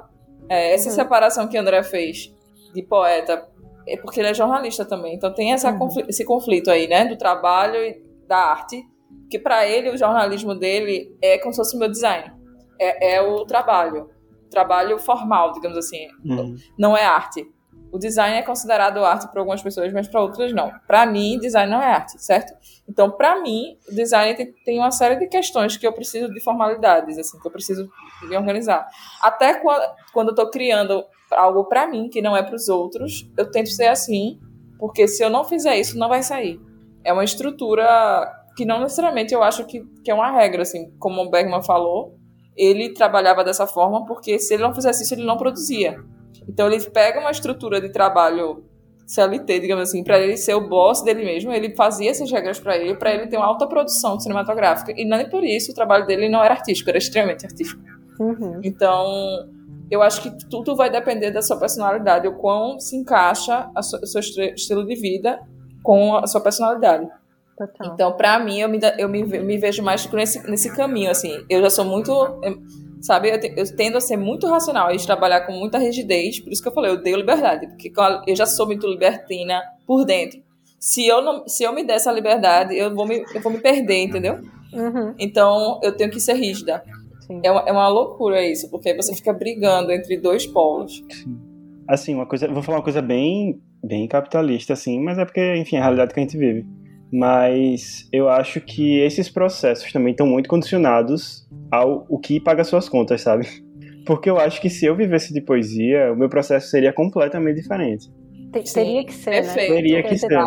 É, 0.49 0.73
essa 0.73 0.89
uhum. 0.89 0.95
separação 0.95 1.47
que 1.47 1.57
André 1.57 1.84
fez 1.84 2.34
de 2.73 2.84
poeta 2.84 3.47
é 3.88 3.97
porque 3.97 4.19
ele 4.19 4.30
é 4.30 4.34
jornalista 4.34 4.85
também, 4.85 5.15
então 5.15 5.34
tem 5.34 5.53
essa 5.53 5.72
uhum. 5.72 5.80
conflito, 5.80 6.09
esse 6.09 6.23
conflito 6.23 6.69
aí, 6.69 6.88
né, 6.88 7.05
do 7.05 7.18
trabalho 7.18 7.77
e 7.84 8.01
da 8.27 8.38
arte, 8.38 8.85
que 9.30 9.39
para 9.39 9.68
ele 9.68 9.89
o 9.89 9.97
jornalismo 9.97 10.53
dele 10.53 11.15
é 11.22 11.38
como 11.38 11.53
se 11.53 11.57
fosse 11.57 11.76
o 11.76 11.80
meu 11.80 11.89
design 11.89 12.41
é, 12.81 13.15
é 13.15 13.22
o 13.22 13.45
trabalho. 13.45 14.09
Trabalho 14.49 14.97
formal, 14.97 15.51
digamos 15.53 15.77
assim. 15.77 16.07
Uhum. 16.26 16.55
Não 16.77 16.97
é 16.97 17.05
arte. 17.05 17.47
O 17.91 17.99
design 17.99 18.38
é 18.38 18.41
considerado 18.41 19.03
arte 19.03 19.27
para 19.27 19.41
algumas 19.41 19.61
pessoas, 19.61 19.91
mas 19.91 20.07
para 20.07 20.22
outras 20.22 20.53
não. 20.53 20.72
Para 20.88 21.05
mim, 21.05 21.38
design 21.38 21.69
não 21.69 21.81
é 21.81 21.88
arte, 21.88 22.22
certo? 22.23 22.53
Então, 22.88 23.11
para 23.11 23.41
mim, 23.41 23.77
o 23.89 23.93
design 23.93 24.53
tem, 24.63 24.80
uma 24.80 24.91
série 24.91 25.18
de 25.18 25.27
questões 25.27 25.76
que 25.76 25.85
eu 25.85 25.93
preciso 25.93 26.34
de 26.34 26.39
formalidades, 26.41 27.18
assim, 27.18 27.38
que 27.39 27.47
eu 27.47 27.51
preciso 27.51 27.89
me 28.23 28.38
organizar. 28.38 28.88
Até 29.22 29.55
quando, 29.55 29.84
quando 30.13 30.27
eu 30.30 30.31
estou 30.31 30.49
criando 30.49 31.03
algo 31.31 31.65
para 31.65 31.88
mim, 31.88 32.09
que 32.09 32.22
não 32.22 32.35
é 32.35 32.43
para 32.43 32.55
os 32.55 32.69
outros, 32.69 33.30
eu 33.38 33.49
tento 33.49 33.69
ser 33.69 33.88
assim, 33.88 34.39
porque 34.80 35.07
se 35.07 35.23
eu 35.23 35.30
não 35.30 35.43
fizer 35.43 35.77
isso, 35.77 35.97
não 35.97 36.09
vai 36.09 36.23
sair. 36.23 36.59
É 37.03 37.11
uma 37.11 37.23
estrutura 37.23 38.31
que 38.55 38.65
não 38.65 38.81
necessariamente 38.81 39.34
eu 39.34 39.43
acho 39.43 39.65
que, 39.65 39.81
que 40.03 40.11
é 40.11 40.13
uma 40.13 40.31
regra, 40.31 40.61
assim, 40.61 40.91
como 40.97 41.22
o 41.22 41.30
Bergman 41.30 41.63
falou, 41.63 42.15
ele 42.55 42.93
trabalhava 42.93 43.43
dessa 43.43 43.65
forma 43.65 44.05
porque 44.05 44.38
se 44.39 44.53
ele 44.53 44.63
não 44.63 44.73
fizesse 44.73 45.03
isso, 45.03 45.13
ele 45.13 45.26
não 45.26 45.38
produzia. 45.38 46.03
Então 46.47 46.68
ele 46.68 46.80
pega 46.89 47.19
uma 47.19 47.31
estrutura 47.31 47.80
de 47.80 47.89
trabalho 47.89 48.63
CLT, 49.05 49.59
digamos 49.59 49.89
assim, 49.89 50.03
para 50.03 50.19
ele 50.19 50.38
ser 50.38 50.53
o 50.53 50.69
boss 50.69 51.03
dele 51.03 51.26
mesmo, 51.26 51.51
ele 51.51 51.76
fazia 51.76 52.09
essas 52.09 52.31
regras 52.31 52.59
para 52.59 52.77
ele, 52.77 52.95
para 52.95 53.13
ele 53.13 53.27
ter 53.27 53.38
uma 53.38 53.45
alta 53.45 53.68
produção 53.68 54.19
cinematográfica. 54.19 54.93
E 54.95 55.03
nem 55.03 55.30
por 55.30 55.43
isso 55.43 55.72
o 55.72 55.76
trabalho 55.76 56.05
dele 56.05 56.30
não 56.30 56.41
era 56.41 56.53
artístico, 56.53 56.89
era 56.89 56.97
extremamente 56.97 57.45
artístico. 57.45 57.81
Uhum. 58.19 58.61
Então, 58.63 59.49
eu 59.89 60.01
acho 60.01 60.22
que 60.22 60.47
tudo 60.47 60.76
vai 60.76 60.89
depender 60.89 61.31
da 61.31 61.41
sua 61.41 61.57
personalidade, 61.57 62.27
o 62.27 62.35
quão 62.35 62.80
se 62.80 62.95
encaixa 62.95 63.69
o 63.76 63.84
seu 63.84 64.22
estilo 64.22 64.85
de 64.85 64.95
vida 64.95 65.41
com 65.84 66.15
a 66.15 66.27
sua 66.27 66.39
personalidade. 66.39 67.09
Total. 67.57 67.93
Então, 67.93 68.13
para 68.13 68.39
mim, 68.39 68.59
eu, 68.59 68.69
me, 68.69 68.80
eu 68.97 69.09
me, 69.09 69.23
me 69.23 69.57
vejo 69.57 69.84
mais 69.84 70.09
nesse, 70.09 70.49
nesse 70.49 70.73
caminho, 70.73 71.11
assim. 71.11 71.45
Eu 71.49 71.61
já 71.61 71.69
sou 71.69 71.84
muito, 71.84 72.11
sabe, 73.02 73.30
eu, 73.30 73.40
te, 73.40 73.53
eu 73.56 73.76
tendo 73.76 73.98
a 73.98 74.02
ser 74.02 74.18
muito 74.18 74.48
racional 74.48 74.94
e 74.94 74.98
trabalhar 74.98 75.41
com 75.41 75.53
muita 75.53 75.78
rigidez, 75.78 76.40
por 76.40 76.52
isso 76.52 76.61
que 76.61 76.68
eu 76.68 76.73
falei, 76.73 76.91
eu 76.91 77.02
dei 77.02 77.15
liberdade, 77.15 77.68
porque 77.68 77.91
eu 78.28 78.36
já 78.36 78.45
sou 78.45 78.65
muito 78.65 78.88
libertina 78.88 79.61
por 79.86 80.06
dentro. 80.06 80.40
Se 80.80 81.06
eu, 81.06 81.22
não, 81.22 81.48
se 81.48 81.64
eu 81.64 81.73
me 81.73 81.84
der 81.84 81.95
essa 81.95 82.11
liberdade, 82.11 82.76
eu 82.76 82.94
vou 82.94 83.06
me, 83.06 83.23
eu 83.34 83.41
vou 83.41 83.52
me 83.52 83.60
perder, 83.60 84.03
entendeu? 84.03 84.40
Uhum. 84.73 85.14
Então, 85.19 85.80
eu 85.84 85.95
tenho 85.95 86.10
que 86.10 86.19
ser 86.19 86.34
rígida. 86.34 86.84
É 87.44 87.52
uma, 87.52 87.61
é 87.68 87.72
uma 87.72 87.88
loucura 87.88 88.45
isso, 88.45 88.69
porque 88.69 88.94
você 88.95 89.14
fica 89.14 89.32
brigando 89.32 89.91
entre 89.91 90.18
dois 90.18 90.45
polos. 90.45 91.03
Assim, 91.88 92.15
uma 92.15 92.26
coisa, 92.26 92.48
vou 92.48 92.64
falar 92.64 92.80
uma 92.80 92.84
coisa 92.84 93.02
bem, 93.02 93.61
bem 93.84 94.07
capitalista, 94.07 94.73
assim, 94.73 94.99
mas 94.99 95.18
é 95.18 95.26
porque, 95.26 95.56
enfim, 95.56 95.76
é 95.76 95.80
a 95.80 95.84
realidade 95.84 96.14
que 96.14 96.19
a 96.19 96.23
gente 96.23 96.38
vive 96.38 96.65
mas 97.11 98.07
eu 98.11 98.29
acho 98.29 98.61
que 98.61 98.99
esses 98.99 99.29
processos 99.29 99.91
também 99.91 100.11
estão 100.11 100.25
muito 100.25 100.47
condicionados 100.47 101.45
ao 101.69 102.05
o 102.07 102.17
que 102.17 102.39
paga 102.39 102.63
suas 102.63 102.88
contas, 102.88 103.21
sabe? 103.21 103.45
Porque 104.07 104.29
eu 104.29 104.39
acho 104.39 104.61
que 104.61 104.69
se 104.69 104.85
eu 104.85 104.95
vivesse 104.95 105.33
de 105.33 105.41
poesia, 105.41 106.11
o 106.11 106.15
meu 106.15 106.29
processo 106.29 106.69
seria 106.69 106.91
completamente 106.93 107.61
diferente. 107.61 108.09
teria 108.73 109.05
que 109.05 109.13
ser, 109.13 109.31
Perfeito. 109.31 109.69
né? 109.69 109.75
Teria 109.75 110.03
que 110.03 110.17
ser. 110.17 110.39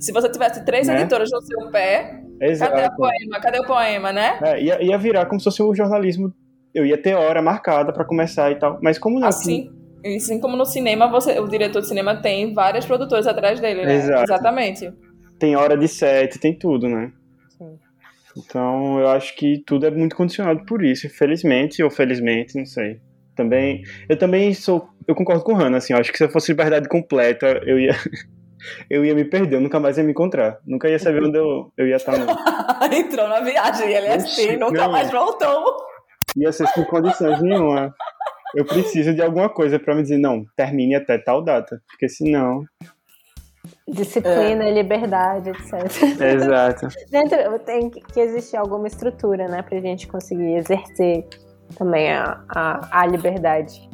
Se 0.00 0.12
você 0.12 0.28
tivesse 0.28 0.64
três 0.64 0.86
né? 0.86 1.00
editoras 1.00 1.30
no 1.32 1.40
seu 1.40 1.70
pé, 1.70 2.20
Exato. 2.40 2.72
cadê 2.72 2.86
o 2.86 2.96
poema? 2.96 3.40
Cadê 3.40 3.58
o 3.60 3.66
poema, 3.66 4.12
né? 4.12 4.38
É, 4.42 4.62
ia, 4.62 4.82
ia 4.82 4.98
virar 4.98 5.26
como 5.26 5.40
se 5.40 5.44
fosse 5.44 5.62
um 5.62 5.74
jornalismo. 5.74 6.34
Eu 6.74 6.84
ia 6.84 7.00
ter 7.00 7.14
hora 7.14 7.40
marcada 7.40 7.92
para 7.92 8.04
começar 8.04 8.50
e 8.50 8.56
tal. 8.56 8.78
Mas 8.82 8.98
como 8.98 9.18
não? 9.18 9.28
Assim, 9.28 9.70
assim 10.04 10.38
como 10.38 10.56
no 10.56 10.66
cinema, 10.66 11.08
você, 11.08 11.38
o 11.38 11.48
diretor 11.48 11.80
de 11.80 11.88
cinema 11.88 12.20
tem 12.20 12.52
várias 12.52 12.84
produtoras 12.84 13.26
atrás 13.26 13.60
dele, 13.60 13.86
né? 13.86 13.94
Exato. 13.94 14.24
Exatamente 14.24 14.92
tem 15.44 15.56
hora 15.56 15.76
de 15.76 15.86
set, 15.86 16.38
tem 16.38 16.58
tudo, 16.58 16.88
né? 16.88 17.12
Sim. 17.50 17.78
Então 18.34 18.98
eu 18.98 19.08
acho 19.08 19.36
que 19.36 19.62
tudo 19.66 19.84
é 19.84 19.90
muito 19.90 20.16
condicionado 20.16 20.64
por 20.64 20.82
isso, 20.82 21.06
infelizmente 21.06 21.82
ou 21.82 21.90
felizmente, 21.90 22.56
não 22.56 22.64
sei. 22.64 22.98
Também, 23.36 23.82
eu 24.08 24.16
também 24.16 24.54
sou, 24.54 24.88
eu 25.06 25.14
concordo 25.14 25.44
com 25.44 25.52
o 25.52 25.54
Hannah, 25.54 25.76
assim, 25.76 25.92
eu 25.92 25.98
acho 25.98 26.10
que 26.10 26.16
se 26.16 26.24
eu 26.24 26.30
fosse 26.30 26.50
liberdade 26.52 26.88
completa, 26.88 27.60
eu 27.66 27.78
ia 27.78 27.92
eu 28.88 29.04
ia 29.04 29.14
me 29.14 29.26
perder, 29.26 29.56
eu 29.56 29.60
nunca 29.60 29.78
mais 29.78 29.98
ia 29.98 30.04
me 30.04 30.12
encontrar. 30.12 30.58
Nunca 30.64 30.88
ia 30.88 30.98
saber 30.98 31.22
onde 31.22 31.36
eu, 31.36 31.70
eu 31.76 31.86
ia 31.86 31.96
estar. 31.96 32.14
Entrou 32.90 33.28
na 33.28 33.40
viagem, 33.40 33.92
ele 33.92 34.06
é 34.06 34.14
assim, 34.14 34.56
nunca 34.56 34.84
não, 34.84 34.92
mais 34.92 35.10
voltou. 35.10 35.76
Ia 36.38 36.52
ser 36.52 36.66
sem 36.68 36.84
condições 36.84 37.42
nenhuma. 37.42 37.94
Eu 38.54 38.64
preciso 38.64 39.12
de 39.12 39.20
alguma 39.20 39.50
coisa 39.50 39.78
para 39.78 39.94
me 39.94 40.02
dizer, 40.02 40.16
não, 40.16 40.44
termine 40.56 40.94
até 40.94 41.18
tal 41.18 41.44
data. 41.44 41.82
Porque 41.90 42.08
senão. 42.08 42.64
Disciplina, 43.86 44.64
é. 44.64 44.72
liberdade, 44.72 45.50
etc. 45.50 46.20
Exato. 46.20 46.88
Dentro 47.10 47.58
tem 47.60 47.90
que 47.90 48.18
existir 48.18 48.56
alguma 48.56 48.86
estrutura, 48.86 49.46
né, 49.46 49.62
pra 49.62 49.78
gente 49.78 50.06
conseguir 50.06 50.56
exercer 50.56 51.26
também 51.76 52.10
a, 52.10 52.42
a, 52.48 53.00
a 53.00 53.06
liberdade. 53.06 53.88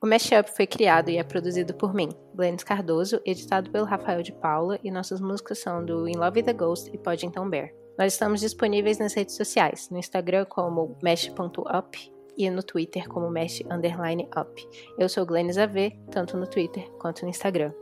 O 0.00 0.06
Mashup 0.06 0.48
foi 0.54 0.64
criado 0.64 1.10
e 1.10 1.16
é 1.16 1.24
produzido 1.24 1.74
por 1.74 1.92
mim, 1.92 2.08
Glennis 2.32 2.62
Cardoso, 2.62 3.20
editado 3.24 3.68
pelo 3.68 3.84
Rafael 3.84 4.22
de 4.22 4.30
Paula 4.30 4.78
e 4.84 4.92
nossas 4.92 5.20
músicas 5.20 5.58
são 5.58 5.84
do 5.84 6.08
In 6.08 6.16
Love 6.16 6.38
with 6.38 6.44
the 6.44 6.52
Ghost 6.52 6.88
e 6.94 6.96
Pode 6.96 7.26
Então 7.26 7.50
Bear. 7.50 7.74
Nós 7.98 8.12
estamos 8.12 8.38
disponíveis 8.38 8.98
nas 8.98 9.12
redes 9.12 9.34
sociais, 9.34 9.90
no 9.90 9.98
Instagram 9.98 10.44
como 10.44 10.96
mesh.up 11.02 12.12
e 12.36 12.48
no 12.48 12.62
Twitter 12.62 13.08
como 13.08 13.28
mesh_up. 13.28 14.68
Eu 14.96 15.08
sou 15.08 15.26
Glennis 15.26 15.58
AV, 15.58 15.90
tanto 16.12 16.36
no 16.36 16.46
Twitter 16.46 16.88
quanto 16.92 17.22
no 17.22 17.30
Instagram. 17.30 17.72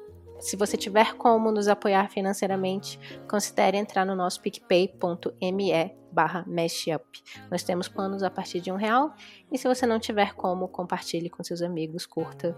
Se 0.41 0.57
você 0.57 0.79
tiver 0.79 1.17
como 1.17 1.53
nos 1.53 1.69
apoiar 1.69 2.09
financeiramente, 2.09 2.99
considere 3.29 3.77
entrar 3.77 4.07
no 4.07 4.17
nosso 4.17 4.41
picpay.me 4.41 5.71
barra 6.17 6.47
mashup. 6.49 7.05
Nós 7.51 7.63
temos 7.63 7.89
planos 7.89 8.23
a 8.23 8.31
partir 8.31 8.59
de 8.63 8.73
um 8.73 8.77
real. 8.77 9.15
E 9.53 9.59
se 9.59 9.69
você 9.69 9.87
não 9.87 10.01
tiver 10.01 10.33
como, 10.33 10.67
compartilhe 10.67 11.29
com 11.29 11.45
seus 11.45 11.61
amigos, 11.61 12.07
curta 12.07 12.57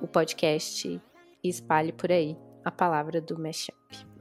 o 0.00 0.06
podcast 0.06 1.00
e 1.42 1.48
espalhe 1.48 1.92
por 1.92 2.12
aí 2.12 2.38
a 2.64 2.70
palavra 2.70 3.20
do 3.20 3.36
mashup. 3.36 4.11